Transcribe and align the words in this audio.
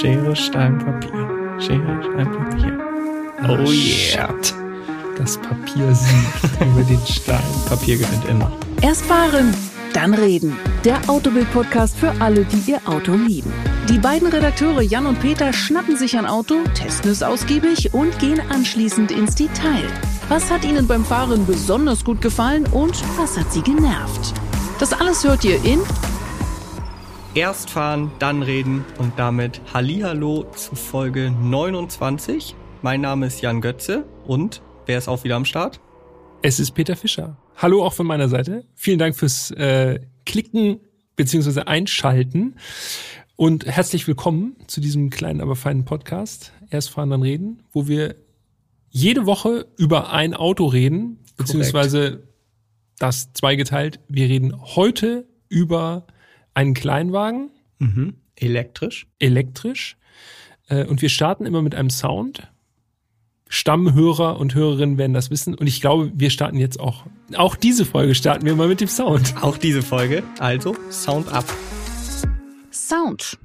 Schere, 0.00 0.34
Stein, 0.34 0.76
Papier. 0.78 1.60
Schere, 1.60 2.02
Stein, 2.02 2.32
Papier. 2.32 2.78
Oh, 3.48 3.52
oh 3.52 3.70
yeah. 3.70 4.28
Shit. 4.28 4.54
Das 5.16 5.38
Papier 5.38 5.94
siegt 5.94 6.60
über 6.60 6.82
den 6.82 7.06
Stein. 7.06 7.40
Papier 7.68 7.98
gewinnt 7.98 8.24
immer. 8.28 8.50
Erst 8.82 9.04
fahren, 9.04 9.54
dann 9.92 10.14
reden. 10.14 10.56
Der 10.84 10.98
Autobild-Podcast 11.08 11.96
für 11.96 12.12
alle, 12.20 12.44
die 12.44 12.72
ihr 12.72 12.80
Auto 12.86 13.12
lieben. 13.12 13.52
Die 13.88 13.98
beiden 13.98 14.26
Redakteure 14.26 14.82
Jan 14.82 15.06
und 15.06 15.20
Peter 15.20 15.52
schnappen 15.52 15.96
sich 15.96 16.18
ein 16.18 16.26
Auto, 16.26 16.64
testen 16.74 17.12
es 17.12 17.22
ausgiebig 17.22 17.94
und 17.94 18.18
gehen 18.18 18.40
anschließend 18.50 19.12
ins 19.12 19.36
Detail. 19.36 19.86
Was 20.28 20.50
hat 20.50 20.64
ihnen 20.64 20.88
beim 20.88 21.04
Fahren 21.04 21.46
besonders 21.46 22.02
gut 22.02 22.20
gefallen 22.20 22.66
und 22.72 23.00
was 23.16 23.38
hat 23.38 23.52
sie 23.52 23.62
genervt? 23.62 24.34
Das 24.80 24.92
alles 24.92 25.22
hört 25.22 25.44
ihr 25.44 25.62
in 25.64 25.78
Erst 27.34 27.70
fahren, 27.70 28.12
dann 28.20 28.44
reden 28.44 28.84
und 28.98 29.18
damit 29.18 29.60
Hallihallo 29.72 30.44
zu 30.54 30.76
Folge 30.76 31.32
29. 31.32 32.54
Mein 32.80 33.00
Name 33.00 33.26
ist 33.26 33.40
Jan 33.40 33.60
Götze 33.60 34.04
und 34.24 34.62
wer 34.86 34.98
ist 34.98 35.08
auch 35.08 35.24
wieder 35.24 35.34
am 35.34 35.44
Start? 35.44 35.80
Es 36.42 36.60
ist 36.60 36.70
Peter 36.70 36.94
Fischer. 36.94 37.36
Hallo 37.56 37.84
auch 37.84 37.92
von 37.92 38.06
meiner 38.06 38.28
Seite. 38.28 38.64
Vielen 38.76 39.00
Dank 39.00 39.16
fürs 39.16 39.50
äh, 39.50 39.98
Klicken 40.24 40.78
beziehungsweise 41.16 41.66
Einschalten 41.66 42.54
und 43.34 43.66
herzlich 43.66 44.06
willkommen 44.06 44.54
zu 44.68 44.80
diesem 44.80 45.10
kleinen, 45.10 45.40
aber 45.40 45.56
feinen 45.56 45.84
Podcast. 45.84 46.52
Erst 46.70 46.90
fahren, 46.90 47.10
dann 47.10 47.22
reden, 47.22 47.64
wo 47.72 47.88
wir 47.88 48.14
jede 48.90 49.26
Woche 49.26 49.66
über 49.76 50.12
ein 50.12 50.34
Auto 50.34 50.66
reden, 50.66 51.18
beziehungsweise 51.36 52.10
Korrekt. 52.10 52.28
das 53.00 53.32
zweigeteilt. 53.32 53.98
Wir 54.06 54.28
reden 54.28 54.54
heute 54.76 55.26
über 55.48 56.06
einen 56.54 56.74
Kleinwagen. 56.74 57.50
Mhm. 57.78 58.14
Elektrisch. 58.36 59.06
Elektrisch. 59.18 59.96
Äh, 60.68 60.86
und 60.86 61.02
wir 61.02 61.08
starten 61.08 61.46
immer 61.46 61.62
mit 61.62 61.74
einem 61.74 61.90
Sound. 61.90 62.48
Stammhörer 63.48 64.40
und 64.40 64.54
Hörerinnen 64.54 64.98
werden 64.98 65.12
das 65.12 65.30
wissen. 65.30 65.54
Und 65.54 65.66
ich 65.66 65.80
glaube, 65.80 66.10
wir 66.14 66.30
starten 66.30 66.56
jetzt 66.56 66.80
auch. 66.80 67.04
Auch 67.36 67.56
diese 67.56 67.84
Folge 67.84 68.14
starten 68.14 68.46
wir 68.46 68.56
mal 68.56 68.68
mit 68.68 68.80
dem 68.80 68.88
Sound. 68.88 69.34
Auch 69.42 69.58
diese 69.58 69.82
Folge. 69.82 70.22
Also, 70.38 70.74
Sound 70.90 71.32
ab. 71.32 71.44
Sound. 72.72 73.38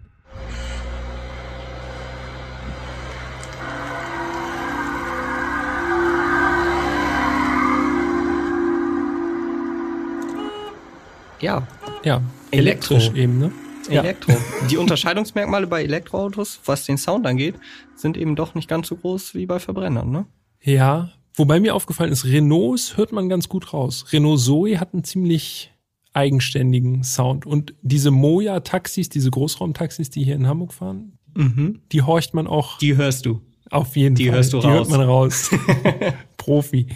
Ja. 11.42 11.68
Ja, 12.04 12.22
elektrisch 12.52 13.06
Elektro. 13.06 13.18
eben, 13.18 13.40
ne? 13.40 13.52
Elektro. 13.90 14.34
Ja. 14.34 14.68
Die 14.70 14.78
Unterscheidungsmerkmale 14.78 15.68
bei 15.68 15.84
Elektroautos, 15.84 16.60
was 16.66 16.86
den 16.86 16.98
Sound 16.98 17.26
angeht, 17.26 17.56
sind 17.96 18.18
eben 18.18 18.36
doch 18.36 18.56
nicht 18.56 18.68
ganz 18.68 18.88
so 18.88 18.96
groß 18.96 19.34
wie 19.36 19.46
bei 19.46 19.60
Verbrennern, 19.60 20.12
ne? 20.12 20.26
Ja, 20.62 21.12
wobei 21.36 21.60
mir 21.60 21.74
aufgefallen 21.74 22.12
ist, 22.12 22.26
Renaults 22.26 22.98
hört 22.98 23.12
man 23.12 23.30
ganz 23.30 23.50
gut 23.50 23.74
raus. 23.74 24.06
Renault 24.12 24.40
Zoe 24.40 24.80
hat 24.80 24.94
einen 24.94 25.04
ziemlich 25.04 25.72
eigenständigen 26.14 27.04
Sound. 27.04 27.46
Und 27.46 27.74
diese 27.82 28.12
Moja-Taxis, 28.12 29.10
diese 29.10 29.32
Großraumtaxis, 29.32 30.10
die 30.10 30.24
hier 30.24 30.36
in 30.36 30.48
Hamburg 30.48 30.74
fahren, 30.74 31.18
mhm. 31.36 31.82
die 31.92 32.02
horcht 32.02 32.34
man 32.34 32.48
auch. 32.48 32.78
Die 32.80 32.96
hörst 32.96 33.26
du. 33.26 33.42
Auf 33.70 33.96
jeden 33.96 34.16
die 34.16 34.26
Fall. 34.26 34.36
Hörst 34.36 34.54
du 34.54 34.60
die 34.60 34.68
raus. 34.68 34.76
hört 34.76 34.90
man 34.90 35.02
raus. 35.02 35.52
Profi. 36.38 36.88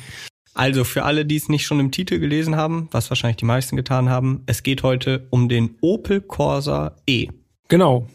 Also 0.54 0.84
für 0.84 1.04
alle, 1.04 1.26
die 1.26 1.36
es 1.36 1.50
nicht 1.50 1.66
schon 1.66 1.80
im 1.80 1.92
Titel 1.92 2.20
gelesen 2.20 2.56
haben, 2.56 2.88
was 2.92 3.10
wahrscheinlich 3.10 3.38
die 3.38 3.46
meisten 3.46 3.76
getan 3.76 4.10
haben, 4.10 4.44
es 4.46 4.64
geht 4.64 4.84
heute 4.84 5.26
um 5.30 5.50
den 5.50 5.76
Opel 5.82 6.22
Corsa 6.22 6.96
E. 7.08 7.28
Genau. 7.70 8.08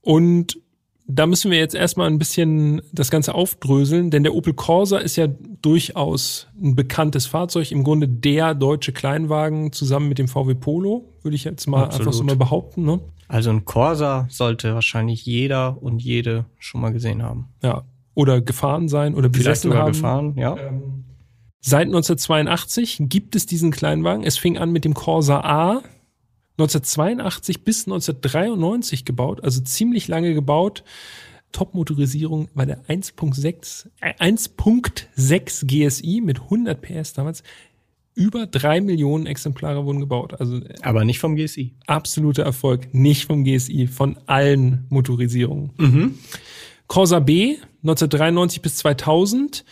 Und 0.00 0.58
da 1.06 1.26
müssen 1.26 1.50
wir 1.50 1.58
jetzt 1.58 1.74
erstmal 1.74 2.08
ein 2.08 2.18
bisschen 2.18 2.80
das 2.92 3.10
Ganze 3.10 3.34
aufdröseln, 3.34 4.10
denn 4.10 4.22
der 4.22 4.34
Opel 4.34 4.54
Corsa 4.54 4.98
ist 4.98 5.16
ja 5.16 5.26
durchaus 5.60 6.46
ein 6.60 6.74
bekanntes 6.74 7.26
Fahrzeug, 7.26 7.70
im 7.72 7.84
Grunde 7.84 8.08
der 8.08 8.54
deutsche 8.54 8.92
Kleinwagen 8.92 9.72
zusammen 9.72 10.08
mit 10.08 10.18
dem 10.18 10.28
VW 10.28 10.54
Polo, 10.54 11.04
würde 11.22 11.34
ich 11.34 11.44
jetzt 11.44 11.66
mal 11.66 11.84
Absolut. 11.84 12.06
einfach 12.06 12.12
so 12.18 12.24
mal 12.24 12.36
behaupten. 12.36 12.84
Ne? 12.84 13.00
Also 13.28 13.50
ein 13.50 13.66
Corsa 13.66 14.26
sollte 14.30 14.74
wahrscheinlich 14.74 15.26
jeder 15.26 15.82
und 15.82 16.02
jede 16.02 16.46
schon 16.58 16.80
mal 16.80 16.92
gesehen 16.92 17.22
haben. 17.22 17.48
Ja, 17.62 17.84
oder 18.14 18.40
gefahren 18.40 18.88
sein 18.88 19.14
oder 19.14 19.28
besessen 19.28 19.42
Vielleicht 19.42 19.62
sogar 19.62 19.82
haben. 19.82 19.92
gefahren, 19.92 20.34
ja. 20.36 20.56
Ähm, 20.56 21.03
Seit 21.66 21.86
1982 21.86 22.98
gibt 23.08 23.34
es 23.34 23.46
diesen 23.46 23.70
Kleinwagen. 23.70 24.22
Es 24.22 24.36
fing 24.36 24.58
an 24.58 24.70
mit 24.70 24.84
dem 24.84 24.92
Corsa 24.92 25.40
A, 25.40 25.82
1982 26.58 27.64
bis 27.64 27.86
1993 27.86 29.06
gebaut, 29.06 29.42
also 29.42 29.62
ziemlich 29.62 30.06
lange 30.06 30.34
gebaut. 30.34 30.84
Top-Motorisierung 31.52 32.50
war 32.52 32.66
der 32.66 32.84
1.6 32.84 33.86
äh, 34.02 34.12
1.6 34.22 35.64
GSI 35.64 36.20
mit 36.22 36.42
100 36.42 36.82
PS 36.82 37.14
damals. 37.14 37.42
Über 38.14 38.46
drei 38.46 38.82
Millionen 38.82 39.24
Exemplare 39.24 39.86
wurden 39.86 40.00
gebaut. 40.00 40.38
Also 40.38 40.58
äh, 40.58 40.74
aber 40.82 41.06
nicht 41.06 41.18
vom 41.18 41.34
GSI. 41.34 41.72
Absoluter 41.86 42.42
Erfolg, 42.42 42.92
nicht 42.92 43.24
vom 43.24 43.42
GSI, 43.42 43.86
von 43.86 44.18
allen 44.26 44.84
Motorisierungen. 44.90 45.70
Mhm. 45.78 46.18
Corsa 46.88 47.20
B 47.20 47.56
1993 47.82 48.60
bis 48.60 48.76
2000 48.76 49.64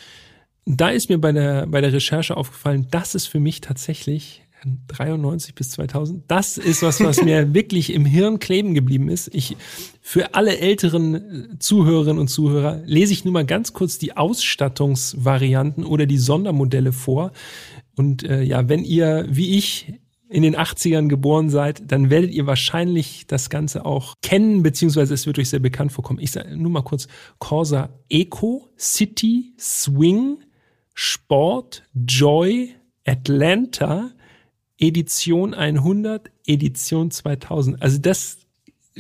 da 0.65 0.91
ist 0.91 1.09
mir 1.09 1.19
bei 1.19 1.33
der, 1.33 1.67
bei 1.67 1.81
der 1.81 1.93
Recherche 1.93 2.37
aufgefallen, 2.37 2.87
das 2.91 3.15
ist 3.15 3.27
für 3.27 3.41
mich 3.41 3.61
tatsächlich 3.61 4.43
93 4.89 5.55
bis 5.55 5.71
2000. 5.71 6.25
Das 6.29 6.57
ist 6.57 6.83
was, 6.83 7.03
was 7.03 7.23
mir 7.23 7.55
wirklich 7.55 7.93
im 7.93 8.05
Hirn 8.05 8.39
kleben 8.39 8.75
geblieben 8.75 9.09
ist. 9.09 9.35
Ich, 9.35 9.57
für 10.01 10.35
alle 10.35 10.59
älteren 10.59 11.15
äh, 11.15 11.59
Zuhörerinnen 11.59 12.19
und 12.19 12.29
Zuhörer 12.29 12.81
lese 12.85 13.13
ich 13.13 13.25
nur 13.25 13.33
mal 13.33 13.47
ganz 13.47 13.73
kurz 13.73 13.99
die 13.99 14.17
Ausstattungsvarianten 14.17 15.85
oder 15.85 16.07
die 16.07 16.19
Sondermodelle 16.19 16.93
vor. 16.93 17.33
Und 17.97 18.23
äh, 18.23 18.43
ja, 18.43 18.69
wenn 18.69 18.85
ihr, 18.85 19.27
wie 19.29 19.57
ich, 19.59 19.95
in 20.29 20.43
den 20.43 20.57
80ern 20.57 21.09
geboren 21.09 21.51
seid, 21.51 21.93
dann 21.93 22.09
werdet 22.09 22.31
ihr 22.33 22.47
wahrscheinlich 22.47 23.27
das 23.27 23.51
Ganze 23.51 23.85
auch 23.85 24.15
kennen, 24.23 24.63
beziehungsweise 24.63 25.13
es 25.13 25.27
wird 25.27 25.39
euch 25.39 25.51
sehr 25.51 25.61
bekannt 25.61 25.93
vorkommen. 25.93 26.21
Ich 26.21 26.31
sage 26.31 26.57
nur 26.57 26.71
mal 26.71 26.83
kurz 26.83 27.07
Corsa 27.39 27.91
Eco, 28.09 28.71
City, 28.79 29.53
Swing, 29.59 30.39
Sport, 30.95 31.83
Joy, 31.95 32.75
Atlanta, 33.07 34.11
Edition 34.79 35.55
100, 35.55 36.31
Edition 36.47 37.11
2000. 37.11 37.81
Also 37.81 37.99
das 37.99 38.39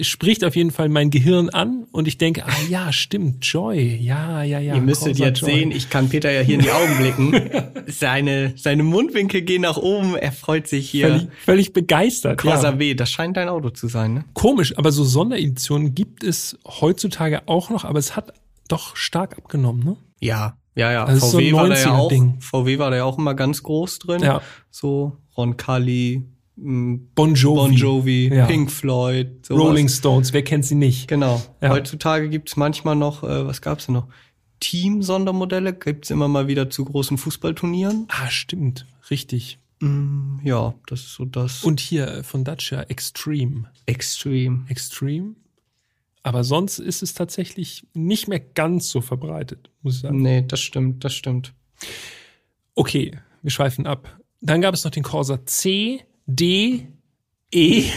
spricht 0.01 0.43
auf 0.45 0.57
jeden 0.57 0.71
Fall 0.71 0.89
mein 0.89 1.11
Gehirn 1.11 1.51
an 1.51 1.87
und 1.93 2.09
ich 2.09 2.17
denke, 2.17 2.47
ah 2.47 2.57
ja, 2.71 2.93
stimmt, 2.93 3.45
Joy, 3.45 3.97
ja, 3.97 4.43
ja, 4.43 4.59
ja. 4.59 4.75
Ihr 4.75 4.81
müsstet 4.81 5.19
jetzt 5.19 5.41
Joy. 5.41 5.51
sehen, 5.51 5.71
ich 5.71 5.91
kann 5.91 6.09
Peter 6.09 6.31
ja 6.31 6.41
hier 6.41 6.55
in 6.55 6.63
die 6.63 6.71
Augen 6.71 6.97
blicken. 6.97 7.51
seine, 7.89 8.55
seine 8.57 8.85
Mundwinkel 8.85 9.43
gehen 9.43 9.63
nach 9.63 9.77
oben, 9.77 10.17
er 10.17 10.33
freut 10.33 10.67
sich 10.67 10.89
hier. 10.89 11.09
Völlig, 11.09 11.29
völlig 11.45 11.73
begeistert. 11.75 12.41
Corsa 12.41 12.75
ja. 12.79 12.95
Das 12.95 13.11
scheint 13.11 13.37
dein 13.37 13.49
Auto 13.49 13.71
zu 13.71 13.89
sein, 13.89 14.15
ne? 14.15 14.25
Komisch, 14.33 14.79
aber 14.79 14.93
so 14.93 15.05
Sondereditionen 15.05 15.95
gibt 15.95 16.25
es 16.25 16.59
heutzutage 16.67 17.47
auch 17.47 17.69
noch, 17.69 17.85
aber 17.85 17.99
es 17.99 18.17
hat 18.17 18.33
doch 18.69 18.97
stark 18.97 19.37
abgenommen, 19.37 19.85
ne? 19.85 19.97
Ja, 20.21 20.57
ja, 20.75 20.93
ja. 20.93 21.05
Das 21.07 21.31
VW 21.31 21.51
so 21.51 21.57
war 21.57 21.69
da 21.69 21.79
ja 21.79 21.93
auch, 21.93 22.09
Ding. 22.09 22.41
VW 22.41 22.79
war 22.79 22.91
da 22.91 22.97
ja 22.97 23.05
auch 23.05 23.19
immer 23.19 23.35
ganz 23.35 23.63
groß 23.63 23.99
drin. 24.01 24.23
Ja. 24.23 24.41
So 24.71 25.17
Roncalli, 25.37 26.23
mm, 26.57 26.97
Bon 27.15 27.35
Jovi, 27.35 27.57
bon 27.57 27.73
Jovi 27.73 28.35
ja. 28.35 28.47
Pink 28.47 28.71
Floyd, 28.71 29.47
sowas. 29.47 29.63
Rolling 29.63 29.89
Stones, 29.89 30.33
wer 30.33 30.43
kennt 30.43 30.65
sie 30.65 30.75
nicht? 30.75 31.09
Genau. 31.09 31.43
Ja. 31.61 31.71
Heutzutage 31.71 32.29
gibt's 32.29 32.57
manchmal 32.57 32.97
noch, 32.97 33.23
äh, 33.23 33.47
was 33.47 33.61
gab's 33.61 33.87
denn 33.87 33.95
noch? 33.95 34.09
Team-Sondermodelle 34.61 35.73
gibt's 35.73 36.11
immer 36.11 36.29
mal 36.29 36.47
wieder 36.47 36.71
zu 36.71 36.85
großen 36.85 37.19
Fußballturnieren. 37.19 38.07
Ah, 38.09 38.31
stimmt. 38.31 38.87
Richtig. 39.11 39.59
Mm, 39.81 40.39
ja, 40.45 40.75
das 40.87 41.01
ist 41.01 41.15
so 41.15 41.25
das. 41.25 41.65
Und 41.65 41.81
hier 41.81 42.07
äh, 42.07 42.23
von 42.23 42.45
Dacia 42.45 42.83
Extreme. 42.83 43.65
Extreme. 43.87 44.65
Extreme. 44.69 45.35
Aber 46.23 46.45
sonst 46.45 46.79
ist 46.79 47.03
es 47.03 47.15
tatsächlich 47.15 47.87
nicht 47.95 48.29
mehr 48.29 48.41
ganz 48.41 48.91
so 48.91 49.01
verbreitet, 49.01 49.71
muss 49.83 49.97
ich 49.97 50.01
sagen. 50.03 50.23
Nee, 50.23 50.45
das 50.47 50.61
stimmt, 50.61 51.05
das 51.05 51.15
stimmt. 51.15 51.53
Okay, 52.75 53.19
wir 53.43 53.51
schweifen 53.51 53.87
ab. 53.87 54.19
Dann 54.41 54.61
gab 54.61 54.75
es 54.75 54.85
noch 54.85 54.93
den 54.93 55.03
Corsa 55.03 55.45
C, 55.47 56.05
D, 56.27 56.87
E. 57.53 57.85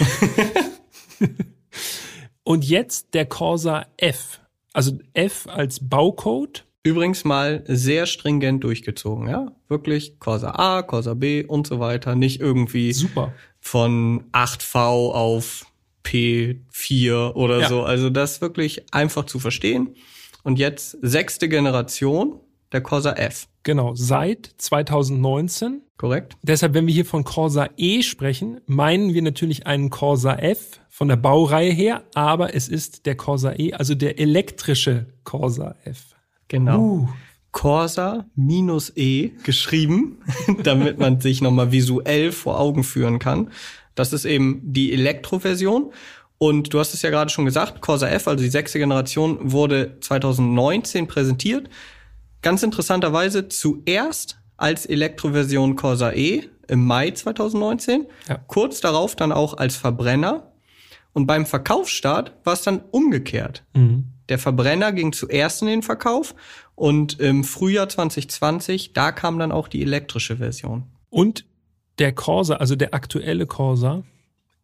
Und 2.43 2.65
jetzt 2.65 3.13
der 3.13 3.25
Corsa 3.25 3.87
F. 3.97 4.41
Also 4.73 4.99
F 5.13 5.47
als 5.47 5.87
Baucode. 5.87 6.65
Übrigens 6.83 7.23
mal 7.23 7.63
sehr 7.67 8.05
stringent 8.05 8.63
durchgezogen, 8.63 9.27
ja? 9.27 9.51
Wirklich 9.67 10.19
Corsa 10.19 10.51
A, 10.51 10.83
Corsa 10.83 11.15
B 11.15 11.43
und 11.43 11.65
so 11.65 11.79
weiter. 11.79 12.15
Nicht 12.15 12.39
irgendwie 12.39 12.93
Super. 12.93 13.33
von 13.59 14.25
8V 14.33 15.11
auf 15.11 15.65
P4 16.05 17.33
oder 17.33 17.61
ja. 17.61 17.69
so. 17.69 17.83
Also 17.83 18.09
das 18.09 18.41
wirklich 18.41 18.93
einfach 18.93 19.25
zu 19.25 19.39
verstehen. 19.39 19.95
Und 20.43 20.59
jetzt 20.59 20.97
sechste 21.01 21.49
Generation, 21.49 22.39
der 22.71 22.81
Corsa 22.81 23.13
F. 23.13 23.47
Genau, 23.63 23.95
seit 23.95 24.49
2019 24.57 25.81
Korrekt. 25.97 26.35
Deshalb, 26.41 26.73
wenn 26.73 26.87
wir 26.87 26.93
hier 26.93 27.05
von 27.05 27.23
Corsa 27.23 27.69
E 27.77 28.01
sprechen, 28.01 28.59
meinen 28.65 29.13
wir 29.13 29.21
natürlich 29.21 29.65
einen 29.65 29.89
Corsa 29.89 30.35
F 30.35 30.81
von 30.89 31.07
der 31.07 31.15
Baureihe 31.15 31.71
her, 31.71 32.03
aber 32.13 32.53
es 32.53 32.67
ist 32.67 33.05
der 33.05 33.15
Corsa 33.15 33.53
E, 33.57 33.73
also 33.73 33.95
der 33.95 34.19
elektrische 34.19 35.07
Corsa 35.23 35.75
F. 35.85 36.15
Genau. 36.49 36.79
Uh. 36.79 37.09
Corsa 37.53 38.25
minus 38.35 38.91
E 38.97 39.31
geschrieben, 39.43 40.19
damit 40.63 40.99
man 40.99 41.21
sich 41.21 41.41
nochmal 41.41 41.71
visuell 41.71 42.33
vor 42.33 42.59
Augen 42.59 42.83
führen 42.83 43.17
kann. 43.17 43.51
Das 43.95 44.13
ist 44.13 44.25
eben 44.25 44.61
die 44.63 44.93
Elektroversion. 44.93 45.91
Und 46.37 46.73
du 46.73 46.79
hast 46.79 46.93
es 46.93 47.01
ja 47.01 47.09
gerade 47.09 47.31
schon 47.31 47.45
gesagt, 47.45 47.81
Corsa 47.81 48.07
F, 48.07 48.27
also 48.27 48.43
die 48.43 48.49
sechste 48.49 48.77
Generation, 48.77 49.51
wurde 49.51 49.97
2019 50.01 51.07
präsentiert. 51.07 51.69
Ganz 52.41 52.61
interessanterweise 52.61 53.47
zuerst 53.47 54.37
als 54.57 54.85
Elektroversion 54.85 55.75
Corsa 55.75 56.11
E 56.11 56.43
im 56.67 56.85
Mai 56.85 57.11
2019, 57.11 58.07
ja. 58.27 58.39
kurz 58.47 58.81
darauf 58.81 59.15
dann 59.15 59.31
auch 59.31 59.55
als 59.57 59.75
Verbrenner. 59.75 60.51
Und 61.13 61.27
beim 61.27 61.45
Verkaufsstart 61.45 62.33
war 62.43 62.53
es 62.53 62.63
dann 62.63 62.81
umgekehrt. 62.91 63.63
Mhm. 63.73 64.11
Der 64.27 64.39
Verbrenner 64.39 64.91
ging 64.91 65.13
zuerst 65.13 65.61
in 65.61 65.67
den 65.67 65.83
Verkauf 65.83 66.35
und 66.73 67.19
im 67.19 67.43
Frühjahr 67.43 67.87
2020, 67.87 68.93
da 68.93 69.11
kam 69.11 69.39
dann 69.39 69.51
auch 69.51 69.67
die 69.67 69.81
elektrische 69.81 70.37
Version. 70.37 70.83
Und 71.09 71.45
der 71.99 72.13
Corsa, 72.13 72.55
also 72.55 72.75
der 72.75 72.93
aktuelle 72.93 73.45
Corsa, 73.45 74.03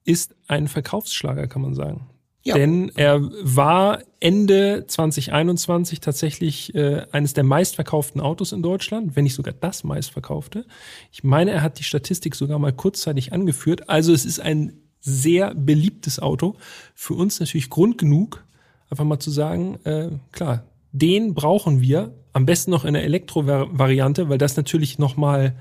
ist 0.03 0.35
ein 0.47 0.67
Verkaufsschlager, 0.67 1.47
kann 1.47 1.61
man 1.61 1.75
sagen. 1.75 2.07
Ja. 2.43 2.55
Denn 2.55 2.91
er 2.95 3.21
war 3.43 3.99
Ende 4.19 4.85
2021 4.87 5.99
tatsächlich 5.99 6.73
äh, 6.73 7.05
eines 7.11 7.33
der 7.33 7.43
meistverkauften 7.43 8.19
Autos 8.19 8.51
in 8.51 8.63
Deutschland, 8.63 9.15
wenn 9.15 9.25
nicht 9.25 9.35
sogar 9.35 9.53
das 9.53 9.83
meistverkaufte. 9.83 10.65
Ich 11.11 11.23
meine, 11.23 11.51
er 11.51 11.61
hat 11.61 11.77
die 11.77 11.83
Statistik 11.83 12.33
sogar 12.33 12.57
mal 12.57 12.73
kurzzeitig 12.73 13.31
angeführt. 13.31 13.89
Also 13.89 14.11
es 14.11 14.25
ist 14.25 14.39
ein 14.39 14.73
sehr 14.99 15.53
beliebtes 15.53 16.19
Auto. 16.19 16.55
Für 16.95 17.13
uns 17.13 17.39
natürlich 17.39 17.69
Grund 17.69 17.99
genug, 17.99 18.43
einfach 18.89 19.05
mal 19.05 19.19
zu 19.19 19.29
sagen, 19.29 19.79
äh, 19.83 20.09
klar, 20.31 20.63
den 20.91 21.35
brauchen 21.35 21.81
wir. 21.81 22.13
Am 22.33 22.45
besten 22.45 22.71
noch 22.71 22.85
in 22.85 22.93
der 22.93 23.03
Elektro-Variante, 23.03 24.29
weil 24.29 24.37
das 24.39 24.57
natürlich 24.57 24.97
nochmal 24.97 25.49
mal 25.49 25.55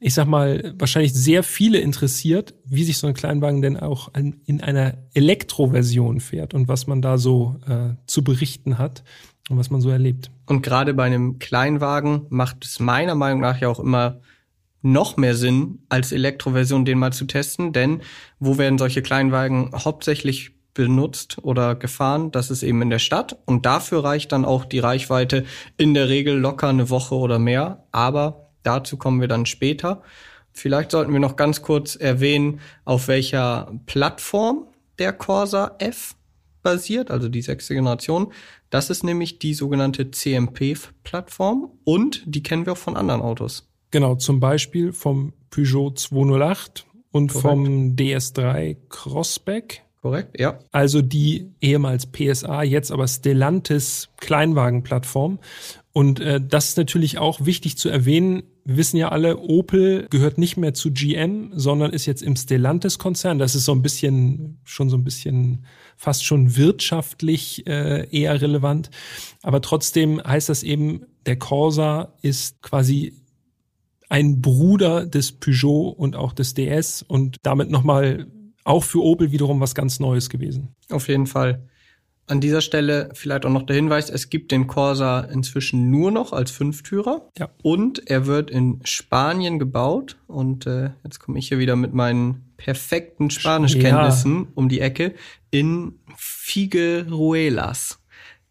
ich 0.00 0.14
sag 0.14 0.26
mal, 0.26 0.74
wahrscheinlich 0.78 1.12
sehr 1.12 1.42
viele 1.42 1.78
interessiert, 1.78 2.54
wie 2.64 2.84
sich 2.84 2.98
so 2.98 3.06
ein 3.06 3.14
Kleinwagen 3.14 3.62
denn 3.62 3.76
auch 3.76 4.10
in 4.14 4.60
einer 4.60 4.94
Elektroversion 5.14 6.20
fährt 6.20 6.54
und 6.54 6.68
was 6.68 6.86
man 6.86 7.02
da 7.02 7.18
so 7.18 7.56
äh, 7.66 7.94
zu 8.06 8.22
berichten 8.22 8.78
hat 8.78 9.02
und 9.50 9.58
was 9.58 9.70
man 9.70 9.80
so 9.80 9.90
erlebt. 9.90 10.30
Und 10.46 10.62
gerade 10.62 10.94
bei 10.94 11.04
einem 11.04 11.38
Kleinwagen 11.38 12.26
macht 12.28 12.64
es 12.64 12.78
meiner 12.78 13.16
Meinung 13.16 13.40
nach 13.40 13.60
ja 13.60 13.68
auch 13.68 13.80
immer 13.80 14.20
noch 14.82 15.16
mehr 15.16 15.34
Sinn, 15.34 15.80
als 15.88 16.12
Elektroversion 16.12 16.84
den 16.84 16.98
mal 16.98 17.12
zu 17.12 17.24
testen, 17.24 17.72
denn 17.72 18.02
wo 18.38 18.58
werden 18.58 18.78
solche 18.78 19.02
Kleinwagen 19.02 19.72
hauptsächlich 19.74 20.52
benutzt 20.74 21.38
oder 21.42 21.74
gefahren? 21.74 22.30
Das 22.30 22.52
ist 22.52 22.62
eben 22.62 22.82
in 22.82 22.90
der 22.90 23.00
Stadt 23.00 23.36
und 23.46 23.66
dafür 23.66 24.04
reicht 24.04 24.30
dann 24.30 24.44
auch 24.44 24.64
die 24.64 24.78
Reichweite 24.78 25.44
in 25.76 25.94
der 25.94 26.08
Regel 26.08 26.38
locker 26.38 26.68
eine 26.68 26.90
Woche 26.90 27.16
oder 27.16 27.40
mehr, 27.40 27.84
aber 27.90 28.47
Dazu 28.62 28.96
kommen 28.96 29.20
wir 29.20 29.28
dann 29.28 29.46
später. 29.46 30.02
Vielleicht 30.52 30.90
sollten 30.90 31.12
wir 31.12 31.20
noch 31.20 31.36
ganz 31.36 31.62
kurz 31.62 31.94
erwähnen, 31.94 32.60
auf 32.84 33.08
welcher 33.08 33.72
Plattform 33.86 34.66
der 34.98 35.12
Corsa 35.12 35.76
F 35.78 36.14
basiert, 36.62 37.10
also 37.10 37.28
die 37.28 37.42
sechste 37.42 37.74
Generation. 37.74 38.32
Das 38.70 38.90
ist 38.90 39.04
nämlich 39.04 39.38
die 39.38 39.54
sogenannte 39.54 40.10
CMP-Plattform 40.10 41.70
und 41.84 42.22
die 42.26 42.42
kennen 42.42 42.66
wir 42.66 42.72
auch 42.72 42.78
von 42.78 42.96
anderen 42.96 43.22
Autos. 43.22 43.68
Genau, 43.90 44.16
zum 44.16 44.40
Beispiel 44.40 44.92
vom 44.92 45.32
Peugeot 45.50 45.92
208 45.92 46.86
und 47.10 47.32
Korrekt. 47.32 47.42
vom 47.42 47.96
DS3 47.96 48.76
Crossback. 48.90 49.82
Korrekt, 50.02 50.38
ja. 50.38 50.58
Also 50.70 51.02
die 51.02 51.50
ehemals 51.60 52.06
PSA, 52.06 52.62
jetzt 52.62 52.92
aber 52.92 53.08
Stellantis 53.08 54.10
Kleinwagenplattform. 54.18 55.38
Und 55.92 56.20
äh, 56.20 56.40
das 56.40 56.70
ist 56.70 56.76
natürlich 56.76 57.18
auch 57.18 57.44
wichtig 57.44 57.78
zu 57.78 57.88
erwähnen. 57.88 58.42
Wir 58.64 58.76
wissen 58.76 58.98
ja 58.98 59.08
alle, 59.08 59.38
Opel 59.38 60.06
gehört 60.10 60.38
nicht 60.38 60.56
mehr 60.56 60.74
zu 60.74 60.92
GM, 60.92 61.50
sondern 61.54 61.92
ist 61.92 62.06
jetzt 62.06 62.22
im 62.22 62.36
Stellantis-Konzern. 62.36 63.38
Das 63.38 63.54
ist 63.54 63.64
so 63.64 63.72
ein 63.72 63.82
bisschen, 63.82 64.60
schon 64.64 64.90
so 64.90 64.96
ein 64.96 65.04
bisschen 65.04 65.64
fast 65.96 66.24
schon 66.24 66.56
wirtschaftlich 66.56 67.66
äh, 67.66 68.06
eher 68.10 68.40
relevant. 68.40 68.90
Aber 69.42 69.62
trotzdem 69.62 70.22
heißt 70.22 70.48
das 70.48 70.62
eben, 70.62 71.06
der 71.26 71.38
Corsa 71.38 72.14
ist 72.22 72.62
quasi 72.62 73.14
ein 74.08 74.40
Bruder 74.40 75.06
des 75.06 75.32
Peugeot 75.32 75.90
und 75.90 76.16
auch 76.16 76.32
des 76.32 76.54
DS 76.54 77.02
und 77.02 77.38
damit 77.42 77.70
nochmal 77.70 78.26
auch 78.64 78.84
für 78.84 79.02
Opel 79.02 79.32
wiederum 79.32 79.60
was 79.60 79.74
ganz 79.74 80.00
Neues 80.00 80.28
gewesen. 80.28 80.74
Auf 80.90 81.08
jeden 81.08 81.26
Fall. 81.26 81.66
An 82.28 82.40
dieser 82.40 82.60
Stelle 82.60 83.08
vielleicht 83.14 83.46
auch 83.46 83.50
noch 83.50 83.62
der 83.62 83.76
Hinweis, 83.76 84.10
es 84.10 84.28
gibt 84.28 84.52
den 84.52 84.66
Corsa 84.66 85.20
inzwischen 85.20 85.90
nur 85.90 86.10
noch 86.10 86.32
als 86.34 86.50
Fünftürer. 86.50 87.26
Ja. 87.38 87.48
Und 87.62 88.08
er 88.10 88.26
wird 88.26 88.50
in 88.50 88.80
Spanien 88.84 89.58
gebaut. 89.58 90.16
Und 90.26 90.66
äh, 90.66 90.90
jetzt 91.04 91.20
komme 91.20 91.38
ich 91.38 91.48
hier 91.48 91.58
wieder 91.58 91.74
mit 91.74 91.94
meinen 91.94 92.52
perfekten 92.58 93.30
Spanischkenntnissen 93.30 94.42
ja. 94.42 94.46
um 94.54 94.68
die 94.68 94.80
Ecke 94.80 95.14
in 95.50 95.98
Figueruelas. 96.16 97.98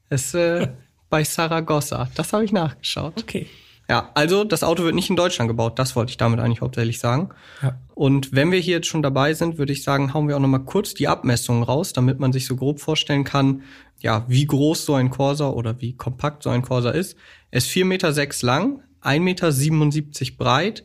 Es 0.10 0.34
äh, 0.34 0.70
bei 1.10 1.24
Saragossa. 1.24 2.10
Das 2.16 2.34
habe 2.34 2.46
ich 2.46 2.52
nachgeschaut. 2.52 3.14
Okay. 3.18 3.46
Ja, 3.90 4.12
also 4.16 4.44
das 4.44 4.64
Auto 4.64 4.84
wird 4.84 4.96
nicht 4.96 5.10
in 5.10 5.16
Deutschland 5.16 5.48
gebaut, 5.48 5.80
das 5.80 5.96
wollte 5.96 6.10
ich 6.10 6.18
damit 6.18 6.40
eigentlich 6.40 6.60
hauptsächlich 6.60 7.00
sagen. 7.00 7.30
Ja. 7.62 7.78
Und 7.96 8.34
wenn 8.34 8.52
wir 8.52 8.60
hier 8.60 8.78
jetzt 8.78 8.88
schon 8.88 9.02
dabei 9.02 9.34
sind, 9.34 9.58
würde 9.58 9.72
ich 9.72 9.84
sagen, 9.84 10.14
hauen 10.14 10.28
wir 10.28 10.36
auch 10.36 10.42
nochmal 10.42 10.66
kurz 10.66 10.94
die 10.94 11.08
Abmessungen 11.08 11.64
raus, 11.64 11.94
damit 11.94 12.20
man 12.20 12.34
sich 12.34 12.46
so 12.46 12.58
grob 12.58 12.82
vorstellen 12.82 13.24
kann, 13.24 13.64
ja, 14.00 14.26
wie 14.28 14.46
groß 14.46 14.86
so 14.86 14.94
ein 14.96 15.10
Corsa 15.10 15.50
oder 15.50 15.80
wie 15.82 15.94
kompakt 15.94 16.44
so 16.44 16.50
ein 16.50 16.62
Corsa 16.64 16.92
ist. 16.92 17.16
Er 17.50 17.60
ist 17.60 17.70
4,6 17.70 17.86
Meter 17.86 18.14
sechs 18.14 18.42
lang, 18.42 18.82
1,77 19.04 19.90
Meter 19.96 20.38
breit, 20.38 20.84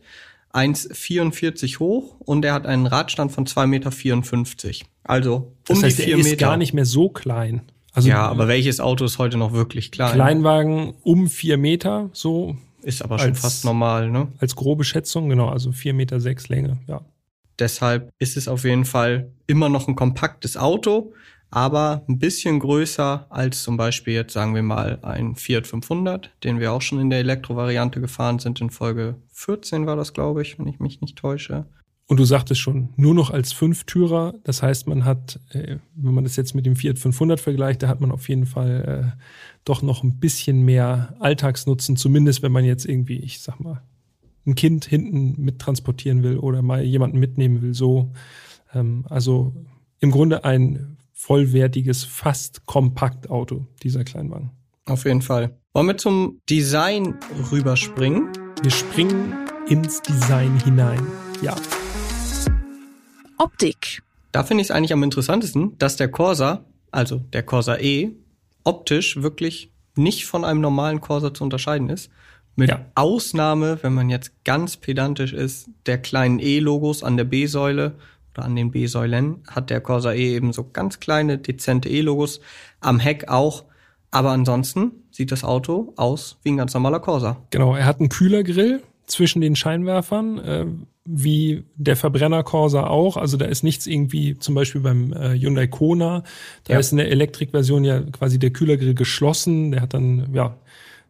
1,44 0.52 1.80
hoch 1.80 2.16
und 2.20 2.44
er 2.44 2.54
hat 2.54 2.66
einen 2.66 2.86
Radstand 2.86 3.32
von 3.32 3.46
2,54 3.46 3.66
Meter. 3.66 4.86
Also 5.02 5.34
um 5.34 5.52
das 5.66 5.82
heißt, 5.82 5.98
die 5.98 6.02
4 6.02 6.12
er 6.12 6.18
ist 6.20 6.30
Meter. 6.30 6.46
gar 6.46 6.56
nicht 6.56 6.72
mehr 6.72 6.84
so 6.84 7.08
klein. 7.08 7.62
Also 7.92 8.08
ja, 8.08 8.26
aber 8.26 8.48
welches 8.48 8.80
Auto 8.80 9.04
ist 9.04 9.18
heute 9.18 9.36
noch 9.36 9.52
wirklich 9.52 9.90
klein? 9.90 10.14
Kleinwagen 10.14 10.94
um 11.02 11.28
vier 11.28 11.58
Meter, 11.58 12.08
so 12.12 12.56
ist 12.82 13.02
aber 13.02 13.18
schon 13.18 13.30
als, 13.30 13.40
fast 13.40 13.64
normal, 13.64 14.10
ne? 14.10 14.28
Als 14.38 14.56
grobe 14.56 14.84
Schätzung, 14.84 15.28
genau, 15.28 15.48
also 15.48 15.72
vier 15.72 15.94
Meter 15.94 16.20
sechs 16.20 16.48
Länge, 16.48 16.78
ja. 16.86 17.00
Deshalb 17.58 18.10
ist 18.18 18.36
es 18.36 18.48
auf 18.48 18.64
jeden 18.64 18.84
Fall 18.84 19.30
immer 19.46 19.68
noch 19.68 19.86
ein 19.86 19.94
kompaktes 19.94 20.56
Auto, 20.56 21.12
aber 21.50 22.02
ein 22.08 22.18
bisschen 22.18 22.60
größer 22.60 23.26
als 23.28 23.62
zum 23.62 23.76
Beispiel 23.76 24.14
jetzt 24.14 24.32
sagen 24.32 24.54
wir 24.54 24.62
mal 24.62 24.98
ein 25.02 25.36
Fiat 25.36 25.66
500, 25.66 26.30
den 26.44 26.60
wir 26.60 26.72
auch 26.72 26.80
schon 26.80 26.98
in 26.98 27.10
der 27.10 27.18
Elektrovariante 27.18 28.00
gefahren 28.00 28.38
sind. 28.38 28.60
In 28.62 28.70
Folge 28.70 29.16
14 29.32 29.86
war 29.86 29.96
das, 29.96 30.14
glaube 30.14 30.40
ich, 30.40 30.58
wenn 30.58 30.66
ich 30.66 30.80
mich 30.80 31.02
nicht 31.02 31.16
täusche. 31.16 31.66
Und 32.06 32.18
du 32.18 32.24
sagtest 32.24 32.60
schon, 32.60 32.88
nur 32.96 33.14
noch 33.14 33.30
als 33.30 33.52
Fünftürer. 33.52 34.34
Das 34.44 34.62
heißt, 34.62 34.86
man 34.86 35.04
hat, 35.04 35.38
äh, 35.50 35.76
wenn 35.94 36.14
man 36.14 36.24
das 36.24 36.36
jetzt 36.36 36.54
mit 36.54 36.66
dem 36.66 36.74
Fiat 36.74 36.98
500 36.98 37.38
vergleicht, 37.38 37.82
da 37.82 37.88
hat 37.88 38.00
man 38.00 38.12
auf 38.12 38.28
jeden 38.28 38.46
Fall 38.46 39.14
äh, 39.14 39.22
doch 39.64 39.82
noch 39.82 40.02
ein 40.02 40.18
bisschen 40.18 40.62
mehr 40.62 41.14
Alltagsnutzen, 41.20 41.96
zumindest 41.96 42.42
wenn 42.42 42.52
man 42.52 42.64
jetzt 42.64 42.84
irgendwie, 42.84 43.18
ich 43.18 43.40
sag 43.40 43.60
mal, 43.60 43.82
ein 44.46 44.54
Kind 44.54 44.84
hinten 44.84 45.40
mittransportieren 45.40 46.22
will 46.22 46.38
oder 46.38 46.62
mal 46.62 46.82
jemanden 46.82 47.18
mitnehmen 47.18 47.62
will, 47.62 47.74
so. 47.74 48.12
Ähm, 48.74 49.04
also 49.08 49.52
im 50.00 50.10
Grunde 50.10 50.44
ein 50.44 50.96
vollwertiges, 51.12 52.02
fast 52.02 52.66
Kompaktauto, 52.66 53.66
dieser 53.82 54.02
Kleinwagen. 54.02 54.50
Auf 54.86 55.04
jeden 55.04 55.22
Fall. 55.22 55.56
Wollen 55.72 55.86
wir 55.86 55.96
zum 55.96 56.40
Design 56.50 57.14
rüberspringen? 57.52 58.28
Wir 58.62 58.70
springen 58.72 59.32
ins 59.68 60.02
Design 60.02 60.60
hinein. 60.64 61.06
Ja. 61.40 61.54
Optik. 63.38 64.02
Da 64.32 64.42
finde 64.42 64.62
ich 64.62 64.68
es 64.68 64.70
eigentlich 64.72 64.92
am 64.92 65.02
interessantesten, 65.02 65.78
dass 65.78 65.96
der 65.96 66.10
Corsa, 66.10 66.64
also 66.90 67.18
der 67.18 67.44
Corsa 67.44 67.76
E, 67.76 68.10
optisch 68.64 69.22
wirklich 69.22 69.72
nicht 69.96 70.26
von 70.26 70.44
einem 70.44 70.60
normalen 70.60 71.00
Corsa 71.00 71.34
zu 71.34 71.44
unterscheiden 71.44 71.88
ist. 71.90 72.10
Mit 72.54 72.68
ja. 72.68 72.84
Ausnahme, 72.94 73.78
wenn 73.82 73.94
man 73.94 74.10
jetzt 74.10 74.44
ganz 74.44 74.76
pedantisch 74.76 75.32
ist, 75.32 75.70
der 75.86 75.98
kleinen 75.98 76.38
E-Logos 76.38 77.02
an 77.02 77.16
der 77.16 77.24
B-Säule 77.24 77.94
oder 78.34 78.44
an 78.44 78.56
den 78.56 78.70
B-Säulen 78.70 79.42
hat 79.48 79.70
der 79.70 79.80
Corsa 79.80 80.12
E 80.12 80.34
eben 80.34 80.52
so 80.52 80.68
ganz 80.70 81.00
kleine, 81.00 81.38
dezente 81.38 81.88
E-Logos. 81.88 82.40
Am 82.80 82.98
Heck 82.98 83.28
auch. 83.28 83.64
Aber 84.10 84.30
ansonsten 84.30 84.92
sieht 85.10 85.32
das 85.32 85.44
Auto 85.44 85.94
aus 85.96 86.38
wie 86.42 86.50
ein 86.50 86.58
ganz 86.58 86.74
normaler 86.74 87.00
Corsa. 87.00 87.38
Genau, 87.50 87.74
er 87.74 87.86
hat 87.86 88.00
einen 88.00 88.10
Kühlergrill 88.10 88.82
zwischen 89.12 89.40
den 89.40 89.56
Scheinwerfern. 89.56 90.38
Äh, 90.38 90.66
wie 91.04 91.64
der 91.74 91.96
Verbrenner 91.96 92.42
Corsa 92.42 92.86
auch. 92.86 93.16
Also 93.16 93.36
da 93.36 93.46
ist 93.46 93.64
nichts 93.64 93.86
irgendwie, 93.86 94.38
zum 94.38 94.54
Beispiel 94.54 94.80
beim 94.80 95.12
äh, 95.12 95.38
Hyundai 95.38 95.66
Kona, 95.66 96.22
da 96.64 96.74
ja. 96.74 96.78
ist 96.78 96.92
in 96.92 96.98
der 96.98 97.10
Elektrikversion 97.10 97.84
ja 97.84 98.00
quasi 98.00 98.38
der 98.38 98.50
Kühlergrill 98.50 98.94
geschlossen. 98.94 99.72
Der 99.72 99.80
hat 99.80 99.94
dann, 99.94 100.32
ja, 100.32 100.56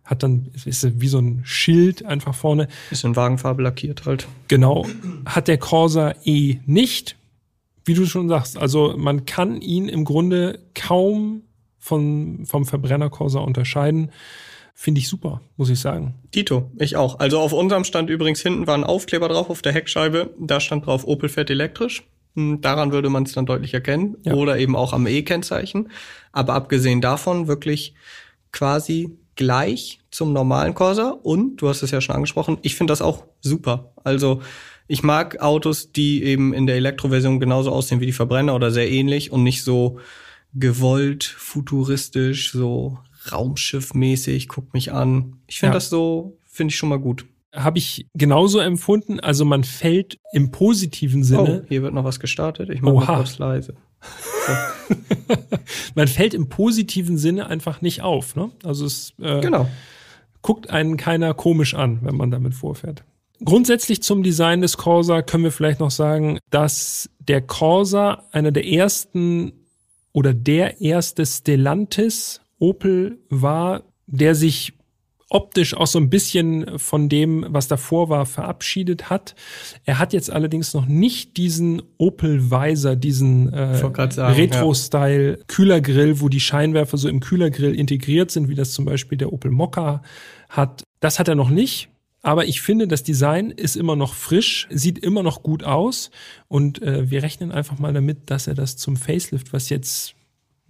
hat 0.04 0.22
dann, 0.22 0.50
ist 0.64 1.00
wie 1.00 1.08
so 1.08 1.18
ein 1.18 1.42
Schild 1.44 2.04
einfach 2.04 2.34
vorne. 2.34 2.68
Ist 2.90 3.04
in 3.04 3.16
Wagenfarbe 3.16 3.62
lackiert 3.62 4.06
halt. 4.06 4.26
Genau. 4.48 4.86
Hat 5.26 5.48
der 5.48 5.58
Corsa 5.58 6.14
E 6.24 6.56
nicht. 6.64 7.16
Wie 7.84 7.94
du 7.94 8.06
schon 8.06 8.28
sagst, 8.28 8.56
also 8.56 8.94
man 8.96 9.26
kann 9.26 9.60
ihn 9.60 9.88
im 9.88 10.04
Grunde 10.04 10.60
kaum 10.74 11.42
von, 11.78 12.46
vom 12.46 12.64
Verbrenner 12.64 13.10
Corsa 13.10 13.40
unterscheiden. 13.40 14.10
Finde 14.74 15.00
ich 15.00 15.08
super, 15.08 15.42
muss 15.56 15.70
ich 15.70 15.80
sagen. 15.80 16.14
Dito, 16.34 16.70
ich 16.78 16.96
auch. 16.96 17.18
Also 17.18 17.38
auf 17.38 17.52
unserem 17.52 17.84
stand 17.84 18.10
übrigens 18.10 18.40
hinten 18.40 18.66
war 18.66 18.74
ein 18.74 18.84
Aufkleber 18.84 19.28
drauf 19.28 19.50
auf 19.50 19.62
der 19.62 19.72
Heckscheibe. 19.72 20.30
Da 20.38 20.60
stand 20.60 20.86
drauf 20.86 21.06
Opel 21.06 21.28
fährt 21.28 21.50
elektrisch. 21.50 22.04
Hm, 22.34 22.60
Daran 22.60 22.92
würde 22.92 23.10
man 23.10 23.24
es 23.24 23.32
dann 23.32 23.46
deutlich 23.46 23.74
erkennen. 23.74 24.16
Ja. 24.24 24.34
Oder 24.34 24.58
eben 24.58 24.74
auch 24.74 24.92
am 24.92 25.06
E-Kennzeichen. 25.06 25.90
Aber 26.32 26.54
abgesehen 26.54 27.00
davon 27.00 27.48
wirklich 27.48 27.94
quasi 28.50 29.16
gleich 29.36 30.00
zum 30.10 30.32
normalen 30.32 30.74
Corsa. 30.74 31.10
Und 31.10 31.56
du 31.56 31.68
hast 31.68 31.82
es 31.82 31.90
ja 31.90 32.00
schon 32.00 32.16
angesprochen, 32.16 32.58
ich 32.62 32.74
finde 32.74 32.92
das 32.92 33.02
auch 33.02 33.24
super. 33.40 33.92
Also 34.04 34.42
ich 34.88 35.02
mag 35.02 35.40
Autos, 35.40 35.92
die 35.92 36.22
eben 36.24 36.52
in 36.52 36.66
der 36.66 36.76
Elektroversion 36.76 37.40
genauso 37.40 37.70
aussehen 37.70 38.00
wie 38.00 38.06
die 38.06 38.12
Verbrenner 38.12 38.54
oder 38.54 38.70
sehr 38.70 38.90
ähnlich 38.90 39.32
und 39.32 39.42
nicht 39.42 39.62
so 39.62 39.98
gewollt, 40.54 41.24
futuristisch, 41.24 42.52
so 42.52 42.98
Raumschiffmäßig, 43.30 44.48
guck 44.48 44.72
mich 44.74 44.92
an. 44.92 45.36
Ich 45.46 45.60
finde 45.60 45.72
Ja. 45.72 45.74
das 45.74 45.90
so, 45.90 46.38
finde 46.46 46.72
ich 46.72 46.76
schon 46.76 46.88
mal 46.88 46.98
gut. 46.98 47.26
Habe 47.54 47.78
ich 47.78 48.06
genauso 48.14 48.58
empfunden. 48.60 49.20
Also 49.20 49.44
man 49.44 49.62
fällt 49.62 50.18
im 50.32 50.50
positiven 50.50 51.22
Sinne, 51.22 51.62
Oh, 51.64 51.66
hier 51.68 51.82
wird 51.82 51.92
noch 51.92 52.04
was 52.04 52.18
gestartet. 52.18 52.70
Ich 52.70 52.80
mache 52.80 52.94
mal 52.94 53.16
kurz 53.16 53.38
leise. 53.38 53.74
man 55.94 56.08
fällt 56.08 56.34
im 56.34 56.48
positiven 56.48 57.18
Sinne 57.18 57.46
einfach 57.46 57.80
nicht 57.82 58.02
auf. 58.02 58.36
Ne? 58.36 58.50
Also 58.64 58.86
es 58.86 59.12
äh, 59.20 59.40
Genau. 59.40 59.68
guckt 60.40 60.70
einen 60.70 60.96
keiner 60.96 61.34
komisch 61.34 61.74
an, 61.74 61.98
wenn 62.02 62.16
man 62.16 62.30
damit 62.30 62.54
vorfährt. 62.54 63.04
Grundsätzlich 63.44 64.02
zum 64.02 64.22
Design 64.22 64.60
des 64.60 64.76
Corsa 64.76 65.22
können 65.22 65.44
wir 65.44 65.52
vielleicht 65.52 65.80
noch 65.80 65.90
sagen, 65.90 66.38
dass 66.50 67.10
der 67.18 67.40
Corsa 67.42 68.24
einer 68.32 68.52
der 68.52 68.66
ersten 68.66 69.52
oder 70.12 70.32
der 70.32 70.80
erste 70.80 71.26
Stellantis 71.26 72.40
Opel 72.62 73.18
war, 73.28 73.82
der 74.06 74.36
sich 74.36 74.74
optisch 75.30 75.74
auch 75.74 75.86
so 75.86 75.98
ein 75.98 76.10
bisschen 76.10 76.78
von 76.78 77.08
dem, 77.08 77.44
was 77.48 77.66
davor 77.66 78.08
war, 78.08 78.24
verabschiedet 78.26 79.10
hat. 79.10 79.34
Er 79.84 79.98
hat 79.98 80.12
jetzt 80.12 80.30
allerdings 80.30 80.74
noch 80.74 80.86
nicht 80.86 81.38
diesen 81.38 81.82
Opel 81.98 82.50
Weiser, 82.50 82.94
diesen 82.94 83.52
äh, 83.52 83.78
Retro-Style 84.18 85.40
Kühlergrill, 85.48 86.20
wo 86.20 86.28
die 86.28 86.40
Scheinwerfer 86.40 86.98
so 86.98 87.08
im 87.08 87.20
Kühlergrill 87.20 87.74
integriert 87.74 88.30
sind, 88.30 88.48
wie 88.48 88.54
das 88.54 88.72
zum 88.72 88.84
Beispiel 88.84 89.18
der 89.18 89.32
Opel 89.32 89.50
Mokka 89.50 90.02
hat. 90.50 90.84
Das 91.00 91.18
hat 91.18 91.28
er 91.28 91.34
noch 91.34 91.50
nicht. 91.50 91.88
Aber 92.22 92.44
ich 92.44 92.62
finde, 92.62 92.86
das 92.86 93.02
Design 93.02 93.50
ist 93.50 93.74
immer 93.74 93.96
noch 93.96 94.14
frisch, 94.14 94.68
sieht 94.70 94.98
immer 94.98 95.24
noch 95.24 95.42
gut 95.42 95.64
aus 95.64 96.10
und 96.46 96.80
äh, 96.80 97.10
wir 97.10 97.24
rechnen 97.24 97.50
einfach 97.50 97.80
mal 97.80 97.92
damit, 97.92 98.30
dass 98.30 98.46
er 98.46 98.54
das 98.54 98.76
zum 98.76 98.96
Facelift, 98.96 99.52
was 99.52 99.70
jetzt, 99.70 100.14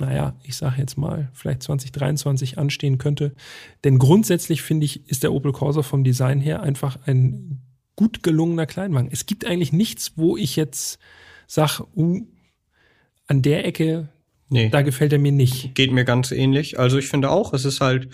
naja, 0.03 0.35
ich 0.43 0.57
sage 0.57 0.79
jetzt 0.79 0.99
mal, 0.99 1.31
vielleicht 1.33 1.63
2023 1.63 2.59
anstehen 2.59 2.99
könnte. 2.99 3.35
Denn 3.85 3.99
grundsätzlich 3.99 4.63
finde 4.63 4.85
ich, 4.85 5.09
ist 5.09 5.23
der 5.23 5.33
Opel 5.33 5.53
Corsa 5.53 5.83
vom 5.83 6.03
Design 6.03 6.41
her 6.41 6.63
einfach 6.63 6.99
ein 7.07 7.63
gut 7.95 8.25
gelungener 8.25 8.67
Kleinwagen. 8.67 9.11
Es 9.13 9.27
gibt 9.27 9.47
eigentlich 9.47 9.73
nichts, 9.73 10.13
wo 10.17 10.37
ich 10.37 10.57
jetzt 10.57 10.99
sage, 11.47 11.85
uh, 11.95 12.27
an 13.29 13.43
der 13.43 13.65
Ecke, 13.65 14.09
Nee, 14.49 14.69
da 14.69 14.83
gefällt 14.83 15.13
er 15.13 15.19
mir 15.19 15.33
nicht. 15.33 15.75
geht 15.75 15.93
mir 15.93 16.05
ganz 16.05 16.31
ähnlich. 16.31 16.79
Also 16.79 16.99
ich 16.99 17.09
finde 17.09 17.31
auch, 17.31 17.55
es 17.55 17.65
ist 17.65 17.81
halt 17.81 18.09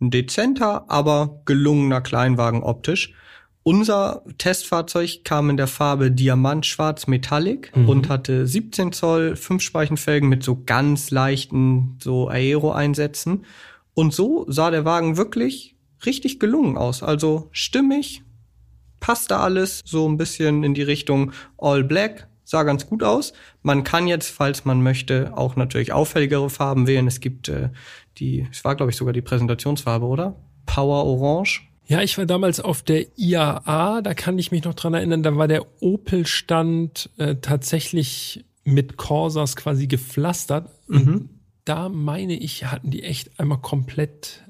ein 0.00 0.10
dezenter, 0.10 0.90
aber 0.90 1.42
gelungener 1.44 2.00
Kleinwagen 2.00 2.62
optisch. 2.62 3.12
Unser 3.64 4.24
Testfahrzeug 4.38 5.20
kam 5.24 5.48
in 5.48 5.56
der 5.56 5.68
Farbe 5.68 6.10
Diamant 6.10 6.66
Schwarz 6.66 7.06
Metallic 7.06 7.70
und 7.86 8.08
hatte 8.08 8.46
17 8.46 8.92
Zoll 8.92 9.36
Fünfspeichenfelgen 9.36 10.28
mit 10.28 10.42
so 10.42 10.62
ganz 10.66 11.12
leichten 11.12 11.96
so 12.02 12.28
Aero-Einsätzen. 12.28 13.44
Und 13.94 14.12
so 14.12 14.46
sah 14.48 14.70
der 14.72 14.84
Wagen 14.84 15.16
wirklich 15.16 15.76
richtig 16.04 16.40
gelungen 16.40 16.76
aus. 16.76 17.04
Also 17.04 17.48
stimmig, 17.52 18.22
passte 18.98 19.36
alles 19.36 19.80
so 19.84 20.08
ein 20.08 20.16
bisschen 20.16 20.64
in 20.64 20.74
die 20.74 20.82
Richtung 20.82 21.32
All 21.56 21.84
Black, 21.84 22.28
sah 22.44 22.64
ganz 22.64 22.86
gut 22.86 23.04
aus. 23.04 23.32
Man 23.62 23.84
kann 23.84 24.08
jetzt, 24.08 24.30
falls 24.30 24.64
man 24.64 24.82
möchte, 24.82 25.36
auch 25.36 25.54
natürlich 25.54 25.92
auffälligere 25.92 26.50
Farben 26.50 26.88
wählen. 26.88 27.06
Es 27.06 27.20
gibt 27.20 27.48
äh, 27.48 27.70
die, 28.18 28.48
es 28.50 28.64
war 28.64 28.74
glaube 28.74 28.90
ich 28.90 28.96
sogar 28.96 29.12
die 29.12 29.22
Präsentationsfarbe, 29.22 30.06
oder? 30.06 30.36
Power 30.66 31.04
Orange. 31.04 31.71
Ja, 31.92 32.00
ich 32.00 32.16
war 32.16 32.24
damals 32.24 32.58
auf 32.58 32.80
der 32.80 33.18
IAA, 33.18 34.00
da 34.00 34.14
kann 34.14 34.38
ich 34.38 34.50
mich 34.50 34.64
noch 34.64 34.72
dran 34.72 34.94
erinnern, 34.94 35.22
da 35.22 35.36
war 35.36 35.46
der 35.46 35.66
Opel-Stand 35.82 37.10
äh, 37.18 37.36
tatsächlich 37.36 38.46
mit 38.64 38.96
Corsas 38.96 39.56
quasi 39.56 39.88
gepflastert. 39.88 40.70
Und 40.88 41.28
da 41.66 41.90
meine 41.90 42.32
ich, 42.32 42.64
hatten 42.64 42.90
die 42.90 43.02
echt 43.02 43.38
einmal 43.38 43.58
komplett 43.58 44.42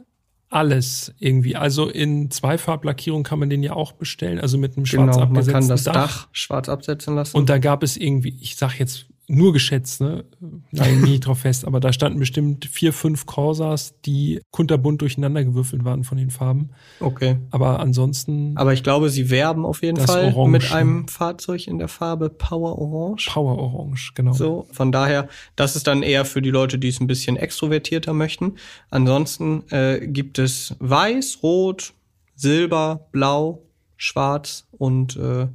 alles 0.51 1.15
irgendwie. 1.19 1.57
Also 1.57 1.89
in 1.89 2.31
Zweifarblackierung 2.31 3.25
kann 3.25 3.41
man 3.41 3.51
den 3.51 3.65
ja 3.65 3.73
auch 3.73 3.91
bestellen, 3.91 4.39
also 4.39 4.57
mit 4.57 4.77
einem 4.77 4.87
schwarz 4.87 5.17
Genau, 5.17 5.27
man 5.27 5.29
abgesetzten 5.31 5.53
kann 5.53 5.69
das 5.69 5.83
Dach. 5.83 5.95
Dach. 5.95 6.29
schwarz 6.31 6.69
absetzen 6.69 7.17
lassen. 7.17 7.37
Und 7.37 7.49
da 7.49 7.59
gab 7.59 7.83
es 7.83 7.97
irgendwie, 7.97 8.37
ich 8.41 8.55
sag 8.55 8.79
jetzt 8.79 9.07
nur 9.29 9.53
geschätzt, 9.53 10.01
ne? 10.01 10.25
Nein, 10.73 11.01
nie 11.01 11.21
drauf 11.21 11.41
fest, 11.41 11.65
aber 11.65 11.81
da 11.81 11.93
standen 11.93 12.19
bestimmt 12.19 12.67
vier, 12.67 12.93
fünf 12.93 13.25
Corsas, 13.27 13.95
die 14.05 14.41
kunterbunt 14.51 15.01
durcheinander 15.01 15.45
gewürfelt 15.45 15.85
waren 15.85 16.05
von 16.05 16.19
den 16.19 16.31
Farben. 16.31 16.71
okay. 17.01 17.39
Aber 17.51 17.81
ansonsten 17.81 18.57
Aber 18.57 18.73
ich 18.73 18.83
glaube, 18.83 19.11
sie 19.11 19.31
werben 19.31 19.65
auf 19.65 19.83
jeden 19.83 20.01
Fall 20.01 20.33
Orange, 20.35 20.51
mit 20.51 20.63
ne? 20.63 20.75
einem 20.75 21.09
Fahrzeug 21.09 21.67
in 21.67 21.79
der 21.79 21.89
Farbe 21.89 22.31
Power 22.31 22.79
Orange. 22.79 23.31
Power 23.31 23.59
Orange, 23.59 24.13
genau. 24.15 24.33
So, 24.33 24.67
von 24.73 24.93
daher, 24.93 25.29
das 25.57 25.77
ist 25.77 25.87
dann 25.87 26.03
eher 26.03 26.25
für 26.25 26.43
die 26.43 26.51
Leute, 26.51 26.79
die 26.79 26.89
es 26.89 27.01
ein 27.01 27.07
bisschen 27.07 27.37
extrovertierter 27.37 28.13
möchten. 28.13 28.57
Ansonsten 28.91 29.65
äh, 29.71 30.07
gibt 30.07 30.39
es 30.39 30.77
Weiß, 30.79 31.39
Rot, 31.43 31.95
Silber, 32.35 33.07
Blau, 33.13 33.63
Schwarz 33.97 34.67
und 34.73 35.17
äh, 35.17 35.47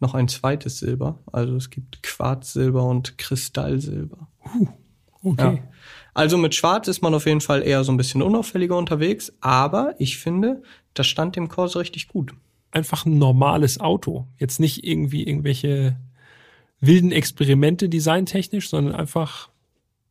noch 0.00 0.14
ein 0.14 0.28
zweites 0.28 0.78
Silber. 0.78 1.18
Also 1.32 1.56
es 1.56 1.70
gibt 1.70 2.02
Quarzsilber 2.02 2.84
und 2.84 3.18
Kristallsilber. 3.18 4.28
Okay. 5.22 5.56
Ja. 5.56 5.62
Also 6.14 6.38
mit 6.38 6.54
Schwarz 6.54 6.88
ist 6.88 7.02
man 7.02 7.14
auf 7.14 7.26
jeden 7.26 7.40
Fall 7.40 7.62
eher 7.62 7.84
so 7.84 7.92
ein 7.92 7.96
bisschen 7.96 8.22
unauffälliger 8.22 8.76
unterwegs, 8.76 9.32
aber 9.40 9.94
ich 9.98 10.18
finde, 10.18 10.62
das 10.94 11.06
stand 11.06 11.36
dem 11.36 11.48
Corsa 11.48 11.78
richtig 11.78 12.08
gut. 12.08 12.34
Einfach 12.70 13.06
ein 13.06 13.18
normales 13.18 13.80
Auto. 13.80 14.26
Jetzt 14.36 14.60
nicht 14.60 14.84
irgendwie 14.84 15.24
irgendwelche 15.24 15.96
wilden 16.80 17.12
Experimente 17.12 17.88
designtechnisch, 17.88 18.68
sondern 18.68 18.94
einfach 18.94 19.50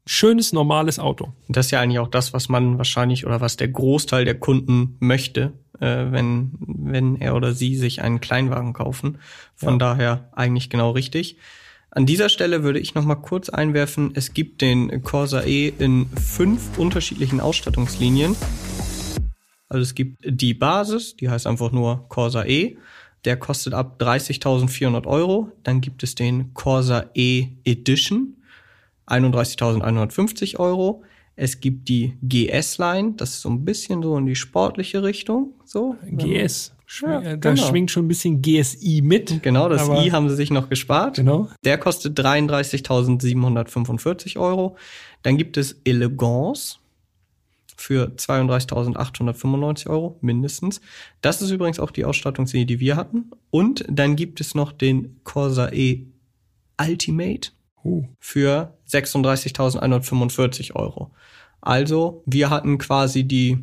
schönes, 0.07 0.53
normales 0.53 0.97
Auto. 0.99 1.33
Das 1.49 1.67
ist 1.67 1.71
ja 1.71 1.81
eigentlich 1.81 1.99
auch 1.99 2.07
das, 2.07 2.33
was 2.33 2.49
man 2.49 2.77
wahrscheinlich 2.77 3.25
oder 3.25 3.41
was 3.41 3.57
der 3.57 3.67
Großteil 3.67 4.25
der 4.25 4.39
Kunden 4.39 4.95
möchte, 4.99 5.53
äh, 5.79 6.05
wenn, 6.11 6.53
wenn 6.59 7.17
er 7.21 7.35
oder 7.35 7.53
sie 7.53 7.75
sich 7.75 8.01
einen 8.01 8.19
Kleinwagen 8.21 8.73
kaufen. 8.73 9.19
Von 9.55 9.73
Ja. 9.73 9.77
daher 9.77 10.29
eigentlich 10.31 10.69
genau 10.69 10.91
richtig. 10.91 11.37
An 11.91 12.05
dieser 12.05 12.29
Stelle 12.29 12.63
würde 12.63 12.79
ich 12.79 12.95
noch 12.95 13.05
mal 13.05 13.15
kurz 13.15 13.49
einwerfen, 13.49 14.11
es 14.13 14.33
gibt 14.33 14.61
den 14.61 15.03
Corsa 15.03 15.41
E 15.43 15.73
in 15.77 16.07
fünf 16.15 16.77
unterschiedlichen 16.77 17.39
Ausstattungslinien. 17.39 18.35
Also 19.69 19.81
es 19.83 19.95
gibt 19.95 20.21
die 20.23 20.53
Basis, 20.53 21.15
die 21.17 21.29
heißt 21.29 21.47
einfach 21.47 21.71
nur 21.71 22.07
Corsa 22.07 22.45
E. 22.45 22.77
Der 23.25 23.35
kostet 23.35 23.73
ab 23.73 23.97
30.400 24.01 25.05
Euro. 25.05 25.51
Dann 25.63 25.81
gibt 25.81 26.03
es 26.03 26.15
den 26.15 26.53
Corsa 26.53 27.09
E 27.13 27.47
Edition. 27.65 28.36
31.150 29.07 30.59
Euro. 30.59 31.03
Es 31.35 31.59
gibt 31.59 31.87
die 31.87 32.17
GS-Line, 32.23 33.13
das 33.17 33.31
ist 33.31 33.41
so 33.41 33.49
ein 33.49 33.63
bisschen 33.63 34.01
so 34.01 34.17
in 34.17 34.25
die 34.25 34.35
sportliche 34.35 35.03
Richtung. 35.03 35.53
So. 35.65 35.95
GS. 36.03 36.73
Ja, 37.01 37.21
äh, 37.21 37.37
da 37.37 37.53
genau. 37.53 37.67
schwingt 37.67 37.91
schon 37.91 38.05
ein 38.05 38.07
bisschen 38.07 38.41
GSI 38.41 39.01
mit. 39.03 39.43
Genau, 39.43 39.67
das 39.69 39.87
I 39.87 40.11
haben 40.11 40.27
sie 40.29 40.35
sich 40.35 40.49
noch 40.51 40.69
gespart. 40.69 41.17
Genau. 41.17 41.49
Der 41.63 41.77
kostet 41.77 42.19
33.745 42.19 44.39
Euro. 44.39 44.75
Dann 45.21 45.37
gibt 45.37 45.57
es 45.57 45.79
Elegance 45.83 46.77
für 47.75 48.13
32.895 48.15 49.89
Euro 49.89 50.17
mindestens. 50.21 50.79
Das 51.21 51.41
ist 51.41 51.51
übrigens 51.51 51.79
auch 51.79 51.91
die 51.91 52.05
Ausstattungslinie, 52.05 52.65
die 52.65 52.79
wir 52.79 52.95
hatten. 52.95 53.31
Und 53.51 53.85
dann 53.89 54.15
gibt 54.15 54.41
es 54.41 54.55
noch 54.55 54.71
den 54.71 55.19
Corsa 55.23 55.69
E 55.71 56.07
Ultimate 56.79 57.51
für 58.19 58.73
36.145 58.89 60.75
Euro. 60.75 61.11
Also 61.61 62.23
wir 62.25 62.49
hatten 62.49 62.77
quasi 62.77 63.23
die 63.23 63.59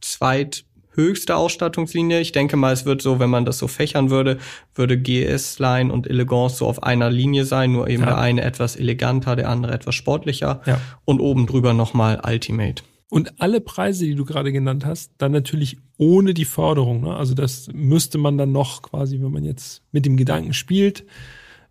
zweithöchste 0.00 1.36
Ausstattungslinie. 1.36 2.20
Ich 2.20 2.32
denke 2.32 2.56
mal, 2.56 2.72
es 2.72 2.84
wird 2.84 3.02
so, 3.02 3.18
wenn 3.18 3.30
man 3.30 3.44
das 3.44 3.58
so 3.58 3.68
fächern 3.68 4.10
würde, 4.10 4.38
würde 4.74 4.98
GS-Line 4.98 5.92
und 5.92 6.06
Elegance 6.08 6.56
so 6.56 6.66
auf 6.66 6.82
einer 6.82 7.10
Linie 7.10 7.44
sein, 7.44 7.72
nur 7.72 7.88
eben 7.88 8.02
Ja. 8.02 8.10
der 8.10 8.18
eine 8.18 8.42
etwas 8.42 8.76
eleganter, 8.76 9.36
der 9.36 9.48
andere 9.48 9.72
etwas 9.72 9.94
sportlicher 9.94 10.62
Ja. 10.66 10.80
und 11.04 11.20
oben 11.20 11.46
drüber 11.46 11.72
nochmal 11.74 12.20
Ultimate. 12.26 12.82
Und 13.08 13.40
alle 13.40 13.60
Preise, 13.60 14.04
die 14.04 14.16
du 14.16 14.24
gerade 14.24 14.50
genannt 14.52 14.84
hast, 14.84 15.12
dann 15.18 15.30
natürlich 15.30 15.76
ohne 15.96 16.34
die 16.34 16.44
Förderung. 16.44 17.02
Ne? 17.02 17.14
Also 17.14 17.34
das 17.34 17.68
müsste 17.72 18.18
man 18.18 18.36
dann 18.36 18.50
noch 18.50 18.82
quasi, 18.82 19.20
wenn 19.20 19.30
man 19.30 19.44
jetzt 19.44 19.82
mit 19.92 20.04
dem 20.06 20.16
Gedanken 20.16 20.52
spielt, 20.52 21.04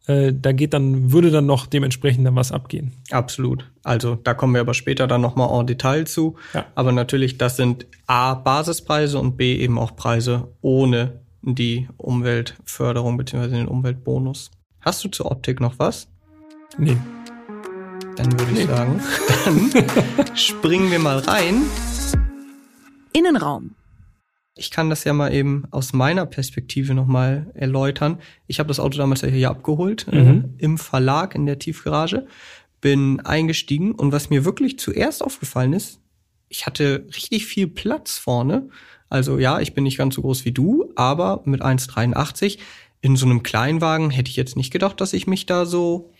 äh, 0.07 0.33
da 0.33 0.51
geht 0.51 0.73
dann, 0.73 1.11
würde 1.11 1.31
dann 1.31 1.45
noch 1.45 1.65
dementsprechend 1.65 2.25
dann 2.25 2.35
was 2.35 2.51
abgehen. 2.51 2.93
Absolut. 3.11 3.69
Also 3.83 4.15
da 4.15 4.33
kommen 4.33 4.53
wir 4.53 4.61
aber 4.61 4.73
später 4.73 5.07
dann 5.07 5.21
nochmal 5.21 5.49
en 5.59 5.67
Detail 5.67 6.05
zu. 6.05 6.35
Ja. 6.53 6.65
Aber 6.75 6.91
natürlich, 6.91 7.37
das 7.37 7.57
sind 7.57 7.87
A, 8.07 8.35
Basispreise 8.35 9.19
und 9.19 9.37
B, 9.37 9.55
eben 9.55 9.79
auch 9.79 9.95
Preise 9.95 10.49
ohne 10.61 11.19
die 11.41 11.87
Umweltförderung 11.97 13.17
beziehungsweise 13.17 13.55
den 13.55 13.67
Umweltbonus. 13.67 14.51
Hast 14.81 15.03
du 15.03 15.09
zur 15.09 15.31
Optik 15.31 15.59
noch 15.59 15.79
was? 15.79 16.07
Nee. 16.77 16.97
Dann 18.15 18.31
würde 18.39 18.51
ich 18.59 18.67
sagen, 18.67 19.01
dann 19.45 20.35
springen 20.35 20.91
wir 20.91 20.99
mal 20.99 21.19
rein. 21.19 21.63
Innenraum. 23.13 23.71
Ich 24.57 24.71
kann 24.71 24.89
das 24.89 25.03
ja 25.03 25.11
mal 25.13 25.33
eben 25.33 25.65
aus 25.71 25.91
meiner 25.91 26.25
Perspektive 26.25 26.93
nochmal 26.93 27.51
erläutern. 27.55 28.19
Ich 28.47 28.59
habe 28.59 28.67
das 28.69 28.79
Auto 28.79 28.97
damals 28.97 29.21
ja 29.21 29.27
hier 29.27 29.49
abgeholt, 29.49 30.07
äh, 30.11 30.21
Mhm. 30.21 30.53
im 30.57 30.77
Verlag 30.77 31.35
in 31.35 31.45
der 31.45 31.59
Tiefgarage, 31.59 32.25
bin 32.79 33.19
eingestiegen 33.19 33.91
und 33.93 34.11
was 34.11 34.29
mir 34.29 34.45
wirklich 34.45 34.79
zuerst 34.79 35.23
aufgefallen 35.23 35.73
ist, 35.73 35.99
ich 36.47 36.65
hatte 36.65 37.05
richtig 37.15 37.45
viel 37.47 37.67
Platz 37.67 38.17
vorne. 38.17 38.69
Also 39.09 39.39
ja, 39.39 39.59
ich 39.59 39.73
bin 39.73 39.83
nicht 39.83 39.97
ganz 39.97 40.15
so 40.15 40.21
groß 40.21 40.45
wie 40.45 40.51
du, 40.51 40.91
aber 40.95 41.41
mit 41.45 41.61
1,83 41.61 42.59
in 43.01 43.15
so 43.17 43.25
einem 43.25 43.43
Kleinwagen 43.43 44.09
hätte 44.09 44.29
ich 44.29 44.35
jetzt 44.35 44.55
nicht 44.55 44.71
gedacht, 44.71 45.01
dass 45.01 45.13
ich 45.13 45.27
mich 45.27 45.45
da 45.45 45.65
so 45.65 46.11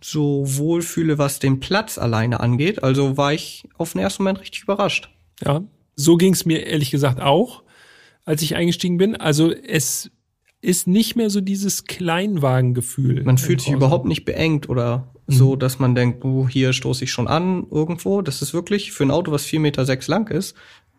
so 0.00 0.44
wohlfühle, 0.46 1.18
was 1.18 1.40
den 1.40 1.58
Platz 1.58 1.98
alleine 1.98 2.38
angeht. 2.38 2.84
Also 2.84 3.16
war 3.16 3.32
ich 3.32 3.64
auf 3.76 3.92
den 3.92 4.00
ersten 4.00 4.22
Moment 4.22 4.40
richtig 4.40 4.62
überrascht. 4.62 5.10
Ja, 5.44 5.62
so 5.98 6.16
ging 6.16 6.32
es 6.32 6.46
mir 6.46 6.64
ehrlich 6.64 6.92
gesagt 6.92 7.20
auch, 7.20 7.64
als 8.24 8.42
ich 8.42 8.54
eingestiegen 8.54 8.98
bin. 8.98 9.16
Also 9.16 9.52
es 9.52 10.10
ist 10.60 10.86
nicht 10.86 11.16
mehr 11.16 11.28
so 11.28 11.40
dieses 11.40 11.84
Kleinwagengefühl. 11.84 13.24
Man 13.24 13.36
fühlt 13.36 13.60
sich 13.60 13.72
überhaupt 13.72 14.06
nicht 14.06 14.24
beengt 14.24 14.68
oder 14.68 15.12
so, 15.26 15.56
dass 15.56 15.78
man 15.78 15.94
denkt, 15.94 16.24
oh, 16.24 16.48
hier 16.48 16.72
stoße 16.72 17.04
ich 17.04 17.10
schon 17.10 17.28
an 17.28 17.66
irgendwo. 17.70 18.22
Das 18.22 18.42
ist 18.42 18.54
wirklich 18.54 18.92
für 18.92 19.04
ein 19.04 19.10
Auto, 19.10 19.32
was 19.32 19.44
4,6 19.46 19.60
Meter 19.60 19.84
sechs 19.84 20.06
lang 20.06 20.30
ist, 20.30 20.56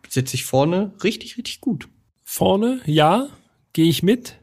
sitze 0.08 0.34
ich 0.34 0.44
vorne 0.44 0.92
richtig, 1.02 1.36
richtig 1.38 1.60
gut. 1.60 1.88
Vorne, 2.22 2.80
ja, 2.84 3.28
gehe 3.72 3.88
ich 3.88 4.02
mit. 4.02 4.36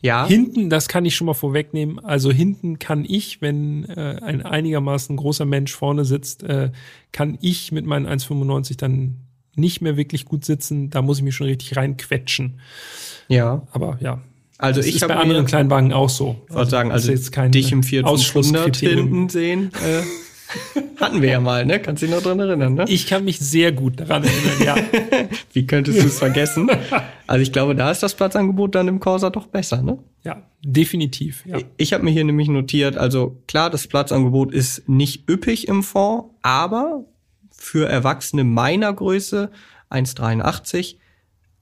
Ja, 0.00 0.26
Hinten, 0.26 0.68
das 0.68 0.88
kann 0.88 1.06
ich 1.06 1.16
schon 1.16 1.26
mal 1.26 1.34
vorwegnehmen. 1.34 1.98
Also 1.98 2.30
hinten 2.30 2.78
kann 2.78 3.06
ich, 3.08 3.40
wenn 3.40 3.84
äh, 3.84 4.18
ein 4.22 4.42
einigermaßen 4.42 5.16
großer 5.16 5.46
Mensch 5.46 5.72
vorne 5.72 6.04
sitzt, 6.04 6.42
äh, 6.42 6.70
kann 7.12 7.38
ich 7.40 7.72
mit 7.72 7.86
meinen 7.86 8.06
1,95 8.06 8.76
dann 8.76 9.24
nicht 9.56 9.80
mehr 9.80 9.96
wirklich 9.96 10.24
gut 10.24 10.44
sitzen. 10.44 10.90
Da 10.90 11.02
muss 11.02 11.18
ich 11.18 11.24
mich 11.24 11.34
schon 11.34 11.46
richtig 11.46 11.76
reinquetschen. 11.76 12.60
ja. 13.28 13.66
Aber 13.72 13.98
ja. 14.00 14.20
Also 14.56 14.80
das 14.80 14.86
ich 14.86 14.96
ist 14.96 15.02
habe 15.02 15.14
bei 15.14 15.20
anderen 15.20 15.42
mir, 15.42 15.48
Kleinwagen 15.48 15.92
auch 15.92 16.08
so. 16.08 16.36
ich 16.48 16.54
wollte 16.54 16.70
sagen, 16.70 16.92
also 16.92 17.10
ist 17.10 17.18
jetzt 17.18 17.32
kein 17.32 17.50
dich 17.50 17.72
im 17.72 17.82
Fiat 17.82 18.04
500 18.04 18.12
Ausschlusskriterium. 18.14 19.08
hinten 19.08 19.28
sehen, 19.28 19.72
äh, 19.84 20.02
hatten 21.00 21.22
wir 21.22 21.30
ja 21.30 21.40
mal, 21.40 21.66
ne? 21.66 21.80
Kannst 21.80 22.02
du 22.02 22.06
dich 22.06 22.14
noch 22.14 22.22
dran 22.22 22.38
erinnern, 22.38 22.74
ne? 22.74 22.84
Ich 22.88 23.06
kann 23.08 23.24
mich 23.24 23.40
sehr 23.40 23.72
gut 23.72 23.98
daran 23.98 24.22
erinnern, 24.22 24.62
ja. 24.64 24.76
Wie 25.52 25.66
könntest 25.66 26.00
du 26.00 26.06
es 26.06 26.18
vergessen? 26.18 26.70
Also 27.26 27.42
ich 27.42 27.52
glaube, 27.52 27.74
da 27.74 27.90
ist 27.90 28.02
das 28.02 28.14
Platzangebot 28.14 28.74
dann 28.74 28.86
im 28.86 29.00
Corsa 29.00 29.30
doch 29.30 29.48
besser, 29.48 29.82
ne? 29.82 29.98
Ja, 30.22 30.42
definitiv. 30.64 31.44
Ja. 31.46 31.58
Ich 31.76 31.92
habe 31.92 32.04
mir 32.04 32.10
hier 32.10 32.24
nämlich 32.24 32.48
notiert, 32.48 32.96
also 32.96 33.36
klar, 33.48 33.70
das 33.70 33.88
Platzangebot 33.88 34.52
ist 34.52 34.88
nicht 34.88 35.28
üppig 35.28 35.66
im 35.66 35.82
Fond, 35.82 36.26
aber 36.42 37.04
für 37.64 37.88
Erwachsene 37.88 38.44
meiner 38.44 38.92
Größe 38.92 39.50
1,83 39.90 40.96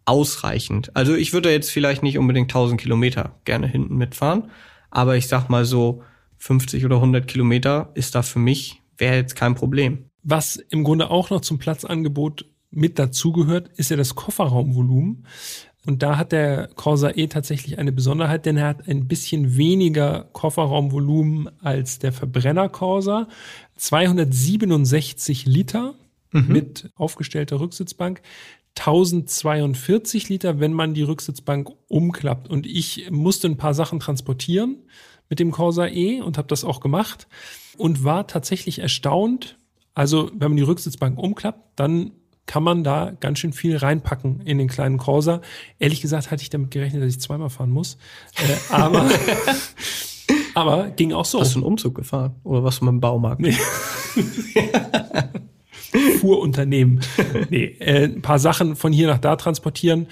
ausreichend. 0.05 0.95
Also 0.97 1.15
ich 1.15 1.33
würde 1.33 1.53
jetzt 1.53 1.71
vielleicht 1.71 2.03
nicht 2.03 2.19
unbedingt 2.19 2.51
1000 2.51 2.81
Kilometer 2.81 3.37
gerne 3.45 3.69
hinten 3.69 3.97
mitfahren, 3.97 4.51
aber 4.91 5.17
ich 5.17 5.29
sag 5.29 5.49
mal 5.49 5.65
so 5.65 6.03
50 6.39 6.85
oder 6.85 6.97
100 6.97 7.29
Kilometer 7.29 7.91
ist 7.95 8.17
da 8.17 8.23
für 8.23 8.41
mich, 8.41 8.83
wäre 8.99 9.15
jetzt 9.15 9.37
kein 9.37 9.55
Problem. 9.55 10.07
Was 10.25 10.57
im 10.57 10.83
Grunde 10.83 11.09
auch 11.09 11.31
noch 11.31 11.41
zum 11.41 11.59
Platzangebot 11.59 12.47
mit 12.71 12.99
dazugehört, 12.99 13.69
ist 13.77 13.91
ja 13.91 13.97
das 13.97 14.17
Kofferraumvolumen. 14.17 15.27
Und 15.85 16.03
da 16.03 16.17
hat 16.17 16.33
der 16.33 16.69
Corsa 16.75 17.11
E 17.11 17.27
tatsächlich 17.27 17.79
eine 17.79 17.93
Besonderheit, 17.93 18.47
denn 18.47 18.57
er 18.57 18.69
hat 18.69 18.89
ein 18.89 19.09
bisschen 19.09 19.57
weniger 19.57 20.29
Kofferraumvolumen 20.33 21.51
als 21.61 21.99
der 21.99 22.13
Verbrenner 22.13 22.69
Corsa. 22.69 23.29
267 23.77 25.47
Liter 25.47 25.95
mit 26.33 26.91
aufgestellter 26.97 27.61
Rücksitzbank. 27.61 28.23
1042 28.79 30.29
Liter, 30.29 30.59
wenn 30.59 30.73
man 30.73 30.95
die 30.95 31.03
Rücksitzbank 31.03 31.71
umklappt. 31.89 32.49
Und 32.49 32.67
ich 32.67 33.11
musste 33.11 33.49
ein 33.49 33.57
paar 33.57 33.75
Sachen 33.75 34.01
transportieren 34.01 34.79
mit 35.29 35.41
dem 35.41 35.51
Corsa 35.51 35.87
E 35.87 36.21
und 36.21 36.39
habe 36.39 36.49
das 36.49 36.65
auch 36.65 36.81
gemacht 36.81 37.29
und 37.77 38.05
war 38.05 38.27
tatsächlich 38.27 38.79
erstaunt. 38.79 39.59
Also, 39.95 40.31
wenn 40.35 40.51
man 40.51 40.57
die 40.57 40.63
Rücksitzbank 40.63 41.19
umklappt, 41.19 41.61
dann 41.77 42.13
kann 42.47 42.63
man 42.63 42.83
da 42.83 43.13
ganz 43.21 43.39
schön 43.39 43.53
viel 43.53 43.77
reinpacken 43.77 44.41
in 44.41 44.59
den 44.59 44.69
kleinen 44.69 44.99
Corsa. 44.99 45.43
Ehrlich 45.79 46.01
gesagt 46.01 46.31
hatte 46.31 46.43
ich 46.43 46.51
damit 46.51 46.71
gerechnet, 46.71 47.03
dass 47.03 47.11
ich 47.11 47.21
zweimal 47.21 47.51
fahren 47.51 47.71
muss. 47.71 47.99
Äh, 48.37 48.73
aber, 48.73 49.09
aber 50.55 50.91
ging 50.91 51.13
auch 51.13 51.25
so. 51.25 51.41
Hast 51.41 51.55
du 51.55 51.59
einen 51.59 51.67
Umzug 51.67 51.95
gefahren 51.95 52.35
oder 52.43 52.65
was 52.65 52.81
mit 52.81 52.89
dem 52.89 53.01
Baumarkt? 53.01 53.43
Nee. 53.43 53.57
Fuhrunternehmen. 56.21 57.01
Nee, 57.51 57.77
äh, 57.81 58.05
ein 58.05 58.23
paar 58.23 58.39
Sachen 58.39 58.77
von 58.77 58.93
hier 58.93 59.07
nach 59.09 59.19
da 59.19 59.37
transportieren, 59.37 60.07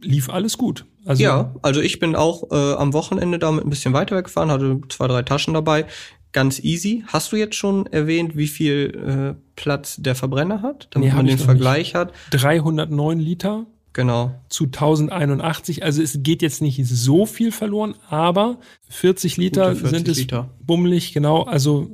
lief 0.00 0.28
alles 0.30 0.58
gut. 0.58 0.84
Also 1.04 1.22
Ja, 1.22 1.54
also 1.62 1.80
ich 1.80 1.98
bin 1.98 2.14
auch 2.16 2.50
äh, 2.50 2.74
am 2.74 2.92
Wochenende 2.92 3.38
damit 3.38 3.64
ein 3.64 3.70
bisschen 3.70 3.92
weiter 3.92 4.16
weggefahren, 4.16 4.50
hatte 4.50 4.80
zwei, 4.88 5.06
drei 5.08 5.22
Taschen 5.22 5.54
dabei. 5.54 5.86
Ganz 6.32 6.58
easy. 6.64 7.04
Hast 7.08 7.30
du 7.32 7.36
jetzt 7.36 7.54
schon 7.54 7.86
erwähnt, 7.86 8.36
wie 8.36 8.48
viel 8.48 9.34
äh, 9.36 9.40
Platz 9.56 9.96
der 9.98 10.14
Verbrenner 10.14 10.62
hat, 10.62 10.88
damit 10.90 11.10
Nee, 11.10 11.14
man 11.14 11.26
den 11.26 11.38
Vergleich 11.38 11.94
hat? 11.94 12.12
309 12.30 13.18
Liter 13.20 13.66
Genau. 13.92 14.34
zu 14.48 14.64
1081. 14.64 15.84
Also 15.84 16.02
es 16.02 16.18
geht 16.24 16.42
jetzt 16.42 16.60
nicht 16.60 16.84
so 16.84 17.26
viel 17.26 17.52
verloren, 17.52 17.94
aber 18.08 18.58
40 18.88 19.36
Liter 19.36 19.68
Gute 19.68 19.80
40 19.82 19.96
sind 19.98 20.08
es 20.08 20.18
Liter. 20.18 20.50
bummelig, 20.60 21.12
genau. 21.12 21.42
Also 21.44 21.88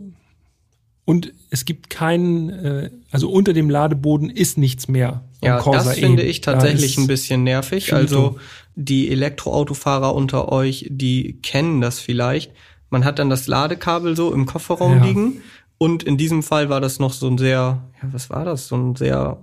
und 1.04 1.32
es 1.50 1.64
gibt 1.64 1.90
keinen, 1.90 2.48
äh, 2.50 2.90
also 3.10 3.28
unter 3.30 3.52
dem 3.52 3.68
Ladeboden 3.68 4.30
ist 4.30 4.56
nichts 4.56 4.88
mehr. 4.88 5.24
Ja, 5.42 5.58
Corsa 5.58 5.90
das 5.90 5.98
E. 5.98 6.00
finde 6.00 6.22
ich 6.22 6.40
tatsächlich 6.40 6.96
ein 6.98 7.06
bisschen 7.06 7.42
nervig. 7.44 7.92
Also 7.92 8.36
die 8.76 9.10
Elektroautofahrer 9.10 10.14
unter 10.14 10.50
euch, 10.52 10.86
die 10.90 11.40
kennen 11.42 11.80
das 11.80 11.98
vielleicht. 11.98 12.52
Man 12.88 13.04
hat 13.04 13.18
dann 13.18 13.30
das 13.30 13.46
Ladekabel 13.46 14.16
so 14.16 14.32
im 14.32 14.46
Kofferraum 14.46 14.98
Ja. 14.98 15.04
liegen 15.04 15.40
und 15.78 16.02
in 16.02 16.16
diesem 16.16 16.42
Fall 16.42 16.68
war 16.68 16.80
das 16.80 16.98
noch 16.98 17.12
so 17.12 17.26
ein 17.28 17.38
sehr, 17.38 17.82
ja, 18.02 18.08
was 18.12 18.30
war 18.30 18.44
das? 18.44 18.68
So 18.68 18.76
ein 18.76 18.96
sehr 18.96 19.38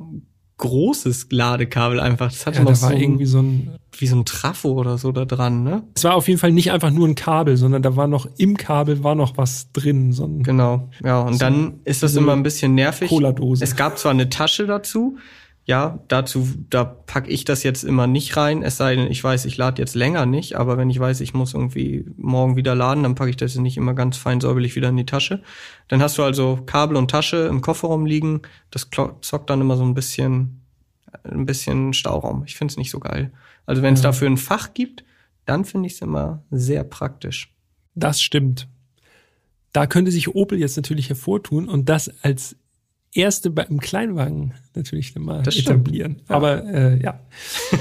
großes 0.57 1.27
Ladekabel 1.31 1.99
einfach. 1.99 2.31
Das 2.31 2.45
hatte 2.45 2.57
Ja, 2.57 2.63
noch 2.63 2.71
da 2.71 2.75
so 2.75 2.85
war 2.87 2.91
ein, 2.93 3.01
irgendwie 3.01 3.25
so 3.25 3.39
ein 3.39 3.77
wie 3.99 4.07
so 4.07 4.15
ein 4.15 4.25
Trafo 4.25 4.73
oder 4.73 4.97
so 4.97 5.11
da 5.11 5.25
dran, 5.25 5.63
ne? 5.63 5.83
Es 5.95 6.03
war 6.03 6.15
auf 6.15 6.27
jeden 6.27 6.39
Fall 6.39 6.51
nicht 6.51 6.71
einfach 6.71 6.91
nur 6.91 7.07
ein 7.07 7.15
Kabel, 7.15 7.57
sondern 7.57 7.81
da 7.81 7.95
war 7.95 8.07
noch 8.07 8.27
im 8.37 8.55
Kabel 8.57 9.03
war 9.03 9.15
noch 9.15 9.37
was 9.37 9.71
drin, 9.71 10.11
so 10.11 10.25
ein 10.25 10.43
Genau, 10.43 10.89
ja. 11.03 11.21
Und 11.21 11.41
dann 11.41 11.79
ist 11.83 12.03
das 12.03 12.13
so 12.13 12.19
immer 12.19 12.33
ein 12.33 12.43
bisschen 12.43 12.75
nervig. 12.75 13.09
Cola-Dose. 13.09 13.63
Es 13.63 13.75
gab 13.75 13.97
zwar 13.97 14.11
eine 14.11 14.29
Tasche 14.29 14.67
dazu, 14.67 15.17
ja, 15.67 15.99
dazu, 16.08 16.47
da 16.69 16.86
pack 16.86 17.27
ich 17.27 17.43
das 17.43 17.62
jetzt 17.63 17.84
immer 17.84 18.08
nicht 18.08 18.38
rein, 18.38 18.63
es 18.63 18.77
sei 18.77 18.95
denn, 18.95 19.12
ich 19.12 19.21
weiß, 19.21 19.43
ich 19.43 19.58
lade 19.58 19.82
jetzt 19.82 19.95
länger 19.95 20.25
nicht, 20.25 20.56
aber 20.56 20.77
wenn 20.77 20.89
ich 20.89 20.97
weiß, 20.97 21.19
ich 21.19 21.34
muss 21.34 21.53
irgendwie 21.53 22.06
morgen 22.15 22.56
wieder 22.56 22.73
laden, 22.73 23.03
dann 23.03 23.15
packe 23.15 23.30
ich 23.32 23.36
das 23.36 23.53
nicht 23.58 23.75
immer 23.75 23.93
ganz 23.93 24.15
fein 24.15 24.39
säuberlich 24.39 24.77
wieder 24.77 24.88
in 24.88 24.95
die 24.95 25.06
Tasche. 25.06 25.43
Dann 25.89 26.01
hast 26.01 26.17
du 26.17 26.23
also 26.23 26.58
Kabel 26.65 26.95
und 26.95 27.12
Tasche 27.12 27.47
im 27.49 27.60
Kofferraum 27.60 28.06
liegen, 28.06 28.43
das 28.71 28.89
zockt 29.19 29.49
dann 29.49 29.60
immer 29.60 29.75
so 29.75 29.84
ein 29.84 29.93
bisschen, 29.93 30.62
ein 31.25 31.45
bisschen 31.45 31.91
Stauraum. 31.91 32.43
Ich 32.45 32.56
finde 32.56 32.71
es 32.71 32.77
nicht 32.77 32.89
so 32.89 33.01
geil. 33.01 33.34
Also 33.65 33.82
wenn 33.82 33.93
es 33.93 33.99
Ja. 33.99 34.10
dafür 34.12 34.30
ein 34.30 34.38
Fach 34.38 34.73
gibt, 34.73 35.03
dann 35.45 35.65
finde 35.65 35.88
ich 35.88 35.95
es 35.95 36.01
immer 36.01 36.43
sehr 36.49 36.86
praktisch. 36.86 37.53
Das 37.93 38.21
stimmt. 38.21 38.69
Da 39.73 39.86
könnte 39.86 40.12
sich 40.12 40.34
Opel 40.34 40.60
jetzt 40.60 40.77
natürlich 40.77 41.10
hervortun 41.10 41.67
und 41.67 41.89
das 41.89 42.10
als 42.23 42.56
erste 43.13 43.49
bei 43.49 43.65
einem 43.67 43.79
Kleinwagen 43.79 44.53
natürlich 44.75 45.15
mal 45.15 45.41
etablieren. 45.47 46.21
Aber 46.27 46.63
äh, 46.65 47.01
ja. 47.01 47.19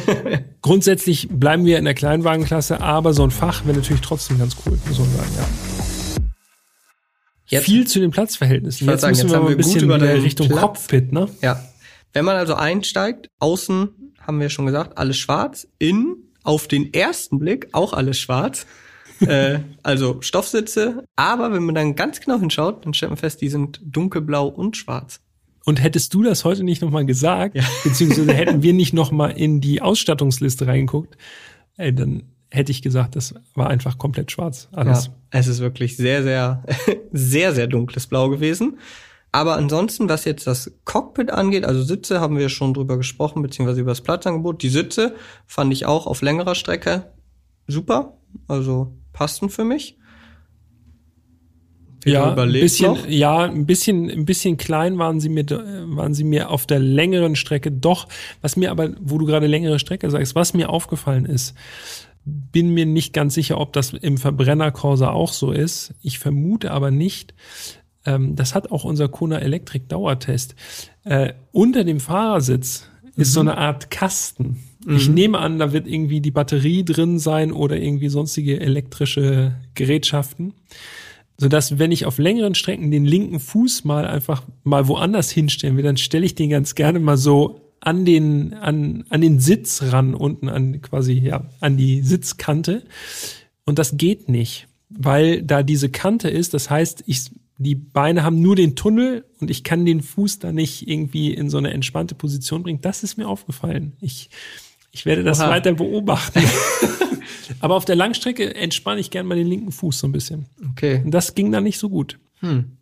Grundsätzlich 0.63 1.29
bleiben 1.31 1.65
wir 1.65 1.79
in 1.79 1.85
der 1.85 1.95
Kleinwagenklasse, 1.95 2.81
aber 2.81 3.13
so 3.13 3.23
ein 3.25 3.31
Fach 3.31 3.65
wäre 3.67 3.77
natürlich 3.77 4.01
trotzdem 4.03 4.39
ganz 4.39 4.57
cool, 4.65 4.79
muss 4.89 4.99
man 4.99 5.11
sagen, 5.11 5.31
ja. 5.37 5.47
Jetzt- 7.49 7.65
Viel 7.65 7.87
zu 7.87 8.01
den 8.01 8.11
Platzverhältnissen. 8.11 8.89
Jetzt 8.89 9.03
sagen, 9.03 9.13
müssen 9.13 9.23
jetzt 9.27 9.31
wir 9.33 9.37
haben 9.37 9.45
mal 9.45 9.51
ein 9.53 9.59
wir 9.59 9.65
gut 9.65 9.75
bisschen 9.75 9.85
über 9.85 10.23
Richtung 10.23 10.49
Platz- 10.49 10.61
Cockpit, 10.61 11.13
ne? 11.13 11.29
Ja. 11.43 11.63
Wenn 12.13 12.25
man 12.25 12.37
also 12.37 12.55
einsteigt, 12.55 13.31
außen 13.39 14.15
haben 14.21 14.41
wir 14.41 14.49
schon 14.51 14.67
gesagt, 14.67 14.99
alles 14.99 15.17
schwarz, 15.19 15.69
innen 15.79 16.17
auf 16.43 16.67
den 16.67 16.93
ersten 16.93 17.39
Blick 17.39 17.69
auch 17.73 17.93
alles 17.93 18.19
schwarz. 18.19 18.67
äh, 19.27 19.61
also 19.83 20.21
Stoffsitze, 20.21 21.05
aber 21.17 21.53
wenn 21.53 21.65
man 21.65 21.75
dann 21.75 21.97
ganz 21.97 22.21
genau 22.21 22.39
hinschaut, 22.39 22.85
dann 22.85 22.95
stellt 22.95 23.11
man 23.11 23.17
fest, 23.17 23.41
die 23.41 23.49
sind 23.49 23.81
dunkelblau 23.85 24.47
und 24.49 24.77
schwarz. 24.77 25.21
Und 25.65 25.83
hättest 25.83 26.15
du 26.15 26.23
das 26.23 26.45
heute 26.45 26.63
nicht 26.63 26.81
nochmal 26.83 27.07
gesagt, 27.07 27.57
ja. 27.57 27.65
beziehungsweise 27.85 28.33
hätten 28.33 28.63
wir 28.63 28.73
nicht 28.73 28.95
nochmal 28.95 29.33
in 29.33 29.61
die 29.61 29.83
Ausstattungsliste 29.83 30.67
reingeguckt, 30.67 31.17
ey, 31.77 31.95
dann 31.95 32.25
hätte 32.51 32.71
ich 32.71 32.83
gesagt, 32.83 33.17
das 33.17 33.35
war 33.55 33.69
einfach 33.69 33.99
komplett 33.99 34.31
schwarz. 34.31 34.69
Alles. 34.73 35.07
Ja, 35.07 35.13
es 35.31 35.47
ist 35.49 35.61
wirklich 35.61 35.97
sehr, 35.97 36.23
sehr, 36.23 36.63
sehr, 37.13 37.53
sehr 37.53 37.67
dunkles 37.67 38.07
Blau 38.07 38.29
gewesen. 38.29 38.79
Aber 39.33 39.57
ansonsten, 39.57 40.09
was 40.09 40.25
jetzt 40.25 40.47
das 40.47 40.73
Cockpit 40.85 41.31
angeht, 41.31 41.65
also 41.65 41.83
Sitze 41.83 42.21
haben 42.21 42.39
wir 42.39 42.49
schon 42.49 42.73
drüber 42.73 42.97
gesprochen, 42.97 43.43
beziehungsweise 43.43 43.81
über 43.81 43.91
das 43.91 44.01
Platzangebot. 44.01 44.63
Die 44.63 44.69
Sitze 44.69 45.15
fand 45.47 45.73
ich 45.73 45.85
auch 45.85 46.07
auf 46.07 46.23
längerer 46.23 46.55
Strecke 46.55 47.13
super, 47.67 48.17
also 48.49 48.97
passten 49.17 49.49
für 49.49 49.65
mich. 49.65 49.97
Ja, 52.05 52.35
ein 52.35 52.53
bisschen, 52.53 52.93
noch? 52.93 53.09
ja, 53.09 53.45
ein 53.45 53.67
bisschen, 53.67 54.09
ein 54.09 54.27
bisschen 54.27 54.59
klein 54.59 54.97
waren 54.97 55.19
sie 55.19 55.29
mir, 55.29 55.45
waren 55.49 56.15
sie 56.15 56.23
mir 56.23 56.51
auf 56.51 56.67
der 56.67 56.79
längeren 56.79 57.35
Strecke 57.35 57.73
doch. 57.73 58.07
Was 58.43 58.57
mir 58.57 58.71
aber, 58.71 58.91
wo 59.01 59.19
du 59.19 59.27
gerade 59.27 59.49
längere 59.49 59.81
Strecke 59.81 60.09
sagst, 60.09 60.37
was 60.37 60.55
mir 60.55 60.71
aufgefallen 60.71 61.25
ist, 61.25 61.57
bin 62.25 62.75
mir 62.75 62.87
nicht 62.87 63.13
ganz 63.13 63.35
sicher, 63.35 63.59
ob 63.59 63.73
das 63.73 63.93
im 63.93 64.19
Verbrenner 64.19 64.71
Corsa 64.71 65.11
auch 65.11 65.33
so 65.33 65.51
ist. 65.51 65.95
Ich 66.03 66.21
vermute 66.21 66.71
aber 66.71 66.93
nicht. 66.93 67.35
Ähm, 68.05 68.37
das 68.37 68.55
hat 68.55 68.71
auch 68.71 68.85
unser 68.85 69.09
Kona 69.09 69.39
Elektrik 69.39 69.89
Dauertest. 69.89 70.55
Äh, 71.05 71.33
unter 71.51 71.83
dem 71.83 71.99
Fahrersitz 71.99 72.89
ist 73.17 73.33
so 73.33 73.43
mhm. 73.43 73.49
eine 73.49 73.59
Art 73.59 73.91
Kasten. 73.91 74.63
Mhm. 74.87 74.97
Ich 74.97 75.09
nehme 75.09 75.39
an, 75.39 75.59
da 75.59 75.73
wird 75.73 75.89
irgendwie 75.89 76.21
die 76.21 76.31
Batterie 76.31 76.85
drin 76.85 77.19
sein 77.19 77.53
oder 77.53 77.77
irgendwie 77.77 78.09
sonstige 78.09 78.61
elektrische 78.61 79.57
Gerätschaften. 79.75 80.55
Sodass, 81.39 81.79
wenn 81.79 81.93
ich 81.93 82.07
auf 82.07 82.19
längeren 82.19 82.55
Strecken 82.55 82.91
den 82.91 83.05
linken 83.05 83.41
Fuß 83.41 83.85
mal 83.85 84.07
einfach 84.07 84.43
mal 84.65 84.89
woanders 84.89 85.31
hinstellen 85.31 85.77
will, 85.77 85.85
dann 85.85 85.99
stelle 85.99 86.25
ich 86.25 86.35
den 86.35 86.49
ganz 86.49 86.75
gerne 86.75 87.01
mal 87.01 87.19
so 87.19 87.61
an 87.81 88.05
den, 88.05 88.55
an, 88.55 89.05
an 89.11 89.21
den 89.21 89.39
Sitz 89.39 89.83
ran, 89.83 90.15
unten 90.15 90.49
an 90.49 90.81
quasi, 90.81 91.13
ja, 91.15 91.45
an 91.61 91.77
die 91.77 92.01
Sitzkante. 92.03 92.85
Und 93.65 93.79
das 93.79 93.97
geht 93.97 94.29
nicht, 94.29 94.69
weil 94.89 95.43
da 95.43 95.63
diese 95.63 95.91
Kante 95.91 96.31
ist. 96.31 96.55
Das 96.55 96.71
heißt, 96.71 97.05
ich, 97.07 97.31
die 97.59 97.75
Beine 97.75 98.23
haben 98.23 98.41
nur 98.41 98.57
den 98.57 98.77
Tunnel 98.77 99.25
und 99.41 99.51
ich 99.51 99.63
kann 99.63 99.85
den 99.85 100.01
Fuß 100.01 100.39
da 100.39 100.53
nicht 100.53 100.89
irgendwie 100.89 101.35
in 101.35 101.51
so 101.51 101.59
eine 101.59 101.73
entspannte 101.73 102.15
Position 102.15 102.63
bringen. 102.63 102.81
Das 102.81 103.03
ist 103.03 103.19
mir 103.19 103.29
aufgefallen. 103.29 103.93
Ich, 104.01 104.31
ich 104.97 105.05
werde 105.05 105.23
das 105.23 105.41
Oha. 105.41 105.51
weiter 105.51 105.75
beobachten. 105.75 106.43
Aber 107.61 107.75
auf 107.75 107.85
der 107.85 107.97
Langstrecke 107.97 108.55
entspanne 108.55 108.99
ich 109.01 109.11
gern 109.11 109.27
mal 109.27 109.37
den 109.37 109.47
linken 109.47 109.71
Fuß 109.71 109.99
so 109.99 110.07
ein 110.07 110.13
bisschen. 110.13 110.47
Okay. 110.71 111.03
Und 111.05 111.11
das 111.11 111.35
ging 111.35 111.53
dann 111.53 111.65
nicht 111.65 111.79
so 111.79 111.91
gut. 111.91 112.19
Hm. 112.41 112.77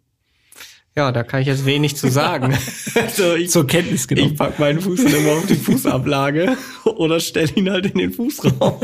Ja, 0.97 1.11
da 1.11 1.25
kann 1.25 1.41
ich 1.41 1.49
jetzt 1.49 1.67
wenig 1.67 1.97
zu 1.97 2.09
sagen. 2.09 2.57
also 2.95 3.35
ich, 3.35 3.51
Zur 3.51 3.67
Kenntnis 3.67 4.07
genommen. 4.07 4.31
Ich 4.31 4.39
pack 4.39 4.61
meinen 4.61 4.81
Fuß 4.81 5.03
dann 5.03 5.15
immer 5.15 5.33
auf 5.33 5.47
die 5.47 5.57
Fußablage 5.57 6.57
oder 6.85 7.19
stelle 7.19 7.51
ihn 7.57 7.69
halt 7.69 7.87
in 7.87 7.99
den 7.99 8.13
Fußraum. 8.13 8.81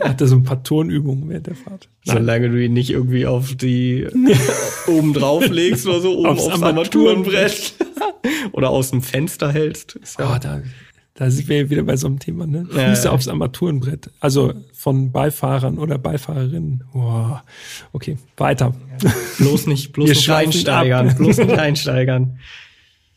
Hat 0.00 0.20
er 0.20 0.26
so 0.26 0.36
ein 0.36 0.44
paar 0.44 0.62
Turnübungen 0.62 1.28
während 1.30 1.46
der 1.46 1.54
Fahrt. 1.54 1.88
Solange 2.04 2.50
du 2.50 2.62
ihn 2.62 2.74
nicht 2.74 2.90
irgendwie 2.90 3.26
auf 3.26 3.54
die 3.54 4.06
oben 4.86 5.14
drauf 5.14 5.48
legst 5.48 5.86
oder 5.86 6.00
so, 6.00 6.18
oben 6.18 6.28
aufs, 6.28 6.46
aufs 6.48 6.62
Armaturenbrett 6.62 7.74
oder 8.52 8.68
aus 8.68 8.90
dem 8.90 9.00
Fenster 9.00 9.52
hältst. 9.52 9.98
Ja. 10.18 10.34
Oh, 10.34 10.38
da, 10.38 10.62
da 11.18 11.32
sind 11.32 11.48
wir 11.48 11.68
wieder 11.68 11.82
bei 11.82 11.96
so 11.96 12.06
einem 12.06 12.20
Thema, 12.20 12.46
ne? 12.46 12.64
Füße 12.70 13.06
ja. 13.06 13.10
aufs 13.10 13.26
Armaturenbrett. 13.26 14.08
Also 14.20 14.54
von 14.72 15.10
Beifahrern 15.10 15.76
oder 15.78 15.98
Beifahrerinnen. 15.98 16.84
Oh, 16.94 17.36
okay, 17.92 18.18
weiter. 18.36 18.72
Ja. 19.02 19.10
Bloß 19.38 19.66
nicht, 19.66 19.92
bloß 19.92 20.10
nicht 20.10 20.30
einsteigern. 20.30 21.16
Bloß 21.16 21.38
nicht 21.38 21.58
einsteigern. 21.58 22.38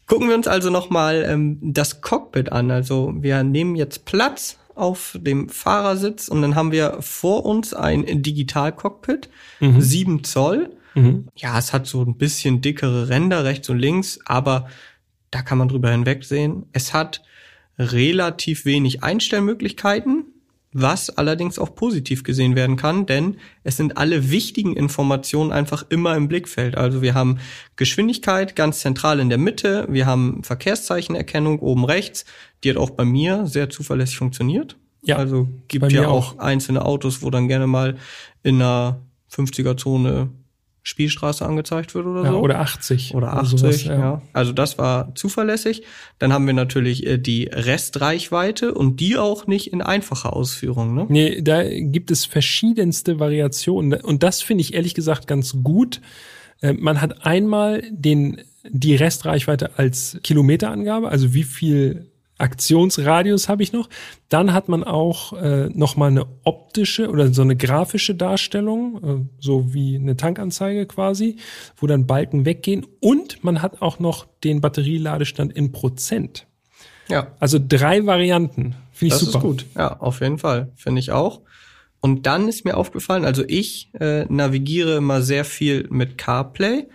Gucken 0.08 0.30
wir 0.30 0.36
uns 0.36 0.48
also 0.48 0.72
nochmal 0.72 1.24
ähm, 1.30 1.60
das 1.62 2.02
Cockpit 2.02 2.52
an. 2.52 2.72
Also 2.72 3.14
wir 3.20 3.44
nehmen 3.44 3.76
jetzt 3.76 4.06
Platz 4.06 4.58
auf 4.74 5.16
dem 5.22 5.48
Fahrersitz 5.50 6.28
und 6.28 6.42
dann 6.42 6.56
haben 6.56 6.72
wir 6.72 6.98
vor 7.02 7.46
uns 7.46 7.76
ein 7.76 8.24
Digital-Cockpit, 8.24 9.30
mhm. 9.60 9.80
7 9.80 10.24
Zoll. 10.24 10.72
Mhm. 10.96 11.28
Ja, 11.36 11.60
es 11.60 11.72
hat 11.72 11.86
so 11.86 12.02
ein 12.02 12.18
bisschen 12.18 12.62
dickere 12.62 13.10
Ränder 13.10 13.44
rechts 13.44 13.70
und 13.70 13.78
links, 13.78 14.20
aber 14.26 14.70
da 15.30 15.44
kann 15.44 15.60
man 15.60 15.68
drüber 15.68 15.92
hinwegsehen. 15.92 16.66
Es 16.74 16.96
hat 16.96 17.22
relativ 17.82 18.66
wenig 18.66 19.04
Einstellmöglichkeiten, 19.04 20.26
was 20.74 21.10
allerdings 21.10 21.60
auch 21.60 21.76
positiv 21.76 22.24
gesehen 22.24 22.56
werden 22.56 22.78
kann, 22.78 23.06
denn 23.06 23.38
es 23.64 23.78
sind 23.78 23.98
alle 23.98 24.32
wichtigen 24.32 24.76
Informationen 24.76 25.52
einfach 25.52 25.86
immer 25.90 26.16
im 26.16 26.28
Blickfeld. 26.28 26.78
Also 26.78 27.02
wir 27.02 27.14
haben 27.14 27.40
Geschwindigkeit 27.76 28.56
ganz 28.56 28.80
zentral 28.80 29.20
in 29.20 29.30
der 29.30 29.38
Mitte, 29.38 29.86
wir 29.90 30.06
haben 30.06 30.44
Verkehrszeichenerkennung 30.44 31.60
oben 31.60 31.84
rechts, 31.84 32.26
die 32.64 32.70
hat 32.70 32.78
auch 32.78 32.92
bei 32.92 33.04
mir 33.04 33.48
sehr 33.48 33.70
zuverlässig 33.70 34.18
funktioniert. 34.18 34.78
Ja, 35.04 35.18
also 35.18 35.50
gibt 35.68 35.92
ja 35.92 36.08
auch, 36.08 36.36
auch 36.36 36.40
einzelne 36.40 36.86
Autos, 36.86 37.22
wo 37.22 37.30
dann 37.32 37.48
gerne 37.48 37.68
mal 37.68 37.98
in 38.44 38.62
einer 38.62 39.02
50er 39.34 39.76
Zone 39.76 40.30
Spielstraße 40.84 41.46
angezeigt 41.46 41.94
wird 41.94 42.08
oder 42.08 42.24
ja, 42.24 42.32
so. 42.32 42.40
Oder 42.40 42.60
80. 42.60 43.14
Oder 43.14 43.34
80, 43.34 43.60
sowas, 43.60 43.84
ja. 43.84 44.00
ja. 44.00 44.22
Also 44.34 44.52
das 44.52 44.80
war 44.80 45.14
zuverlässig. 45.14 45.84
Dann 46.18 46.34
haben 46.34 46.48
wir 46.48 46.54
natürlich 46.54 47.06
äh, 47.06 47.18
die 47.20 47.44
Restreichweite 47.46 48.74
und 48.74 49.00
die 49.00 49.18
auch 49.18 49.46
nicht 49.46 49.72
in 49.72 49.82
einfacher 49.82 50.34
Ausführung. 50.34 50.96
Ne? 50.96 51.06
Nee, 51.08 51.42
da 51.42 51.64
gibt 51.64 52.10
es 52.10 52.26
verschiedenste 52.26 53.20
Variationen. 53.20 54.02
Und 54.02 54.24
das 54.24 54.42
finde 54.42 54.62
ich 54.62 54.74
ehrlich 54.74 54.96
gesagt 54.96 55.28
ganz 55.28 55.56
gut. 55.62 56.02
Äh, 56.62 56.74
man 56.74 57.00
hat 57.00 57.28
einmal 57.28 57.84
den, 57.92 58.42
die 58.68 58.96
Restreichweite 58.96 59.78
als 59.78 60.18
Kilometerangabe, 60.24 61.10
also 61.10 61.36
wie 61.36 61.44
viel 61.44 62.11
Aktionsradius 62.42 63.50
habe 63.50 63.64
ich 63.64 63.72
noch. 63.72 63.90
Dann 64.30 64.54
hat 64.54 64.68
man 64.68 64.84
auch 64.84 65.34
äh, 65.34 65.70
noch 65.70 65.96
mal 65.96 66.08
eine 66.08 66.26
optische 66.44 67.10
oder 67.10 67.34
so 67.34 67.42
eine 67.42 67.56
grafische 67.56 68.16
Darstellung, 68.16 69.04
äh, 69.04 69.42
so 69.42 69.74
wie 69.74 69.96
eine 69.96 70.18
Tankanzeige 70.18 70.86
quasi, 70.86 71.38
wo 71.78 71.88
dann 71.88 72.08
Balken 72.08 72.46
weggehen. 72.46 72.86
Und 73.00 73.44
man 73.44 73.62
hat 73.62 73.82
auch 73.82 74.00
noch 74.00 74.28
den 74.44 74.62
Batterieladestand 74.62 75.54
in 75.54 75.72
Prozent. 75.72 76.48
Ja. 77.08 77.36
Also 77.40 77.60
drei 77.66 78.06
Varianten. 78.06 78.76
Finde 78.92 79.16
ich 79.16 79.20
das 79.20 79.32
super. 79.32 79.32
Das 79.32 79.58
ist 79.58 79.64
gut. 79.64 79.66
Ja, 79.76 80.00
auf 80.00 80.22
jeden 80.22 80.38
Fall. 80.38 80.72
Finde 80.76 81.00
ich 81.00 81.12
auch. 81.12 81.42
Und 82.00 82.26
dann 82.26 82.48
ist 82.48 82.66
mir 82.66 82.78
aufgefallen, 82.78 83.26
also 83.26 83.44
ich 83.48 83.92
äh, 84.00 84.26
navigiere 84.26 84.98
immer 84.98 85.22
sehr 85.22 85.46
viel 85.46 85.88
mit 85.92 86.18
CarPlay 86.18 86.88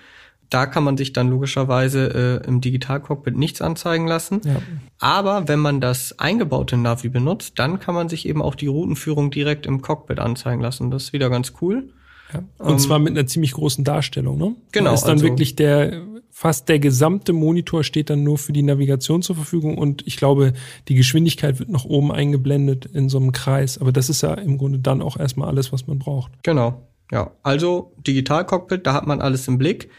da 0.51 0.67
kann 0.67 0.85
man 0.85 0.97
sich 0.97 1.13
dann 1.13 1.29
logischerweise 1.29 2.43
äh, 2.45 2.47
im 2.47 2.61
Digitalcockpit 2.61 3.37
nichts 3.37 3.61
anzeigen 3.61 4.07
lassen. 4.07 4.41
Ja. 4.45 4.63
Aber 4.99 5.49
wenn 5.49 5.59
man 5.59 5.81
das 5.81 6.19
eingebaute 6.19 6.77
Navi 6.77 7.09
benutzt, 7.09 7.59
dann 7.59 7.81
kann 7.81 7.95
man 7.95 8.09
sich 8.09 8.29
eben 8.29 8.43
auch 8.43 8.55
die 8.55 8.67
Routenführung 8.67 9.31
direkt 9.31 9.67
im 9.67 9.83
Cockpit 9.83 10.19
anzeigen 10.21 10.61
lassen. 10.61 10.91
Das 10.91 11.05
ist 11.05 11.13
wieder 11.13 11.31
ganz 11.31 11.55
cool. 11.61 11.91
Ja. 12.33 12.43
Und 12.59 12.73
ähm, 12.73 12.79
zwar 12.79 12.99
mit 12.99 13.17
einer 13.17 13.27
ziemlich 13.27 13.53
großen 13.53 13.85
Darstellung, 13.85 14.39
ne? 14.39 14.57
Genau. 14.73 14.91
Da 14.91 14.95
ist 14.95 15.05
dann 15.05 15.13
also, 15.13 15.25
wirklich 15.25 15.57
der, 15.57 16.03
fast 16.31 16.69
der 16.69 16.79
gesamte 16.79 17.33
Monitor 17.33 17.85
steht 17.85 18.11
dann 18.11 18.23
nur 18.23 18.39
für 18.39 18.53
die 18.53 18.63
Navigation 18.63 19.23
zur 19.23 19.37
Verfügung 19.37 19.79
und 19.79 20.07
ich 20.07 20.17
glaube, 20.17 20.53
die 20.89 20.95
Geschwindigkeit 20.95 21.59
wird 21.59 21.69
nach 21.69 21.85
oben 21.85 22.13
eingeblendet 22.13 22.87
in 22.87 23.09
so 23.09 23.19
einem 23.19 23.33
Kreis. 23.33 23.79
Aber 23.79 23.93
das 23.93 24.09
ist 24.09 24.23
ja 24.23 24.35
im 24.35 24.59
Grunde 24.59 24.79
dann 24.79 25.03
auch 25.03 25.17
erstmal 25.19 25.49
alles, 25.49 25.73
was 25.73 25.87
man 25.87 25.99
braucht. 25.99 26.33
Genau. 26.43 26.83
Ja. 27.13 27.31
Also 27.43 27.93
Digitalcockpit, 28.07 28.87
da 28.87 28.95
hat 28.95 29.07
man 29.07 29.21
alles 29.21 29.47
im 29.47 29.59
Blick. 29.59 29.91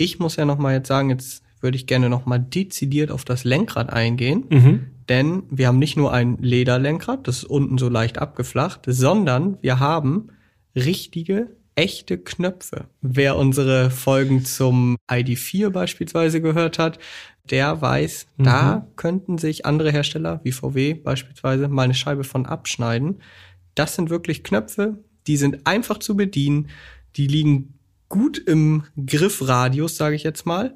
Ich 0.00 0.18
muss 0.18 0.36
ja 0.36 0.46
noch 0.46 0.56
mal 0.56 0.72
jetzt 0.72 0.88
sagen, 0.88 1.10
jetzt 1.10 1.42
würde 1.60 1.76
ich 1.76 1.86
gerne 1.86 2.08
noch 2.08 2.24
mal 2.24 2.38
dezidiert 2.38 3.10
auf 3.10 3.26
das 3.26 3.44
Lenkrad 3.44 3.92
eingehen, 3.92 4.46
mhm. 4.48 4.86
denn 5.10 5.42
wir 5.50 5.66
haben 5.66 5.78
nicht 5.78 5.98
nur 5.98 6.10
ein 6.10 6.38
Lederlenkrad, 6.40 7.28
das 7.28 7.38
ist 7.38 7.44
unten 7.44 7.76
so 7.76 7.90
leicht 7.90 8.16
abgeflacht, 8.16 8.80
sondern 8.86 9.58
wir 9.60 9.78
haben 9.78 10.28
richtige 10.74 11.48
echte 11.74 12.16
Knöpfe. 12.16 12.86
Wer 13.02 13.36
unsere 13.36 13.90
Folgen 13.90 14.46
zum 14.46 14.96
ID4 15.10 15.68
beispielsweise 15.68 16.40
gehört 16.40 16.78
hat, 16.78 16.98
der 17.50 17.82
weiß, 17.82 18.26
mhm. 18.38 18.44
da 18.44 18.86
könnten 18.96 19.36
sich 19.36 19.66
andere 19.66 19.92
Hersteller 19.92 20.40
wie 20.44 20.52
VW 20.52 20.94
beispielsweise 20.94 21.68
mal 21.68 21.82
eine 21.82 21.94
Scheibe 21.94 22.24
von 22.24 22.46
abschneiden. 22.46 23.20
Das 23.74 23.96
sind 23.96 24.08
wirklich 24.08 24.44
Knöpfe, 24.44 25.04
die 25.26 25.36
sind 25.36 25.66
einfach 25.66 25.98
zu 25.98 26.16
bedienen, 26.16 26.68
die 27.16 27.26
liegen 27.26 27.74
gut 28.10 28.36
im 28.36 28.84
Griffradius, 29.06 29.96
sage 29.96 30.14
ich 30.16 30.22
jetzt 30.22 30.44
mal. 30.44 30.74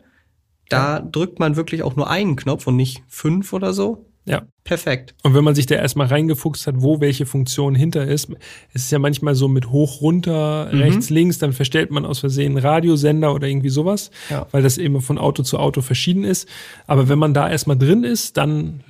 Da 0.71 0.97
ja. 0.97 1.01
drückt 1.01 1.39
man 1.39 1.57
wirklich 1.57 1.83
auch 1.83 1.97
nur 1.97 2.09
einen 2.09 2.37
Knopf 2.37 2.67
und 2.67 2.77
nicht 2.77 3.03
fünf 3.09 3.53
oder 3.53 3.75
so. 3.75 4.07
Ja. 4.27 4.43
Perfekt. 4.65 5.15
Und 5.23 5.35
wenn 5.35 5.45
man 5.45 5.55
sich 5.55 5.67
da 5.67 5.75
erstmal 5.75 6.07
reingefuchst 6.07 6.67
hat, 6.67 6.77
wo 6.79 7.01
welche 7.01 7.27
Funktion 7.27 7.75
hinter 7.75 8.07
ist, 8.07 8.31
es 8.73 8.85
ist 8.85 8.91
ja 8.91 8.99
manchmal 8.99 9.35
so 9.35 9.49
mit 9.49 9.71
hoch, 9.71 10.01
runter, 10.01 10.71
mhm. 10.73 10.79
rechts, 10.81 11.11
links, 11.11 11.39
dann 11.39 11.53
verstellt 11.53 11.91
man 11.91 12.07
aus 12.07 12.21
Versehen 12.21 12.57
Radiosender 12.57 13.35
oder 13.35 13.47
irgendwie 13.47 13.69
sowas, 13.69 14.11
ja. 14.31 14.47
weil 14.51 14.63
das 14.63 14.79
eben 14.79 15.03
von 15.03 15.19
Auto 15.19 15.43
zu 15.43 15.59
Auto 15.59 15.83
verschieden 15.83 16.25
ist. 16.25 16.49
Aber 16.87 17.11
wenn 17.11 17.19
man 17.19 17.35
da 17.35 17.51
erstmal 17.51 17.77
drin 17.77 18.05
ist, 18.05 18.39
dann, 18.39 18.81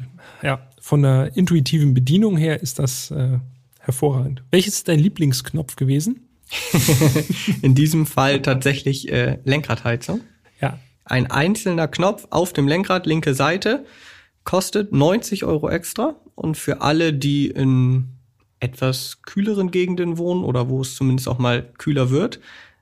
ja, 0.42 0.60
von 0.80 1.02
der 1.02 1.36
intuitiven 1.36 1.94
Bedienung 1.94 2.36
her 2.36 2.62
ist 2.62 2.78
das 2.78 3.10
äh, 3.10 3.38
hervorragend. 3.80 4.44
Welches 4.52 4.74
ist 4.74 4.88
dein 4.88 5.00
Lieblingsknopf 5.00 5.74
gewesen? 5.74 6.28
In 7.62 7.74
diesem 7.74 8.06
Fall 8.06 8.42
tatsächlich 8.42 9.10
äh, 9.10 9.38
Lenkradheizung. 9.44 10.20
Ja. 10.60 10.78
Ein 11.04 11.30
einzelner 11.30 11.88
Knopf 11.88 12.26
auf 12.30 12.52
dem 12.52 12.68
Lenkrad, 12.68 13.06
linke 13.06 13.34
Seite, 13.34 13.84
kostet 14.44 14.92
90 14.92 15.44
Euro 15.44 15.68
extra. 15.68 16.16
Und 16.34 16.56
für 16.56 16.80
alle, 16.80 17.12
die 17.12 17.48
in 17.48 18.08
etwas 18.60 19.22
kühleren 19.22 19.70
Gegenden 19.70 20.18
wohnen 20.18 20.44
oder 20.44 20.68
wo 20.68 20.80
es 20.80 20.94
zumindest 20.94 21.28
auch 21.28 21.38
mal 21.38 21.70
kühler 21.78 22.10
wird, 22.10 22.40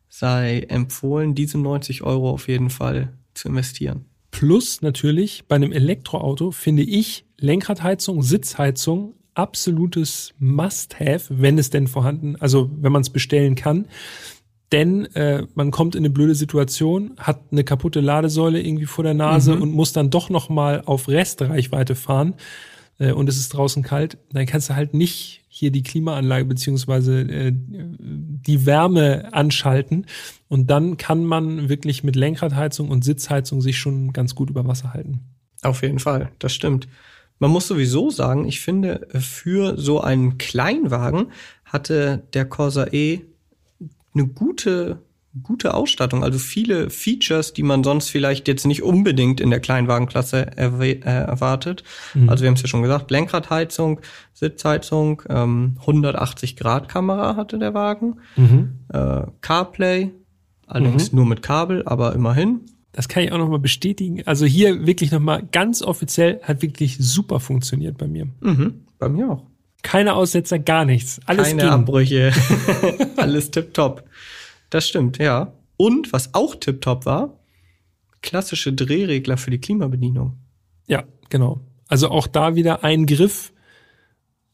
sei 0.08 0.60
empfohlen, 0.68 1.34
diese 1.34 1.58
90 1.58 2.02
Euro 2.02 2.30
auf 2.30 2.48
jeden 2.48 2.70
Fall 2.70 3.12
zu 3.34 3.48
investieren. 3.48 4.04
Plus 4.30 4.82
natürlich 4.82 5.44
bei 5.48 5.56
einem 5.56 5.72
Elektroauto 5.72 6.50
finde 6.50 6.82
ich 6.82 7.24
Lenkradheizung, 7.38 8.22
Sitzheizung 8.22 9.14
absolutes 9.34 10.34
Must-have, 10.38 11.24
wenn 11.30 11.58
es 11.58 11.70
denn 11.70 11.86
vorhanden, 11.86 12.36
also 12.36 12.70
wenn 12.80 12.92
man 12.92 13.02
es 13.02 13.10
bestellen 13.10 13.54
kann. 13.54 13.86
Denn 14.72 15.04
äh, 15.14 15.46
man 15.54 15.70
kommt 15.70 15.94
in 15.94 16.00
eine 16.00 16.10
blöde 16.10 16.34
Situation, 16.34 17.12
hat 17.18 17.40
eine 17.50 17.62
kaputte 17.62 18.00
Ladesäule 18.00 18.60
irgendwie 18.60 18.86
vor 18.86 19.04
der 19.04 19.14
Nase 19.14 19.54
mhm. 19.54 19.62
und 19.62 19.72
muss 19.72 19.92
dann 19.92 20.10
doch 20.10 20.30
noch 20.30 20.48
mal 20.48 20.82
auf 20.86 21.08
Restreichweite 21.08 21.94
fahren 21.94 22.34
äh, 22.98 23.12
und 23.12 23.28
es 23.28 23.36
ist 23.36 23.50
draußen 23.50 23.82
kalt. 23.82 24.16
Dann 24.32 24.46
kannst 24.46 24.70
du 24.70 24.76
halt 24.76 24.94
nicht 24.94 25.42
hier 25.48 25.70
die 25.70 25.82
Klimaanlage 25.82 26.46
beziehungsweise 26.46 27.20
äh, 27.20 27.52
die 27.54 28.64
Wärme 28.64 29.34
anschalten 29.34 30.06
und 30.48 30.70
dann 30.70 30.96
kann 30.96 31.26
man 31.26 31.68
wirklich 31.68 32.02
mit 32.02 32.16
Lenkradheizung 32.16 32.88
und 32.88 33.04
Sitzheizung 33.04 33.60
sich 33.60 33.76
schon 33.76 34.14
ganz 34.14 34.34
gut 34.34 34.48
über 34.48 34.66
Wasser 34.66 34.94
halten. 34.94 35.20
Auf 35.60 35.82
jeden 35.82 35.98
Fall, 35.98 36.32
das 36.38 36.54
stimmt. 36.54 36.88
Man 37.42 37.50
muss 37.50 37.66
sowieso 37.66 38.08
sagen, 38.08 38.46
ich 38.46 38.60
finde, 38.60 39.08
für 39.18 39.76
so 39.76 40.00
einen 40.00 40.38
Kleinwagen 40.38 41.32
hatte 41.64 42.22
der 42.34 42.44
Corsa 42.44 42.86
E 42.92 43.22
eine 44.14 44.28
gute, 44.28 45.02
gute 45.42 45.74
Ausstattung. 45.74 46.22
Also 46.22 46.38
viele 46.38 46.88
Features, 46.88 47.52
die 47.52 47.64
man 47.64 47.82
sonst 47.82 48.10
vielleicht 48.10 48.46
jetzt 48.46 48.64
nicht 48.64 48.84
unbedingt 48.84 49.40
in 49.40 49.50
der 49.50 49.58
Kleinwagenklasse 49.58 50.56
äh, 50.56 51.00
erwartet. 51.00 51.82
Mhm. 52.14 52.28
Also 52.28 52.42
wir 52.42 52.48
haben 52.48 52.54
es 52.54 52.62
ja 52.62 52.68
schon 52.68 52.82
gesagt, 52.82 53.10
Lenkradheizung, 53.10 54.00
Sitzheizung, 54.34 55.22
ähm, 55.28 55.78
180 55.80 56.54
Grad 56.54 56.88
Kamera 56.88 57.34
hatte 57.34 57.58
der 57.58 57.74
Wagen, 57.74 58.20
mhm. 58.36 58.78
äh, 58.92 59.22
CarPlay, 59.40 60.12
allerdings 60.68 61.10
mhm. 61.10 61.16
nur 61.16 61.26
mit 61.26 61.42
Kabel, 61.42 61.82
aber 61.86 62.14
immerhin. 62.14 62.60
Das 62.92 63.08
kann 63.08 63.22
ich 63.22 63.32
auch 63.32 63.38
nochmal 63.38 63.58
bestätigen. 63.58 64.22
Also 64.26 64.44
hier 64.44 64.86
wirklich 64.86 65.10
nochmal 65.10 65.42
ganz 65.50 65.82
offiziell 65.82 66.40
hat 66.42 66.60
wirklich 66.62 66.98
super 66.98 67.40
funktioniert 67.40 67.96
bei 67.96 68.06
mir. 68.06 68.28
Mhm, 68.40 68.82
bei 68.98 69.08
mir 69.08 69.30
auch. 69.30 69.46
Keine 69.82 70.14
Aussetzer, 70.14 70.58
gar 70.58 70.84
nichts. 70.84 71.20
Alles 71.26 71.48
Keine 71.48 71.62
ging. 71.62 71.70
Abbrüche. 71.70 72.32
Alles 73.16 73.50
tipptopp. 73.50 74.04
Das 74.70 74.86
stimmt, 74.86 75.18
ja. 75.18 75.52
Und 75.76 76.12
was 76.12 76.34
auch 76.34 76.54
tipptopp 76.54 77.06
war, 77.06 77.38
klassische 78.20 78.72
Drehregler 78.72 79.36
für 79.36 79.50
die 79.50 79.58
Klimabedienung. 79.58 80.38
Ja, 80.86 81.04
genau. 81.30 81.60
Also 81.88 82.10
auch 82.10 82.26
da 82.26 82.54
wieder 82.54 82.84
ein 82.84 83.06
Griff, 83.06 83.51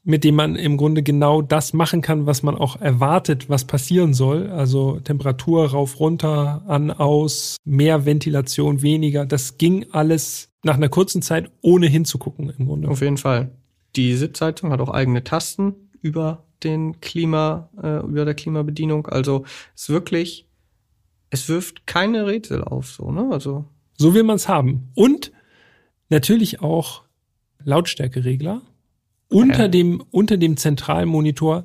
mit 0.08 0.24
dem 0.24 0.36
man 0.36 0.56
im 0.56 0.78
Grunde 0.78 1.02
genau 1.02 1.42
das 1.42 1.74
machen 1.74 2.00
kann, 2.00 2.24
was 2.24 2.42
man 2.42 2.56
auch 2.56 2.80
erwartet, 2.80 3.50
was 3.50 3.66
passieren 3.66 4.14
soll. 4.14 4.48
Also 4.48 5.00
Temperatur 5.00 5.66
rauf, 5.66 6.00
runter, 6.00 6.62
an, 6.66 6.90
aus, 6.90 7.58
mehr 7.66 8.06
Ventilation, 8.06 8.80
weniger. 8.80 9.26
Das 9.26 9.58
ging 9.58 9.84
alles 9.92 10.48
nach 10.62 10.76
einer 10.76 10.88
kurzen 10.88 11.20
Zeit 11.20 11.50
ohne 11.60 11.88
hinzugucken 11.88 12.50
im 12.58 12.66
Grunde. 12.66 12.88
Auf 12.88 13.02
jeden 13.02 13.18
Fall. 13.18 13.50
Die 13.96 14.14
Sitzheizung 14.14 14.72
hat 14.72 14.80
auch 14.80 14.88
eigene 14.88 15.24
Tasten 15.24 15.74
über 16.00 16.46
den 16.64 17.02
Klima, 17.02 17.68
äh, 17.82 17.98
über 17.98 18.24
der 18.24 18.34
Klimabedienung. 18.34 19.08
Also 19.08 19.44
es 19.74 19.82
ist 19.82 19.90
wirklich, 19.90 20.48
es 21.28 21.50
wirft 21.50 21.86
keine 21.86 22.26
Rätsel 22.26 22.64
auf, 22.64 22.86
so, 22.86 23.12
ne? 23.12 23.28
Also. 23.30 23.66
So 23.98 24.14
will 24.14 24.22
man 24.22 24.36
es 24.36 24.48
haben. 24.48 24.88
Und 24.94 25.32
natürlich 26.08 26.62
auch 26.62 27.02
Lautstärkeregler 27.62 28.62
unter 29.28 29.62
ja. 29.62 29.68
dem, 29.68 30.02
unter 30.10 30.36
dem 30.36 30.56
Zentralmonitor. 30.56 31.64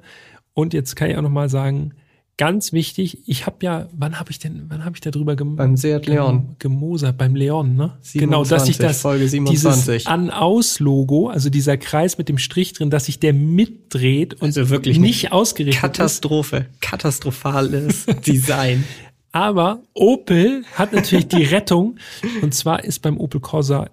Und 0.54 0.73
jetzt 0.73 0.95
kann 0.95 1.10
ich 1.10 1.17
auch 1.17 1.21
noch 1.21 1.30
mal 1.30 1.49
sagen, 1.49 1.93
ganz 2.38 2.73
wichtig, 2.73 3.28
ich 3.28 3.45
habe 3.45 3.58
ja, 3.62 3.88
wann 3.93 4.19
habe 4.19 4.32
ich 4.32 4.39
denn, 4.39 4.65
wann 4.67 4.86
habe 4.86 4.95
ich 4.95 5.02
darüber 5.02 5.36
gem 5.36 5.56
beim 5.56 5.78
Seat 5.78 6.08
Leon 6.08 6.56
gemosert, 6.60 7.17
beim 7.17 7.36
Leon, 7.36 7.76
ne? 7.76 7.97
27, 8.02 8.19
genau, 8.19 8.43
dass 8.43 8.67
ich 8.67 8.78
das 8.78 9.02
Folge 9.02 9.28
27. 9.28 9.86
dieses 9.86 10.08
An-Aus-Logo, 10.08 11.28
also 11.28 11.49
dieser 11.49 11.78
Kreis 11.78 12.17
mit 12.17 12.30
dem 12.30 12.38
Strich 12.38 12.73
drin, 12.73 12.89
dass 12.89 13.06
sich 13.06 13.19
der 13.19 13.34
mitdreht 13.34 14.36
und 14.36 14.47
also 14.47 14.69
wirklich 14.69 14.99
nicht 14.99 15.32
ausgerichtet 15.32 15.82
Katastrophe, 15.82 16.67
ist. 16.71 16.82
katastrophales 16.82 18.06
Design. 18.26 18.84
Aber 19.32 19.82
Opel 19.93 20.63
hat 20.76 20.93
natürlich 20.93 21.28
die 21.28 21.43
Rettung 21.43 21.97
und 22.41 22.54
zwar 22.54 22.84
ist 22.84 22.99
beim 23.02 23.17
Opel 23.17 23.41
Corsa 23.41 23.89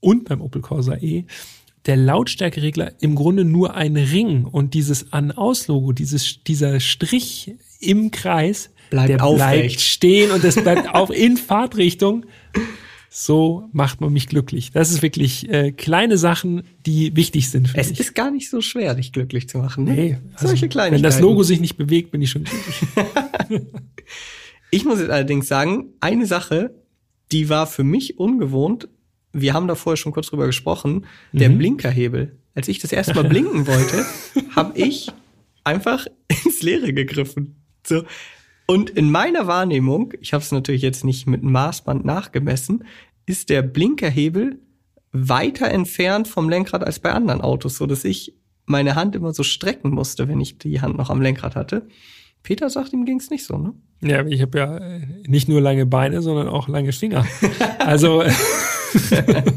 und 0.00 0.24
beim 0.24 0.40
Opel 0.40 0.62
Corsa 0.62 0.96
E 0.96 1.24
der 1.86 1.96
Lautstärkeregler 1.96 2.92
im 3.00 3.14
Grunde 3.14 3.44
nur 3.44 3.74
ein 3.74 3.96
Ring 3.96 4.44
und 4.44 4.74
dieses 4.74 5.12
An-Aus-Logo, 5.12 5.92
dieses, 5.92 6.42
dieser 6.44 6.80
Strich 6.80 7.54
im 7.80 8.10
Kreis, 8.10 8.70
bleibt 8.90 9.10
der 9.10 9.24
aufrecht. 9.24 9.60
bleibt 9.60 9.80
stehen 9.80 10.30
und 10.30 10.44
es 10.44 10.54
bleibt 10.54 10.94
auch 10.94 11.10
in 11.10 11.36
Fahrtrichtung. 11.36 12.26
So 13.10 13.68
macht 13.72 14.00
man 14.00 14.12
mich 14.12 14.26
glücklich. 14.26 14.72
Das 14.72 14.90
ist 14.90 15.02
wirklich 15.02 15.48
äh, 15.48 15.70
kleine 15.70 16.18
Sachen, 16.18 16.64
die 16.84 17.14
wichtig 17.14 17.48
sind 17.48 17.68
für 17.68 17.78
es 17.78 17.90
mich. 17.90 18.00
Es 18.00 18.06
ist 18.08 18.14
gar 18.14 18.30
nicht 18.30 18.50
so 18.50 18.60
schwer, 18.60 18.94
dich 18.94 19.12
glücklich 19.12 19.48
zu 19.48 19.58
machen. 19.58 19.84
Ne? 19.84 19.92
Nee, 19.92 20.18
also, 20.32 20.48
solche 20.48 20.68
Kleinigkeiten. 20.68 21.04
Wenn 21.04 21.10
das 21.10 21.20
Logo 21.20 21.44
sich 21.44 21.60
nicht 21.60 21.76
bewegt, 21.76 22.10
bin 22.10 22.22
ich 22.22 22.30
schon 22.30 22.44
glücklich. 22.44 22.76
ich 24.70 24.84
muss 24.84 24.98
jetzt 24.98 25.10
allerdings 25.10 25.46
sagen, 25.46 25.92
eine 26.00 26.26
Sache, 26.26 26.74
die 27.30 27.48
war 27.48 27.68
für 27.68 27.84
mich 27.84 28.18
ungewohnt, 28.18 28.88
wir 29.34 29.52
haben 29.52 29.68
da 29.68 29.74
vorher 29.74 29.96
schon 29.96 30.12
kurz 30.12 30.28
drüber 30.28 30.46
gesprochen, 30.46 31.06
der 31.32 31.50
mhm. 31.50 31.58
Blinkerhebel. 31.58 32.38
Als 32.54 32.68
ich 32.68 32.78
das 32.78 32.92
erste 32.92 33.14
Mal 33.14 33.24
blinken 33.24 33.66
wollte, 33.66 34.06
habe 34.54 34.78
ich 34.78 35.10
einfach 35.64 36.06
ins 36.44 36.62
Leere 36.62 36.92
gegriffen. 36.92 37.56
So. 37.86 38.04
Und 38.66 38.90
in 38.90 39.10
meiner 39.10 39.46
Wahrnehmung, 39.46 40.14
ich 40.20 40.32
habe 40.32 40.42
es 40.42 40.52
natürlich 40.52 40.82
jetzt 40.82 41.04
nicht 41.04 41.26
mit 41.26 41.42
Maßband 41.42 42.04
nachgemessen, 42.04 42.84
ist 43.26 43.50
der 43.50 43.62
Blinkerhebel 43.62 44.60
weiter 45.12 45.70
entfernt 45.70 46.28
vom 46.28 46.48
Lenkrad 46.48 46.84
als 46.84 46.98
bei 46.98 47.12
anderen 47.12 47.40
Autos, 47.40 47.76
so 47.76 47.86
dass 47.86 48.04
ich 48.04 48.36
meine 48.66 48.94
Hand 48.94 49.14
immer 49.14 49.34
so 49.34 49.42
strecken 49.42 49.90
musste, 49.90 50.28
wenn 50.28 50.40
ich 50.40 50.58
die 50.58 50.80
Hand 50.80 50.96
noch 50.96 51.10
am 51.10 51.20
Lenkrad 51.20 51.56
hatte. 51.56 51.86
Peter 52.42 52.68
sagt, 52.70 52.92
ihm 52.92 53.04
ging's 53.04 53.30
nicht 53.30 53.44
so, 53.44 53.58
ne? 53.58 53.74
Ja, 54.02 54.24
ich 54.26 54.42
habe 54.42 54.58
ja 54.58 54.76
äh, 54.76 55.00
nicht 55.26 55.48
nur 55.48 55.60
lange 55.60 55.86
Beine, 55.86 56.20
sondern 56.20 56.48
auch 56.48 56.68
lange 56.68 56.92
Finger. 56.92 57.26
Also 57.78 58.22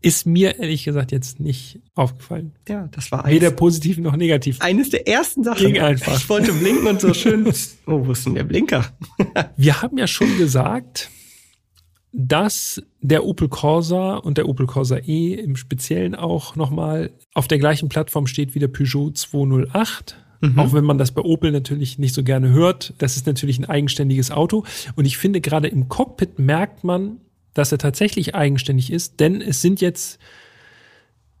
ist 0.00 0.26
mir 0.26 0.58
ehrlich 0.58 0.84
gesagt 0.84 1.12
jetzt 1.12 1.40
nicht 1.40 1.80
aufgefallen. 1.94 2.52
Ja, 2.68 2.88
das 2.92 3.10
war 3.10 3.24
eins, 3.24 3.34
weder 3.34 3.50
positiv 3.50 3.98
noch 3.98 4.16
negativ. 4.16 4.60
Eines 4.60 4.90
der 4.90 5.08
ersten 5.08 5.42
Sachen. 5.42 5.66
Ging 5.66 5.80
einfach. 5.80 6.16
Ich 6.16 6.28
wollte 6.28 6.52
blinken 6.52 6.86
und 6.86 7.00
so 7.00 7.12
schön. 7.14 7.52
Oh, 7.86 8.06
wo 8.06 8.12
ist 8.12 8.26
denn 8.26 8.34
der 8.34 8.44
Blinker? 8.44 8.84
Wir 9.56 9.80
haben 9.80 9.96
ja 9.96 10.06
schon 10.06 10.36
gesagt, 10.36 11.10
dass 12.12 12.82
der 13.00 13.24
Opel 13.24 13.48
Corsa 13.48 14.16
und 14.16 14.38
der 14.38 14.48
Opel 14.48 14.66
Corsa 14.66 14.98
E 14.98 15.34
im 15.34 15.56
Speziellen 15.56 16.14
auch 16.14 16.54
nochmal 16.54 17.10
auf 17.32 17.48
der 17.48 17.58
gleichen 17.58 17.88
Plattform 17.88 18.26
steht 18.26 18.54
wie 18.54 18.58
der 18.58 18.68
Peugeot 18.68 19.12
208. 19.12 20.16
Mhm. 20.40 20.58
Auch 20.58 20.72
wenn 20.72 20.84
man 20.84 20.98
das 20.98 21.12
bei 21.12 21.22
Opel 21.22 21.50
natürlich 21.50 21.98
nicht 21.98 22.14
so 22.14 22.22
gerne 22.22 22.50
hört. 22.50 22.94
Das 22.98 23.16
ist 23.16 23.26
natürlich 23.26 23.58
ein 23.58 23.64
eigenständiges 23.64 24.30
Auto. 24.30 24.64
Und 24.96 25.04
ich 25.04 25.16
finde, 25.16 25.40
gerade 25.40 25.68
im 25.68 25.88
Cockpit 25.88 26.38
merkt 26.38 26.84
man, 26.84 27.20
dass 27.58 27.72
er 27.72 27.78
tatsächlich 27.78 28.34
eigenständig 28.34 28.92
ist, 28.92 29.20
denn 29.20 29.40
es 29.40 29.60
sind 29.60 29.80
jetzt, 29.80 30.18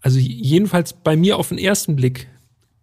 also 0.00 0.18
jedenfalls 0.18 0.92
bei 0.92 1.16
mir 1.16 1.38
auf 1.38 1.48
den 1.48 1.58
ersten 1.58 1.96
Blick, 1.96 2.28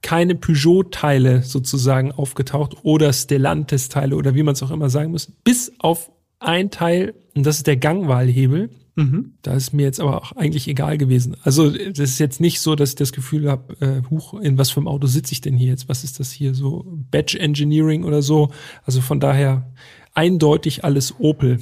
keine 0.01 0.35
Peugeot-Teile 0.35 1.43
sozusagen 1.43 2.11
aufgetaucht 2.11 2.77
oder 2.83 3.11
Stellantis-Teile 3.11 4.15
oder 4.15 4.35
wie 4.35 4.43
man 4.43 4.53
es 4.53 4.63
auch 4.63 4.71
immer 4.71 4.89
sagen 4.89 5.11
muss, 5.11 5.25
bis 5.43 5.73
auf 5.79 6.11
ein 6.39 6.71
Teil, 6.71 7.13
und 7.33 7.45
das 7.45 7.57
ist 7.57 7.67
der 7.67 7.77
Gangwahlhebel. 7.77 8.69
Mhm. 8.95 9.33
Da 9.41 9.53
ist 9.55 9.73
mir 9.73 9.83
jetzt 9.83 9.99
aber 9.99 10.21
auch 10.21 10.31
eigentlich 10.33 10.69
egal 10.69 10.97
gewesen. 10.97 11.35
Also 11.43 11.69
das 11.69 12.11
ist 12.11 12.19
jetzt 12.19 12.39
nicht 12.39 12.61
so, 12.61 12.75
dass 12.75 12.91
ich 12.91 12.95
das 12.95 13.11
Gefühl 13.11 13.49
habe, 13.49 13.75
äh, 13.81 14.09
huch, 14.09 14.35
in 14.35 14.57
was 14.57 14.69
für 14.69 14.79
einem 14.79 14.87
Auto 14.87 15.07
sitze 15.07 15.33
ich 15.33 15.41
denn 15.41 15.57
hier 15.57 15.67
jetzt? 15.67 15.89
Was 15.89 16.05
ist 16.05 16.19
das 16.21 16.31
hier 16.31 16.53
so? 16.53 16.85
Badge 17.11 17.37
Engineering 17.37 18.05
oder 18.05 18.21
so? 18.21 18.51
Also 18.83 19.01
von 19.01 19.19
daher 19.19 19.73
eindeutig 20.13 20.85
alles 20.85 21.19
Opel. 21.19 21.59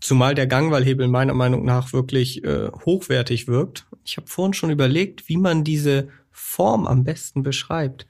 Zumal 0.00 0.34
der 0.34 0.46
Gangwallhebel 0.46 1.08
meiner 1.08 1.34
Meinung 1.34 1.64
nach 1.64 1.92
wirklich 1.92 2.44
äh, 2.44 2.70
hochwertig 2.84 3.48
wirkt. 3.48 3.86
Ich 4.04 4.16
habe 4.16 4.26
vorhin 4.26 4.52
schon 4.52 4.70
überlegt, 4.70 5.28
wie 5.28 5.36
man 5.36 5.64
diese 5.64 6.08
Form 6.30 6.86
am 6.86 7.04
besten 7.04 7.42
beschreibt. 7.42 8.06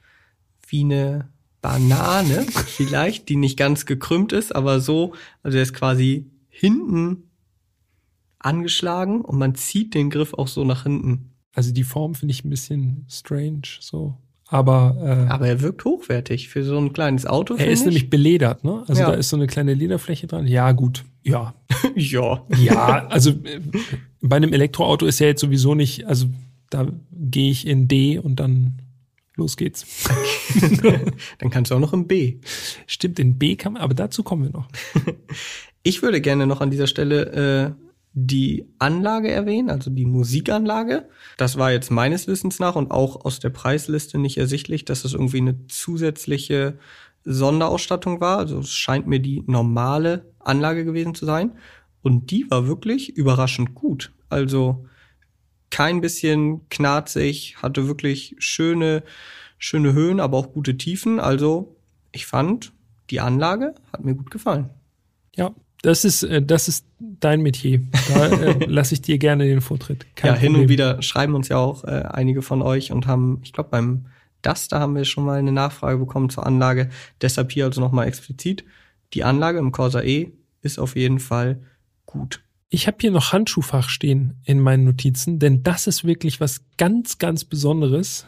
Wie 0.67 0.81
eine 0.81 1.29
Banane 1.61 2.45
vielleicht, 2.65 3.29
die 3.29 3.37
nicht 3.37 3.57
ganz 3.57 3.85
gekrümmt 3.85 4.33
ist, 4.33 4.53
aber 4.55 4.79
so, 4.79 5.13
also 5.43 5.55
der 5.55 5.63
ist 5.63 5.73
quasi 5.73 6.29
hinten 6.49 7.29
angeschlagen 8.39 9.21
und 9.21 9.37
man 9.37 9.55
zieht 9.55 9.93
den 9.93 10.09
Griff 10.09 10.33
auch 10.33 10.47
so 10.47 10.63
nach 10.63 10.83
hinten. 10.83 11.31
Also 11.53 11.73
die 11.73 11.83
Form 11.83 12.15
finde 12.15 12.33
ich 12.33 12.43
ein 12.43 12.49
bisschen 12.49 13.05
strange, 13.09 13.63
so. 13.79 14.17
Aber, 14.49 14.95
äh, 15.27 15.29
Aber 15.31 15.47
er 15.47 15.61
wirkt 15.61 15.83
hochwertig 15.83 16.47
für 16.49 16.63
so 16.63 16.77
ein 16.77 16.93
kleines 16.93 17.25
Auto. 17.25 17.55
er 17.55 17.67
ist 17.67 17.79
ich. 17.81 17.85
nämlich 17.85 18.09
beledert, 18.09 18.63
ne? 18.63 18.83
Also 18.87 19.01
Ja. 19.01 19.09
da 19.11 19.15
ist 19.15 19.29
so 19.29 19.35
eine 19.35 19.47
kleine 19.47 19.73
Lederfläche 19.73 20.25
dran. 20.27 20.47
Ja, 20.47 20.71
gut. 20.71 21.03
Ja. 21.23 21.53
ja. 21.95 22.45
Ja, 22.57 23.07
also 23.07 23.31
äh, 23.31 23.59
bei 24.21 24.37
einem 24.37 24.53
Elektroauto 24.53 25.05
ist 25.05 25.19
ja 25.19 25.27
jetzt 25.27 25.41
sowieso 25.41 25.75
nicht, 25.75 26.05
also 26.07 26.27
da 26.69 26.87
gehe 27.11 27.51
ich 27.51 27.67
in 27.67 27.87
D 27.89 28.19
und 28.19 28.39
dann 28.39 28.81
los 29.35 29.55
geht's. 29.57 29.85
Dann 31.39 31.49
kannst 31.51 31.69
du 31.71 31.75
auch 31.75 31.79
noch 31.79 31.93
im 31.93 32.07
B. 32.07 32.37
Stimmt, 32.87 33.19
in 33.19 33.37
B 33.37 33.55
kann 33.55 33.73
man, 33.73 33.81
aber 33.83 33.93
dazu 33.93 34.23
kommen 34.23 34.43
wir 34.45 34.51
noch. 34.51 34.67
Ich 35.83 36.01
würde 36.01 36.19
gerne 36.19 36.47
noch 36.47 36.59
an 36.59 36.69
dieser 36.69 36.87
Stelle 36.87 37.75
äh, 37.77 37.86
die 38.19 38.65
Anlage 38.79 39.29
erwähnen, 39.29 39.69
also 39.69 39.91
die 39.91 40.07
Musikanlage. 40.07 41.07
Das 41.37 41.59
war 41.59 41.71
jetzt 41.71 41.91
meines 41.91 42.25
Wissens 42.25 42.57
nach 42.57 42.75
und 42.75 42.89
auch 42.89 43.23
aus 43.25 43.39
der 43.39 43.51
Preisliste 43.51 44.17
nicht 44.17 44.39
ersichtlich, 44.39 44.85
dass 44.85 45.05
es 45.05 45.13
irgendwie 45.13 45.37
eine 45.37 45.67
zusätzliche 45.67 46.79
Sonderausstattung 47.25 48.19
war. 48.19 48.39
Also 48.39 48.57
es 48.57 48.73
scheint 48.73 49.05
mir 49.05 49.19
die 49.19 49.43
normale 49.45 50.25
Anlage 50.39 50.83
gewesen 50.83 51.13
zu 51.13 51.27
sein. 51.27 51.51
Und 52.01 52.31
die 52.31 52.49
war 52.49 52.65
wirklich 52.65 53.15
überraschend 53.15 53.75
gut. 53.75 54.11
Also 54.29 54.87
kein 55.69 56.01
bisschen 56.01 56.67
knarzig, 56.69 57.57
hatte 57.61 57.87
wirklich 57.87 58.35
schöne, 58.39 59.03
schöne 59.59 59.93
Höhen, 59.93 60.19
aber 60.19 60.37
auch 60.37 60.53
gute 60.53 60.75
Tiefen. 60.75 61.19
Also 61.19 61.75
ich 62.11 62.25
fand, 62.25 62.73
die 63.11 63.19
Anlage 63.19 63.75
hat 63.93 64.03
mir 64.03 64.15
gut 64.15 64.31
gefallen. 64.31 64.71
Ja, 65.35 65.53
das 65.87 66.03
ist, 66.03 66.23
äh, 66.23 66.41
das 66.41 66.67
ist 66.67 66.85
dein 66.99 67.41
Metier. 67.41 67.81
Da 68.09 68.27
äh, 68.27 68.65
lasse 68.67 68.93
ich 68.93 69.01
dir 69.01 69.17
gerne 69.17 69.45
den 69.45 69.61
Vortritt. 69.61 70.05
Kein 70.17 70.33
ja, 70.33 70.37
hin 70.37 70.47
Problem. 70.47 70.63
und 70.63 70.69
wieder 70.69 71.01
schreiben 71.01 71.33
uns 71.33 71.47
ja 71.47 71.57
auch 71.57 71.85
äh, 71.85 72.03
einige 72.09 72.41
von 72.41 72.61
euch 72.61 72.91
und 72.91 73.07
haben, 73.07 73.39
ich 73.41 73.53
glaube, 73.53 73.69
beim 73.69 74.07
Duster 74.41 74.81
haben 74.81 74.95
wir 74.95 75.05
schon 75.05 75.23
mal 75.23 75.39
eine 75.39 75.53
Nachfrage 75.53 75.97
bekommen 75.97 76.29
zur 76.29 76.45
Anlage. 76.45 76.89
Deshalb 77.21 77.53
hier 77.53 77.63
also 77.63 77.79
nochmal 77.79 78.05
explizit. 78.05 78.65
Die 79.13 79.23
Anlage 79.23 79.59
im 79.59 79.71
Corsa 79.71 80.01
E 80.01 80.33
ist 80.61 80.77
auf 80.77 80.97
jeden 80.97 81.19
Fall 81.19 81.61
gut. 82.05 82.41
Ich 82.67 82.87
habe 82.87 82.97
hier 82.99 83.11
noch 83.11 83.31
Handschuhfach 83.31 83.87
stehen 83.87 84.41
in 84.43 84.59
meinen 84.59 84.83
Notizen, 84.83 85.39
denn 85.39 85.63
das 85.63 85.87
ist 85.87 86.03
wirklich 86.03 86.41
was 86.41 86.65
ganz, 86.75 87.17
ganz 87.17 87.45
Besonderes. 87.45 88.25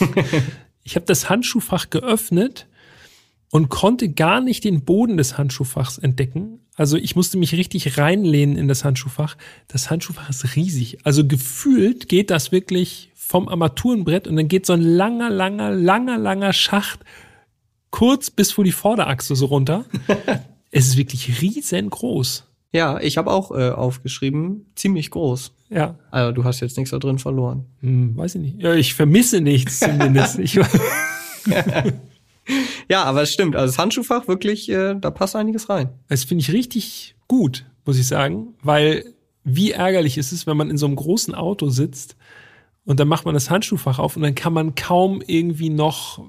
ich 0.84 0.96
habe 0.96 1.04
das 1.04 1.28
Handschuhfach 1.28 1.90
geöffnet 1.90 2.66
und 3.50 3.68
konnte 3.70 4.08
gar 4.10 4.40
nicht 4.40 4.64
den 4.64 4.84
Boden 4.84 5.16
des 5.16 5.38
Handschuhfachs 5.38 5.98
entdecken. 5.98 6.60
Also 6.76 6.96
ich 6.96 7.16
musste 7.16 7.38
mich 7.38 7.52
richtig 7.54 7.98
reinlehnen 7.98 8.56
in 8.56 8.68
das 8.68 8.84
Handschuhfach. 8.84 9.36
Das 9.68 9.90
Handschuhfach 9.90 10.28
ist 10.28 10.54
riesig. 10.56 10.98
Also 11.04 11.26
gefühlt 11.26 12.08
geht 12.08 12.30
das 12.30 12.52
wirklich 12.52 13.10
vom 13.14 13.48
Armaturenbrett 13.48 14.28
und 14.28 14.36
dann 14.36 14.48
geht 14.48 14.66
so 14.66 14.72
ein 14.74 14.82
langer, 14.82 15.30
langer, 15.30 15.70
langer, 15.70 16.18
langer 16.18 16.52
Schacht 16.52 17.00
kurz 17.90 18.30
bis 18.30 18.52
vor 18.52 18.64
die 18.64 18.72
Vorderachse 18.72 19.34
so 19.34 19.46
runter. 19.46 19.84
es 20.70 20.88
ist 20.88 20.96
wirklich 20.96 21.40
riesengroß. 21.40 22.44
Ja, 22.72 23.00
ich 23.00 23.16
habe 23.16 23.30
auch 23.30 23.50
äh, 23.50 23.70
aufgeschrieben, 23.70 24.66
ziemlich 24.76 25.10
groß. 25.10 25.52
Ja, 25.70 25.98
Also 26.10 26.32
du 26.32 26.44
hast 26.44 26.60
jetzt 26.60 26.76
nichts 26.76 26.90
da 26.90 26.98
drin 26.98 27.18
verloren. 27.18 27.64
hm, 27.80 28.14
weiß 28.16 28.34
ich 28.36 28.40
nicht. 28.42 28.60
Ja, 28.62 28.74
ich 28.74 28.92
vermisse 28.94 29.40
nichts 29.40 29.80
zumindest. 29.80 30.38
Ich, 30.38 30.58
Ja, 32.88 33.04
aber 33.04 33.22
es 33.22 33.32
stimmt. 33.32 33.54
Also 33.56 33.66
das 33.66 33.78
Handschuhfach 33.78 34.28
wirklich, 34.28 34.68
äh, 34.70 34.94
da 34.98 35.10
passt 35.10 35.36
einiges 35.36 35.68
rein. 35.68 35.90
das 36.08 36.24
finde 36.24 36.42
ich 36.42 36.52
richtig 36.52 37.14
gut, 37.28 37.66
muss 37.84 37.98
ich 37.98 38.06
sagen, 38.06 38.54
weil 38.62 39.14
wie 39.44 39.72
ärgerlich 39.72 40.18
ist 40.18 40.32
es, 40.32 40.46
wenn 40.46 40.56
man 40.56 40.70
in 40.70 40.78
so 40.78 40.86
einem 40.86 40.96
großen 40.96 41.34
Auto 41.34 41.68
sitzt 41.68 42.16
und 42.84 43.00
dann 43.00 43.08
macht 43.08 43.26
man 43.26 43.34
das 43.34 43.50
Handschuhfach 43.50 43.98
auf 43.98 44.16
und 44.16 44.22
dann 44.22 44.34
kann 44.34 44.52
man 44.52 44.74
kaum 44.74 45.22
irgendwie 45.26 45.70
noch, 45.70 46.24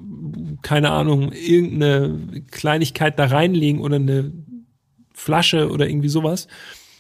keine 0.61 0.91
Ahnung, 0.91 1.31
irgendeine 1.31 2.43
Kleinigkeit 2.51 3.17
da 3.17 3.25
reinlegen 3.25 3.81
oder 3.81 3.95
eine 3.95 4.31
Flasche 5.13 5.69
oder 5.69 5.87
irgendwie 5.87 6.09
sowas. 6.09 6.47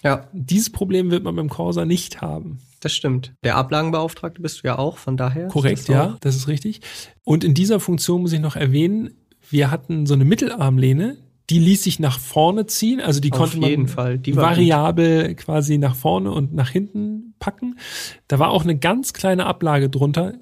Ja, 0.03 0.27
Dieses 0.31 0.69
Problem 0.69 1.11
wird 1.11 1.23
man 1.23 1.35
beim 1.35 1.49
Corsa 1.49 1.85
nicht 1.85 2.21
haben. 2.21 2.59
Das 2.79 2.93
stimmt. 2.93 3.33
Der 3.43 3.55
Ablagenbeauftragte 3.55 4.41
bist 4.41 4.63
du 4.63 4.67
ja 4.67 4.77
auch, 4.77 4.97
von 4.97 5.17
daher. 5.17 5.47
Korrekt, 5.47 5.79
das 5.79 5.87
ja, 5.87 6.17
das 6.21 6.35
ist 6.35 6.47
richtig. 6.47 6.81
Und 7.23 7.43
in 7.43 7.53
dieser 7.53 7.79
Funktion 7.79 8.21
muss 8.21 8.33
ich 8.33 8.39
noch 8.39 8.55
erwähnen, 8.55 9.11
wir 9.49 9.71
hatten 9.71 10.05
so 10.05 10.13
eine 10.13 10.25
Mittelarmlehne, 10.25 11.17
die 11.49 11.59
ließ 11.59 11.83
sich 11.83 11.99
nach 11.99 12.19
vorne 12.19 12.67
ziehen, 12.67 13.01
also 13.01 13.19
die 13.19 13.31
Auf 13.31 13.39
konnte 13.39 13.57
man 13.57 13.87
Fall, 13.87 14.19
die 14.19 14.35
variabel 14.35 15.33
quasi 15.35 15.77
nach 15.77 15.95
vorne 15.95 16.31
und 16.31 16.53
nach 16.53 16.69
hinten 16.69 17.33
packen. 17.39 17.79
Da 18.27 18.37
war 18.37 18.51
auch 18.51 18.63
eine 18.63 18.77
ganz 18.77 19.13
kleine 19.13 19.45
Ablage 19.47 19.89
drunter. 19.89 20.33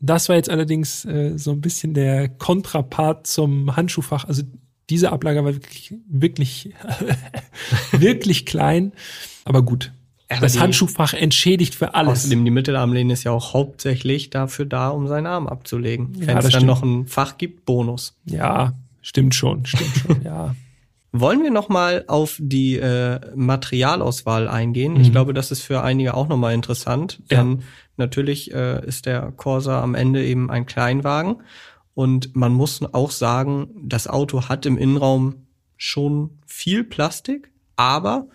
Das 0.00 0.28
war 0.28 0.36
jetzt 0.36 0.50
allerdings 0.50 1.04
äh, 1.04 1.38
so 1.38 1.52
ein 1.52 1.60
bisschen 1.60 1.94
der 1.94 2.28
Kontrapart 2.28 3.26
zum 3.26 3.74
Handschuhfach. 3.76 4.26
Also 4.26 4.42
diese 4.90 5.12
Ablage 5.12 5.44
war 5.44 5.54
wirklich, 5.54 5.94
wirklich, 6.08 6.74
wirklich 7.92 8.44
klein, 8.44 8.92
aber 9.44 9.62
gut. 9.62 9.92
Aber 10.30 10.40
das 10.42 10.58
Handschuhfach 10.60 11.12
entschädigt 11.12 11.74
für 11.74 11.94
alles. 11.94 12.20
Außerdem, 12.20 12.44
die 12.44 12.50
Mittelarmlehne 12.50 13.12
ist 13.12 13.24
ja 13.24 13.32
auch 13.32 13.52
hauptsächlich 13.52 14.30
dafür 14.30 14.64
da, 14.64 14.88
um 14.90 15.06
seinen 15.08 15.26
Arm 15.26 15.46
abzulegen. 15.48 16.14
Ja, 16.20 16.28
Wenn 16.28 16.36
es 16.38 16.44
dann 16.44 16.52
stimmt. 16.52 16.66
noch 16.66 16.82
ein 16.82 17.06
Fach 17.06 17.36
gibt, 17.36 17.64
Bonus. 17.66 18.16
Ja, 18.26 18.74
stimmt 19.02 19.34
schon, 19.34 19.66
stimmt 19.66 19.96
schon, 19.96 20.22
ja. 20.22 20.54
Wollen 21.12 21.42
wir 21.42 21.50
nochmal 21.50 22.04
auf 22.06 22.36
die 22.38 22.76
äh, 22.76 23.18
Materialauswahl 23.34 24.46
eingehen? 24.46 24.94
Mhm. 24.94 25.00
Ich 25.00 25.10
glaube, 25.10 25.34
das 25.34 25.50
ist 25.50 25.62
für 25.62 25.82
einige 25.82 26.14
auch 26.14 26.28
nochmal 26.28 26.54
interessant, 26.54 27.20
Ja. 27.28 27.38
denn 27.38 27.62
natürlich 27.96 28.54
äh, 28.54 28.86
ist 28.86 29.06
der 29.06 29.32
Corsa 29.32 29.82
am 29.82 29.96
Ende 29.96 30.24
eben 30.24 30.50
ein 30.52 30.66
Kleinwagen 30.66 31.42
und 31.94 32.36
man 32.36 32.52
muss 32.52 32.80
auch 32.94 33.10
sagen, 33.10 33.70
das 33.82 34.06
Auto 34.06 34.48
hat 34.48 34.64
im 34.66 34.78
Innenraum 34.78 35.46
schon 35.76 36.38
viel 36.46 36.84
Plastik, 36.84 37.50
aber 37.74 38.28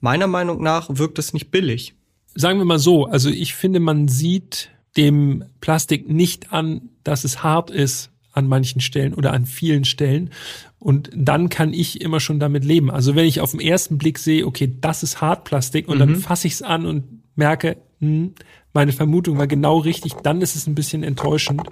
meiner 0.00 0.26
Meinung 0.26 0.62
nach 0.62 0.88
wirkt 0.90 1.18
es 1.18 1.32
nicht 1.32 1.50
billig. 1.50 1.94
Sagen 2.34 2.58
wir 2.58 2.64
mal 2.64 2.78
so, 2.78 3.06
also 3.06 3.30
ich 3.30 3.54
finde, 3.54 3.80
man 3.80 4.08
sieht 4.08 4.70
dem 4.96 5.44
Plastik 5.60 6.08
nicht 6.08 6.52
an, 6.52 6.90
dass 7.04 7.24
es 7.24 7.42
hart 7.42 7.70
ist 7.70 8.10
an 8.32 8.46
manchen 8.46 8.80
Stellen 8.80 9.14
oder 9.14 9.32
an 9.32 9.46
vielen 9.46 9.84
Stellen. 9.84 10.30
Und 10.78 11.10
dann 11.14 11.48
kann 11.48 11.72
ich 11.72 12.00
immer 12.00 12.20
schon 12.20 12.38
damit 12.38 12.64
leben. 12.64 12.90
Also 12.90 13.16
wenn 13.16 13.26
ich 13.26 13.40
auf 13.40 13.50
den 13.50 13.60
ersten 13.60 13.98
Blick 13.98 14.18
sehe, 14.18 14.46
okay, 14.46 14.72
das 14.80 15.02
ist 15.02 15.20
Hartplastik 15.20 15.88
und 15.88 15.98
dann 15.98 16.16
fasse 16.16 16.46
ich 16.46 16.54
es 16.54 16.62
an 16.62 16.86
und 16.86 17.22
merke, 17.34 17.78
hm, 18.00 18.34
meine 18.72 18.92
Vermutung 18.92 19.38
war 19.38 19.46
genau 19.46 19.78
richtig, 19.78 20.14
dann 20.22 20.40
ist 20.40 20.54
es 20.54 20.66
ein 20.66 20.74
bisschen 20.74 21.02
enttäuschend. 21.02 21.62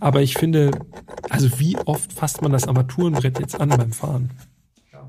Aber 0.00 0.22
ich 0.22 0.34
finde, 0.34 0.72
also 1.28 1.60
wie 1.60 1.76
oft 1.76 2.12
fasst 2.12 2.42
man 2.42 2.50
das 2.50 2.66
Armaturenbrett 2.66 3.38
jetzt 3.38 3.60
an 3.60 3.68
beim 3.68 3.92
Fahren? 3.92 4.30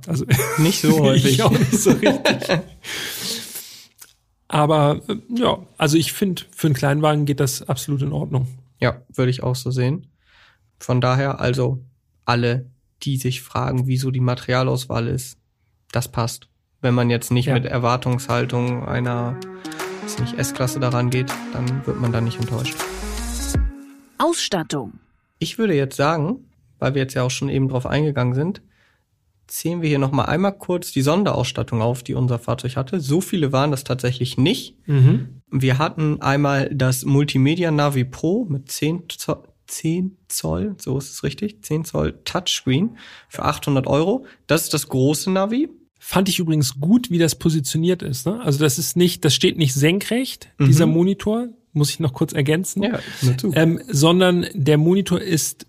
Also 0.07 0.25
Nicht 0.57 0.81
so 0.81 0.99
häufig. 1.03 1.33
ich 1.33 1.43
auch 1.43 1.51
nicht 1.51 1.73
so 1.73 1.91
richtig. 1.91 2.59
Aber 4.47 5.01
äh, 5.07 5.15
ja, 5.33 5.59
also 5.77 5.97
ich 5.97 6.13
finde, 6.13 6.43
für 6.55 6.67
einen 6.67 6.75
Kleinwagen 6.75 7.25
geht 7.25 7.39
das 7.39 7.67
absolut 7.67 8.01
in 8.01 8.11
Ordnung. 8.13 8.47
Ja, 8.79 9.01
würde 9.13 9.31
ich 9.31 9.43
auch 9.43 9.55
so 9.55 9.71
sehen. 9.71 10.07
Von 10.79 10.99
daher 11.01 11.39
also 11.39 11.83
alle, 12.25 12.69
die 13.03 13.17
sich 13.17 13.41
fragen, 13.41 13.87
wieso 13.87 14.11
die 14.11 14.19
Materialauswahl 14.19 15.07
ist, 15.07 15.37
das 15.91 16.07
passt. 16.11 16.47
Wenn 16.81 16.95
man 16.95 17.09
jetzt 17.09 17.31
nicht 17.31 17.45
Ja. 17.45 17.53
mit 17.53 17.65
Erwartungshaltung 17.65 18.85
einer 18.87 19.37
weiß 20.03 20.19
nicht 20.19 20.37
S-Klasse 20.39 20.79
daran 20.79 21.11
geht, 21.11 21.31
dann 21.53 21.85
wird 21.85 21.99
man 22.01 22.11
da 22.11 22.21
nicht 22.21 22.39
enttäuscht. 22.39 22.75
Ausstattung. 24.17 24.93
Ich 25.39 25.57
würde 25.57 25.75
jetzt 25.75 25.95
sagen, 25.95 26.49
weil 26.79 26.95
wir 26.95 27.01
jetzt 27.03 27.13
ja 27.13 27.23
auch 27.23 27.31
schon 27.31 27.49
eben 27.49 27.69
drauf 27.69 27.85
eingegangen 27.85 28.33
sind, 28.33 28.61
zählen 29.51 29.81
wir 29.81 29.89
hier 29.89 29.99
noch 29.99 30.11
mal 30.11 30.25
einmal 30.25 30.57
kurz 30.57 30.91
die 30.91 31.01
Sonderausstattung 31.01 31.81
auf, 31.81 32.03
die 32.03 32.13
unser 32.13 32.39
Fahrzeug 32.39 32.77
hatte. 32.77 33.01
So 33.01 33.19
viele 33.19 33.51
waren 33.51 33.71
das 33.71 33.83
tatsächlich 33.83 34.37
nicht. 34.37 34.77
Wir 35.51 35.77
hatten 35.77 36.21
einmal 36.21 36.73
das 36.73 37.03
Multimedia 37.03 37.69
Navi 37.69 38.05
Pro 38.05 38.45
mit 38.45 38.71
10 38.71 39.03
Zoll, 39.09 39.43
10 39.67 40.17
Zoll, 40.29 40.75
so 40.79 40.97
ist 40.97 41.11
es 41.11 41.23
richtig, 41.23 41.63
10 41.63 41.83
Zoll 41.83 42.19
Touchscreen 42.23 42.97
für 43.27 43.43
800 43.43 43.87
Euro. 43.87 44.25
Das 44.47 44.63
ist 44.63 44.73
das 44.73 44.87
große 44.87 45.29
Navi. 45.29 45.69
Fand 45.99 46.29
ich 46.29 46.39
übrigens 46.39 46.79
gut, 46.79 47.11
wie 47.11 47.19
das 47.19 47.35
positioniert 47.35 48.01
ist. 48.01 48.25
Ne? 48.25 48.39
Also 48.41 48.59
das 48.59 48.79
ist 48.79 48.95
nicht, 48.95 49.25
das 49.25 49.35
steht 49.35 49.57
nicht 49.57 49.73
senkrecht, 49.73 50.49
dieser 50.59 50.85
Monitor, 50.85 51.49
muss 51.73 51.89
ich 51.89 51.99
noch 51.99 52.13
kurz 52.13 52.31
ergänzen. 52.33 52.83
Ja. 52.83 52.99
Ähm, 53.53 53.81
sondern 53.87 54.47
der 54.53 54.77
Monitor 54.77 55.19
ist, 55.19 55.67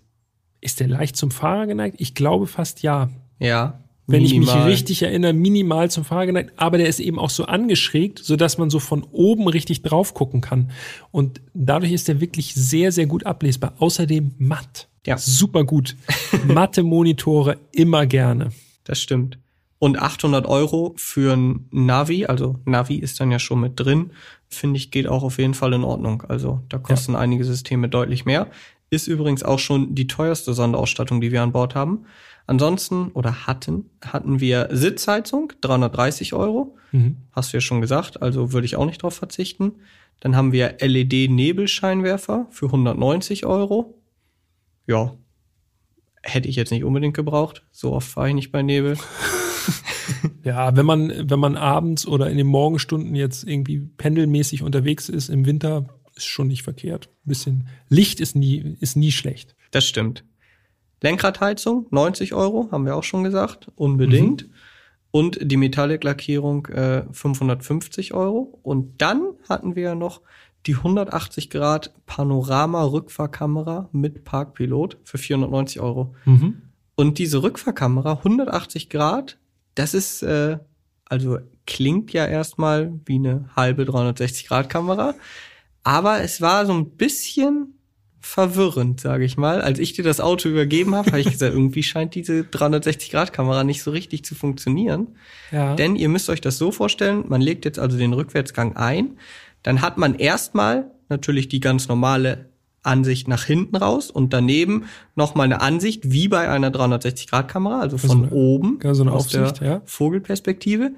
ist 0.61 0.79
der 0.79 0.87
leicht 0.87 1.17
zum 1.17 1.31
Fahrer 1.31 1.67
geneigt? 1.67 1.97
Ich 1.99 2.15
glaube 2.15 2.47
fast 2.47 2.81
ja. 2.81 3.09
Ja. 3.39 3.79
Wenn 4.05 4.25
ich 4.25 4.33
minimal. 4.33 4.65
mich 4.65 4.65
richtig 4.65 5.01
erinnere, 5.03 5.31
minimal 5.31 5.89
zum 5.89 6.03
Fahrer 6.03 6.25
geneigt, 6.25 6.51
aber 6.57 6.77
der 6.77 6.87
ist 6.87 6.99
eben 6.99 7.17
auch 7.17 7.29
so 7.29 7.45
angeschrägt, 7.45 8.19
so 8.19 8.35
dass 8.35 8.57
man 8.57 8.69
so 8.69 8.79
von 8.79 9.03
oben 9.11 9.47
richtig 9.47 9.81
drauf 9.81 10.13
gucken 10.13 10.41
kann. 10.41 10.71
Und 11.11 11.41
dadurch 11.53 11.93
ist 11.93 12.09
der 12.09 12.19
wirklich 12.19 12.53
sehr, 12.53 12.91
sehr 12.91 13.05
gut 13.05 13.25
ablesbar. 13.25 13.75
Außerdem 13.79 14.31
matt. 14.39 14.89
Ja. 15.05 15.17
Super 15.17 15.63
gut. 15.63 15.95
Matte 16.47 16.83
Monitore 16.83 17.57
immer 17.71 18.05
gerne. 18.05 18.49
Das 18.83 18.99
stimmt. 18.99 19.37
Und 19.79 19.99
800 19.99 20.45
Euro 20.45 20.93
für 20.95 21.35
ein 21.35 21.67
Navi, 21.71 22.25
also 22.25 22.57
Navi 22.65 22.95
ist 22.95 23.19
dann 23.19 23.31
ja 23.31 23.39
schon 23.39 23.59
mit 23.59 23.79
drin, 23.79 24.11
finde 24.47 24.77
ich, 24.77 24.91
geht 24.91 25.07
auch 25.07 25.23
auf 25.23 25.39
jeden 25.39 25.53
Fall 25.53 25.73
in 25.73 25.83
Ordnung. 25.83 26.23
Also 26.27 26.61
da 26.69 26.77
kosten 26.77 27.15
einige 27.15 27.43
Systeme 27.43 27.89
deutlich 27.89 28.25
mehr. 28.25 28.47
Ist 28.89 29.07
übrigens 29.07 29.43
auch 29.43 29.59
schon 29.59 29.95
die 29.95 30.07
teuerste 30.07 30.53
Sonderausstattung, 30.53 31.19
die 31.19 31.31
wir 31.31 31.41
an 31.41 31.51
Bord 31.51 31.75
haben. 31.75 32.05
Ansonsten 32.45 33.09
oder 33.13 33.47
hatten, 33.47 33.89
hatten 34.03 34.39
wir 34.39 34.69
Sitzheizung, 34.71 35.53
330 35.61 36.33
Euro. 36.33 36.75
Mhm. 36.91 37.17
Hast 37.31 37.53
du 37.53 37.57
ja 37.57 37.61
schon 37.61 37.81
gesagt, 37.81 38.21
also 38.21 38.51
würde 38.51 38.65
ich 38.65 38.75
auch 38.75 38.85
nicht 38.85 39.01
drauf 39.01 39.15
verzichten. 39.15 39.73
Dann 40.19 40.35
haben 40.35 40.51
wir 40.51 40.77
LED-Nebelscheinwerfer 40.79 42.47
für 42.49 42.67
190 42.67 43.45
Euro. 43.45 44.01
Ja, 44.87 45.15
hätte 46.21 46.49
ich 46.49 46.55
jetzt 46.55 46.71
nicht 46.71 46.83
unbedingt 46.83 47.15
gebraucht. 47.15 47.63
So 47.71 47.93
oft 47.93 48.07
fahre 48.07 48.29
ich 48.29 48.35
nicht 48.35 48.51
bei 48.51 48.61
Nebel. 48.61 48.97
Ja, 50.43 50.75
wenn 50.75 50.85
man, 50.85 51.29
wenn 51.29 51.39
man 51.39 51.55
abends 51.55 52.05
oder 52.05 52.29
in 52.29 52.37
den 52.37 52.47
Morgenstunden 52.47 53.15
jetzt 53.15 53.47
irgendwie 53.47 53.79
pendelmäßig 53.79 54.61
unterwegs 54.61 55.07
ist 55.09 55.29
im 55.29 55.45
Winter, 55.45 55.85
ist 56.15 56.25
schon 56.25 56.47
nicht 56.47 56.63
verkehrt. 56.63 57.07
Ein 57.07 57.29
bisschen 57.29 57.67
Licht 57.89 58.19
ist 58.19 58.35
nie, 58.35 58.75
ist 58.79 58.97
nie 58.97 59.11
schlecht. 59.11 59.55
Das 59.71 59.85
stimmt. 59.85 60.25
Lenkradheizung, 61.03 61.85
90 61.91 62.33
Euro, 62.33 62.69
haben 62.71 62.85
wir 62.85 62.95
auch 62.95 63.03
schon 63.03 63.23
gesagt, 63.23 63.67
unbedingt. 63.75 64.43
Und 65.11 65.37
die 65.41 65.57
Metallic-Lackierung 65.57 66.65
äh, 66.67 67.03
550 67.11 68.15
Euro. 68.15 68.57
Und 68.63 68.99
dann 69.01 69.21
hatten 69.47 69.75
wir 69.75 69.83
ja 69.83 69.95
noch 69.95 70.21
die 70.65 70.75
180 70.75 71.49
Grad 71.49 71.93
Panorama-Rückfahrkamera 72.07 73.89
mit 73.91 74.23
Parkpilot 74.23 74.97
für 75.03 75.17
490 75.17 75.81
Euro. 75.81 76.15
Und 76.95 77.19
diese 77.19 77.43
Rückfahrkamera, 77.43 78.13
180 78.19 78.89
Grad, 78.89 79.37
das 79.75 79.93
ist, 79.93 80.23
äh, 80.23 80.57
also 81.05 81.37
klingt 81.67 82.13
ja 82.13 82.25
erstmal 82.25 82.93
wie 83.05 83.15
eine 83.15 83.49
halbe 83.55 83.83
360-Grad-Kamera. 83.83 85.15
Aber 85.83 86.21
es 86.21 86.39
war 86.39 86.65
so 86.65 86.73
ein 86.73 86.91
bisschen 86.91 87.75
verwirrend, 88.23 89.01
sage 89.01 89.25
ich 89.25 89.35
mal. 89.37 89.61
Als 89.61 89.79
ich 89.79 89.93
dir 89.93 90.03
das 90.03 90.21
Auto 90.21 90.47
übergeben 90.47 90.95
habe, 90.95 91.11
habe 91.11 91.19
ich 91.19 91.29
gesagt, 91.29 91.53
irgendwie 91.53 91.83
scheint 91.83 92.15
diese 92.15 92.41
360-Grad-Kamera 92.41 93.65
nicht 93.65 93.83
so 93.83 93.91
richtig 93.91 94.23
zu 94.23 94.33
funktionieren. 94.33 95.09
Ja. 95.51 95.75
Denn 95.75 95.97
ihr 95.97 96.07
müsst 96.07 96.29
euch 96.29 96.39
das 96.39 96.57
so 96.57 96.71
vorstellen, 96.71 97.25
man 97.27 97.41
legt 97.41 97.65
jetzt 97.65 97.79
also 97.79 97.97
den 97.97 98.13
Rückwärtsgang 98.13 98.77
ein, 98.77 99.17
dann 99.61 99.81
hat 99.81 99.97
man 99.97 100.15
erstmal 100.15 100.89
natürlich 101.09 101.49
die 101.49 101.59
ganz 101.59 101.89
normale 101.89 102.49
Ansicht 102.81 103.27
nach 103.27 103.43
hinten 103.43 103.75
raus 103.75 104.09
und 104.09 104.31
daneben 104.33 104.85
nochmal 105.15 105.45
eine 105.45 105.61
Ansicht 105.61 106.09
wie 106.11 106.29
bei 106.29 106.49
einer 106.49 106.69
360-Grad-Kamera, 106.71 107.81
also 107.81 107.97
von 107.97 108.23
eine- 108.23 108.31
oben 108.31 108.79
genau, 108.79 108.93
so 108.93 109.03
eine 109.03 109.11
aus 109.11 109.25
Aufsicht, 109.25 109.59
der 109.59 109.67
ja. 109.67 109.81
Vogelperspektive, 109.85 110.91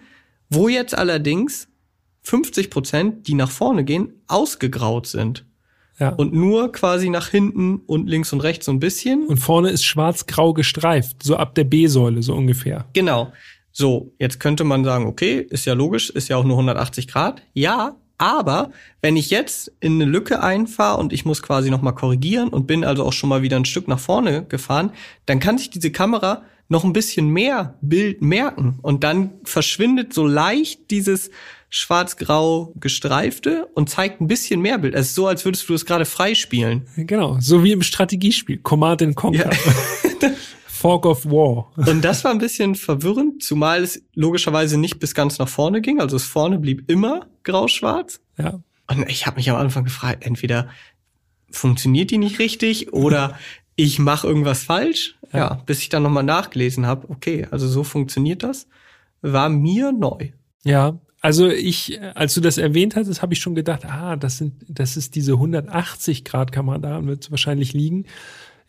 wo 0.50 0.68
jetzt 0.70 0.96
allerdings 0.96 1.68
50 2.22 2.70
Prozent, 2.70 3.28
die 3.28 3.34
nach 3.34 3.52
vorne 3.52 3.84
gehen, 3.84 4.14
ausgegraut 4.28 5.08
sind 5.08 5.44
ja. 6.00 6.10
und 6.10 6.34
nur 6.34 6.72
quasi 6.72 7.10
nach 7.10 7.30
hinten 7.30 7.78
und 7.86 8.08
links 8.08 8.34
und 8.34 8.42
rechts 8.42 8.66
so 8.66 8.72
ein 8.72 8.80
bisschen. 8.80 9.26
Und 9.28 9.38
vorne 9.38 9.70
ist 9.70 9.86
schwarz-grau 9.86 10.54
gestreift, 10.54 11.24
so 11.24 11.38
ab 11.38 11.56
der 11.56 11.64
B-Säule, 11.64 12.22
so 12.22 12.34
ungefähr. 12.34 12.86
Genau. 12.94 13.32
So, 13.72 14.14
jetzt 14.20 14.40
könnte 14.40 14.64
man 14.64 14.86
sagen, 14.86 15.06
okay, 15.06 15.46
ist 15.50 15.66
ja 15.66 15.74
logisch, 15.74 16.10
ist 16.10 16.30
ja 16.30 16.38
auch 16.38 16.46
nur 16.46 16.56
180 16.56 17.08
Grad. 17.08 17.42
Ja, 17.54 17.96
aber 18.18 18.72
wenn 19.02 19.18
ich 19.18 19.30
jetzt 19.30 19.72
in 19.80 20.02
eine 20.02 20.06
Lücke 20.06 20.42
einfahre 20.42 20.98
und 20.98 21.14
ich 21.14 21.26
muss 21.26 21.42
quasi 21.42 21.70
nochmal 21.70 21.96
korrigieren 21.96 22.50
und 22.50 22.68
bin 22.68 22.84
also 22.84 23.04
auch 23.04 23.14
schon 23.14 23.30
mal 23.30 23.42
wieder 23.42 23.58
ein 23.58 23.66
Stück 23.66 23.88
nach 23.88 24.00
vorne 24.00 24.46
gefahren, 24.46 24.92
dann 25.26 25.40
kann 25.40 25.58
sich 25.58 25.70
diese 25.70 25.92
Kamera 25.92 26.44
noch 26.68 26.84
ein 26.84 26.94
bisschen 26.94 27.28
mehr 27.30 27.76
Bild 27.82 28.22
merken 28.22 28.80
und 28.82 29.04
dann 29.04 29.34
verschwindet 29.44 30.14
so 30.14 30.26
leicht 30.26 30.90
dieses 30.90 31.30
schwarz-grau 31.70 32.74
gestreifte 32.76 33.68
und 33.74 33.90
zeigt 33.90 34.22
ein 34.22 34.28
bisschen 34.28 34.62
mehr 34.62 34.78
Bild. 34.78 34.96
Es 34.96 35.08
ist 35.08 35.16
so, 35.16 35.28
als 35.28 35.44
würdest 35.46 35.68
du 35.68 35.74
es 35.74 35.86
gerade 35.86 36.06
freispielen. 36.06 36.88
Genau, 36.96 37.38
so 37.40 37.64
wie 37.64 37.74
im 37.74 37.84
Strategiespiel, 37.84 38.60
Command 38.60 39.02
and 39.02 39.16
Conquer. 39.16 39.52
Fork 40.86 41.08
of 41.08 41.26
War. 41.26 41.72
Und 41.88 42.06
das 42.06 42.24
war 42.24 42.30
ein 42.30 42.38
bisschen 42.38 42.76
verwirrend, 42.76 43.42
zumal 43.42 43.82
es 43.82 44.04
logischerweise 44.14 44.78
nicht 44.78 45.00
bis 45.00 45.16
ganz 45.16 45.40
nach 45.40 45.48
vorne 45.48 45.82
ging. 45.82 46.00
Also 46.00 46.16
es 46.16 46.26
vorne 46.26 46.60
blieb 46.60 46.92
immer 46.92 47.26
grau-schwarz. 47.44 48.22
Ja. 48.38 48.60
Und 48.88 49.10
ich 49.10 49.26
habe 49.26 49.38
mich 49.38 49.50
am 49.50 49.56
Anfang 49.56 49.84
gefragt, 49.84 50.24
entweder 50.24 50.70
funktioniert 51.50 52.12
die 52.12 52.20
nicht 52.20 52.38
richtig 52.38 52.94
oder 52.94 53.40
ich 53.76 53.98
mache 53.98 54.28
irgendwas 54.28 54.64
falsch. 54.64 55.16
Ja, 55.34 55.56
bis 55.66 55.80
ich 55.80 55.90
dann 55.90 56.04
nochmal 56.04 56.24
nachgelesen 56.24 56.86
habe, 56.86 57.10
okay, 57.10 57.48
also 57.50 57.68
so 57.68 57.84
funktioniert 57.84 58.44
das, 58.44 58.68
war 59.22 59.50
mir 59.50 59.92
neu. 59.92 60.30
Ja, 60.64 61.00
also 61.20 61.50
ich, 61.50 62.00
als 62.14 62.36
du 62.36 62.42
das 62.42 62.60
erwähnt 62.60 62.96
hattest, 62.96 63.24
habe 63.24 63.34
ich 63.34 63.42
schon 63.42 63.56
gedacht, 63.56 63.86
ah, 63.86 64.16
das 64.18 64.38
sind, 64.38 64.64
das 64.70 64.98
ist 64.98 65.16
diese 65.16 65.34
180 65.34 66.24
Grad 66.24 66.52
Kamera, 66.52 66.78
daran 66.78 67.08
wird 67.08 67.24
es 67.24 67.32
wahrscheinlich 67.32 67.74
liegen. 67.74 68.06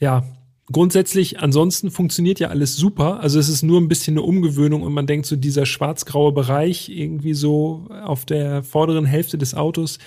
Ja, 0.01 0.25
grundsätzlich, 0.71 1.41
ansonsten 1.41 1.91
funktioniert 1.91 2.41
ja 2.41 2.49
alles 2.49 2.77
super. 2.77 3.21
Also 3.21 3.39
es 3.39 3.49
ist 3.49 3.63
nur 3.63 3.81
ein 3.81 3.89
bisschen 3.89 4.15
eine 4.15 4.23
Umgewöhnung 4.23 4.83
und 4.83 4.93
man 4.93 5.07
denkt 5.07 5.27
so, 5.27 5.37
dieser 5.37 5.67
schwarz-graue 5.67 6.33
Bereich 6.33 6.89
irgendwie 6.89 7.35
so 7.35 7.89
auf 8.05 8.25
der 8.25 8.63
vorderen 8.63 9.05
Hälfte 9.05 9.39
des 9.39 9.55
Autos 9.55 9.99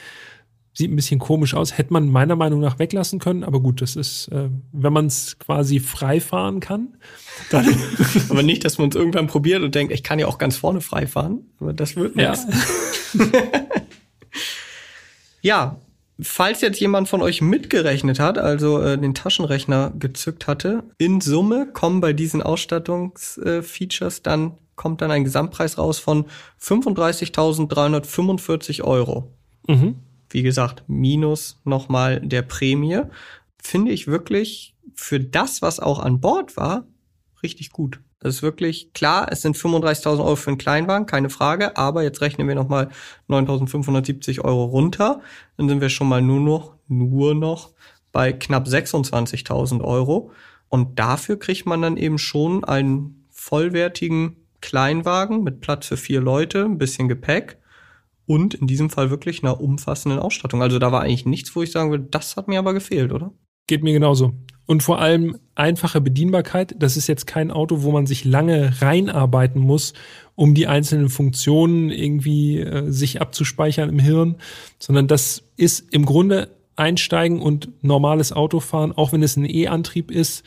sieht 0.74 0.92
ein 0.92 0.96
bisschen 0.96 1.20
komisch 1.20 1.56
aus. 1.56 1.78
Hätte 1.78 1.92
man 1.92 2.08
meiner 2.10 2.36
Meinung 2.36 2.60
nach 2.62 2.80
weglassen 2.80 3.20
können, 3.20 3.44
aber 3.44 3.60
gut, 3.60 3.82
das 3.82 3.96
ist, 3.96 4.30
äh, 4.30 4.50
wenn 4.72 4.94
man 4.94 5.08
es 5.08 5.38
quasi 5.40 5.80
frei 5.80 6.22
fahren 6.22 6.60
kann, 6.60 6.96
dann 7.50 7.68
Aber 8.30 8.44
nicht, 8.44 8.64
dass 8.64 8.78
man 8.78 8.90
es 8.90 8.96
irgendwann 8.96 9.28
probiert 9.28 9.64
und 9.64 9.76
denkt, 9.76 9.92
ich 9.92 10.04
kann 10.04 10.20
ja 10.20 10.28
auch 10.28 10.38
ganz 10.38 10.56
vorne 10.56 10.80
frei 10.80 11.08
fahren. 11.08 11.42
Aber 11.60 11.74
das 11.74 11.96
wird 11.96 12.16
ja. 12.16 12.32
nichts. 12.32 12.46
Ja, 15.42 15.80
falls 16.22 16.62
jetzt 16.62 16.80
jemand 16.80 17.10
von 17.10 17.22
euch 17.22 17.42
mitgerechnet 17.42 18.20
hat, 18.20 18.38
also 18.38 18.80
äh, 18.82 18.98
den 18.98 19.14
Taschenrechner 19.14 19.92
gezückt 19.98 20.48
hatte, 20.48 20.84
in 20.98 21.20
Summe 21.22 21.68
kommen 21.72 22.02
bei 22.02 22.12
diesen 22.14 22.42
Ausstattungsfeatures 22.42 24.24
dann 24.24 24.58
kommt 24.76 25.02
dann 25.02 25.12
ein 25.12 25.26
Gesamtpreis 25.26 25.78
raus 25.78 26.00
von 26.00 26.26
35.345 26.62 28.82
Euro. 28.82 29.30
Mhm. 29.68 29.96
Wie 30.30 30.42
gesagt, 30.42 30.86
minus 30.88 31.60
nochmal 31.66 32.22
der 32.22 32.44
Prämie. 32.44 33.02
Finde 33.62 33.92
ich 33.92 34.08
wirklich 34.08 34.74
für 34.96 35.20
das, 35.20 35.62
was 35.62 35.82
auch 35.82 36.00
an 36.00 36.22
Bord 36.22 36.56
war, 36.56 36.86
richtig 37.44 37.72
gut. 37.72 38.00
Das 38.20 38.36
ist 38.36 38.42
wirklich 38.42 38.92
klar, 38.94 39.28
es 39.32 39.42
sind 39.42 39.56
35.000 39.56 40.20
Euro 40.20 40.36
für 40.36 40.50
einen 40.50 40.58
Kleinwagen, 40.58 41.06
keine 41.06 41.30
Frage, 41.30 41.78
aber 41.78 42.04
jetzt 42.04 42.22
rechnen 42.22 42.48
wir 42.48 42.56
nochmal 42.56 42.90
9.570 43.30 44.42
Euro 44.42 44.66
runter. 44.66 45.22
Dann 45.56 45.70
sind 45.70 45.80
wir 45.80 45.90
schon 45.90 46.10
mal 46.10 46.22
nur 46.22 46.42
noch, 46.42 46.76
nur 46.88 47.34
noch 47.34 47.72
bei 48.12 48.34
knapp 48.34 48.68
26.000 48.68 49.82
Euro. 49.82 50.32
Und 50.68 51.00
dafür 51.00 51.40
kriegt 51.40 51.66
man 51.66 51.82
dann 51.82 51.96
eben 51.96 52.18
schon 52.18 52.64
einen 52.66 53.26
vollwertigen 53.30 54.36
Kleinwagen 54.62 55.44
mit 55.44 55.62
Platz 55.62 55.88
für 55.88 55.98
vier 55.98 56.20
Leute, 56.20 56.66
ein 56.66 56.78
bisschen 56.78 57.08
Gepäck 57.08 57.58
und 58.26 58.54
in 58.54 58.68
diesem 58.68 58.90
Fall 58.90 59.10
wirklich 59.10 59.44
einer 59.44 59.62
umfassenden 59.62 60.20
Ausstattung. 60.20 60.62
Also 60.62 60.78
da 60.78 60.92
war 60.92 61.02
eigentlich 61.02 61.26
nichts, 61.26 61.56
wo 61.56 61.64
ich 61.64 61.72
sagen 61.72 61.90
würde, 61.90 62.06
das 62.12 62.36
hat 62.36 62.48
mir 62.48 62.60
aber 62.60 62.74
gefehlt, 62.74 63.12
oder? 63.12 63.32
Geht 63.68 63.82
mir 63.82 63.94
genauso. 63.94 64.34
Und 64.70 64.84
vor 64.84 65.00
allem 65.00 65.40
einfache 65.56 66.00
Bedienbarkeit. 66.00 66.76
Das 66.78 66.96
ist 66.96 67.08
jetzt 67.08 67.26
kein 67.26 67.50
Auto, 67.50 67.82
wo 67.82 67.92
man 67.92 68.06
sich 68.06 68.24
lange 68.24 68.80
reinarbeiten 68.80 69.60
muss, 69.60 69.94
um 70.36 70.54
die 70.54 70.68
einzelnen 70.68 71.10
Funktionen 71.10 71.90
irgendwie 71.90 72.60
äh, 72.60 72.92
sich 72.92 73.20
abzuspeichern 73.20 73.90
im 73.90 73.98
Hirn, 73.98 74.36
sondern 74.78 75.08
das 75.08 75.42
ist 75.58 75.92
im 75.92 76.06
Grunde 76.06 76.56
einsteigen 76.76 77.42
und 77.42 77.84
normales 77.84 78.32
Autofahren, 78.32 78.92
auch 78.92 79.12
wenn 79.12 79.24
es 79.24 79.38
ein 79.38 79.50
E-Antrieb 79.50 80.12
ist, 80.12 80.44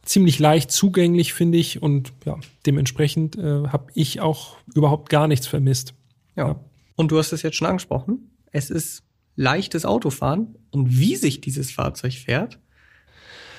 ziemlich 0.00 0.38
leicht 0.38 0.72
zugänglich, 0.72 1.34
finde 1.34 1.58
ich. 1.58 1.82
Und 1.82 2.14
ja, 2.24 2.38
dementsprechend 2.64 3.36
äh, 3.36 3.66
habe 3.66 3.88
ich 3.92 4.22
auch 4.22 4.56
überhaupt 4.74 5.10
gar 5.10 5.28
nichts 5.28 5.46
vermisst. 5.46 5.92
Ja. 6.34 6.64
Und 6.94 7.12
du 7.12 7.18
hast 7.18 7.30
es 7.34 7.42
jetzt 7.42 7.58
schon 7.58 7.68
angesprochen. 7.68 8.30
Es 8.52 8.70
ist 8.70 9.02
leichtes 9.34 9.84
Autofahren 9.84 10.56
und 10.70 10.98
wie 10.98 11.16
sich 11.16 11.42
dieses 11.42 11.70
Fahrzeug 11.70 12.14
fährt, 12.14 12.58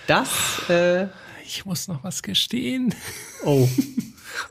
das, 0.08 0.30
äh, 0.70 1.08
Ich 1.46 1.66
muss 1.66 1.88
noch 1.88 2.04
was 2.04 2.24
gestehen. 2.24 2.94
oh. 3.46 3.68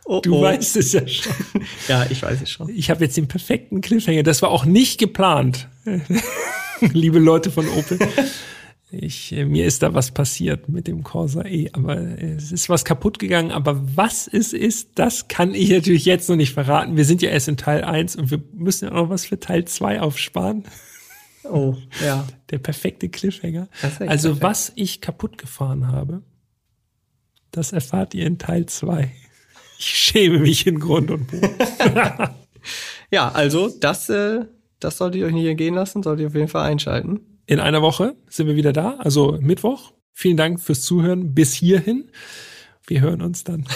oh 0.04 0.20
Du 0.22 0.36
oh. 0.36 0.42
weißt 0.42 0.76
es 0.76 0.92
ja 0.92 1.06
schon. 1.06 1.32
Ja, 1.88 2.06
ich 2.08 2.22
weiß 2.22 2.42
es 2.42 2.50
schon. 2.50 2.68
Ich 2.68 2.90
habe 2.90 3.04
jetzt 3.04 3.16
den 3.16 3.28
perfekten 3.28 3.80
Cliffhanger. 3.80 4.22
Das 4.22 4.42
war 4.42 4.50
auch 4.50 4.64
nicht 4.64 4.98
geplant, 4.98 5.68
liebe 6.80 7.18
Leute 7.18 7.50
von 7.50 7.68
Opel. 7.68 7.98
Ich, 8.92 9.32
äh, 9.32 9.44
mir 9.44 9.66
ist 9.66 9.82
da 9.82 9.94
was 9.94 10.12
passiert 10.12 10.68
mit 10.68 10.86
dem 10.86 11.02
Corsa 11.02 11.44
E, 11.44 11.70
aber 11.72 11.98
äh, 11.98 12.34
es 12.34 12.52
ist 12.52 12.68
was 12.68 12.84
kaputt 12.84 13.18
gegangen. 13.18 13.50
Aber 13.50 13.80
was 13.96 14.28
es 14.28 14.52
ist, 14.52 14.90
das 14.94 15.28
kann 15.28 15.54
ich 15.54 15.70
natürlich 15.70 16.04
jetzt 16.04 16.28
noch 16.28 16.36
nicht 16.36 16.54
verraten. 16.54 16.96
Wir 16.96 17.04
sind 17.04 17.20
ja 17.20 17.30
erst 17.30 17.48
in 17.48 17.56
Teil 17.56 17.82
1 17.82 18.16
und 18.16 18.30
wir 18.30 18.40
müssen 18.54 18.86
ja 18.86 18.92
auch 18.92 19.04
noch 19.04 19.10
was 19.10 19.26
für 19.26 19.40
Teil 19.40 19.64
2 19.64 20.00
aufsparen. 20.00 20.64
Oh, 21.50 21.76
ja. 22.04 22.26
Der 22.50 22.58
perfekte 22.58 23.08
Cliffhanger. 23.08 23.68
Also 23.82 24.00
perfekt. 24.30 24.42
was 24.42 24.72
ich 24.74 25.00
kaputt 25.00 25.38
gefahren 25.38 25.88
habe, 25.88 26.22
das 27.50 27.72
erfahrt 27.72 28.14
ihr 28.14 28.26
in 28.26 28.38
Teil 28.38 28.66
2. 28.66 29.10
Ich 29.78 29.86
schäme 29.86 30.38
mich 30.38 30.66
in 30.66 30.78
Grund 30.78 31.10
und 31.10 31.26
Boden. 31.26 31.50
Ja, 33.10 33.30
also 33.30 33.68
das, 33.68 34.08
äh, 34.08 34.44
das 34.80 34.98
solltet 34.98 35.20
ihr 35.20 35.26
euch 35.26 35.32
nicht 35.32 35.46
entgehen 35.46 35.74
lassen, 35.74 36.02
solltet 36.02 36.22
ihr 36.22 36.26
auf 36.28 36.34
jeden 36.34 36.48
Fall 36.48 36.68
einschalten. 36.70 37.20
In 37.46 37.60
einer 37.60 37.82
Woche 37.82 38.16
sind 38.28 38.48
wir 38.48 38.56
wieder 38.56 38.72
da, 38.72 38.96
also 38.98 39.38
Mittwoch. 39.40 39.92
Vielen 40.12 40.36
Dank 40.36 40.60
fürs 40.60 40.82
Zuhören 40.82 41.34
bis 41.34 41.52
hierhin. 41.52 42.10
Wir 42.86 43.00
hören 43.00 43.22
uns 43.22 43.44
dann. 43.44 43.66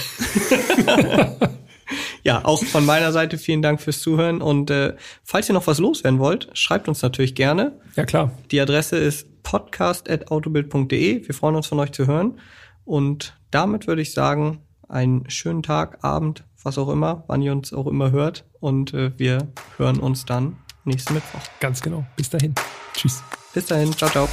Ja, 2.22 2.44
auch 2.44 2.62
von 2.64 2.84
meiner 2.84 3.12
Seite 3.12 3.38
vielen 3.38 3.62
Dank 3.62 3.80
fürs 3.80 4.00
Zuhören. 4.00 4.42
Und 4.42 4.70
äh, 4.70 4.94
falls 5.24 5.48
ihr 5.48 5.54
noch 5.54 5.66
was 5.66 5.78
loswerden 5.78 6.18
wollt, 6.18 6.48
schreibt 6.54 6.88
uns 6.88 7.02
natürlich 7.02 7.34
gerne. 7.34 7.80
Ja, 7.96 8.04
klar. 8.04 8.32
Die 8.50 8.60
Adresse 8.60 8.96
ist 8.96 9.42
podcast.autobild.de. 9.42 11.26
Wir 11.26 11.34
freuen 11.34 11.56
uns 11.56 11.66
von 11.66 11.78
euch 11.80 11.92
zu 11.92 12.06
hören. 12.06 12.38
Und 12.84 13.36
damit 13.50 13.86
würde 13.86 14.02
ich 14.02 14.12
sagen, 14.12 14.60
einen 14.88 15.28
schönen 15.30 15.62
Tag, 15.62 16.04
Abend, 16.04 16.44
was 16.62 16.78
auch 16.78 16.88
immer, 16.88 17.24
wann 17.26 17.42
ihr 17.42 17.52
uns 17.52 17.72
auch 17.72 17.86
immer 17.86 18.10
hört. 18.10 18.44
Und 18.60 18.92
äh, 18.94 19.12
wir 19.16 19.48
hören 19.76 19.98
uns 19.98 20.24
dann 20.24 20.56
nächsten 20.84 21.14
Mittwoch. 21.14 21.40
Ganz 21.60 21.80
genau. 21.80 22.04
Bis 22.16 22.30
dahin. 22.30 22.54
Tschüss. 22.94 23.22
Bis 23.54 23.66
dahin. 23.66 23.92
Ciao, 23.92 24.10
ciao. 24.10 24.28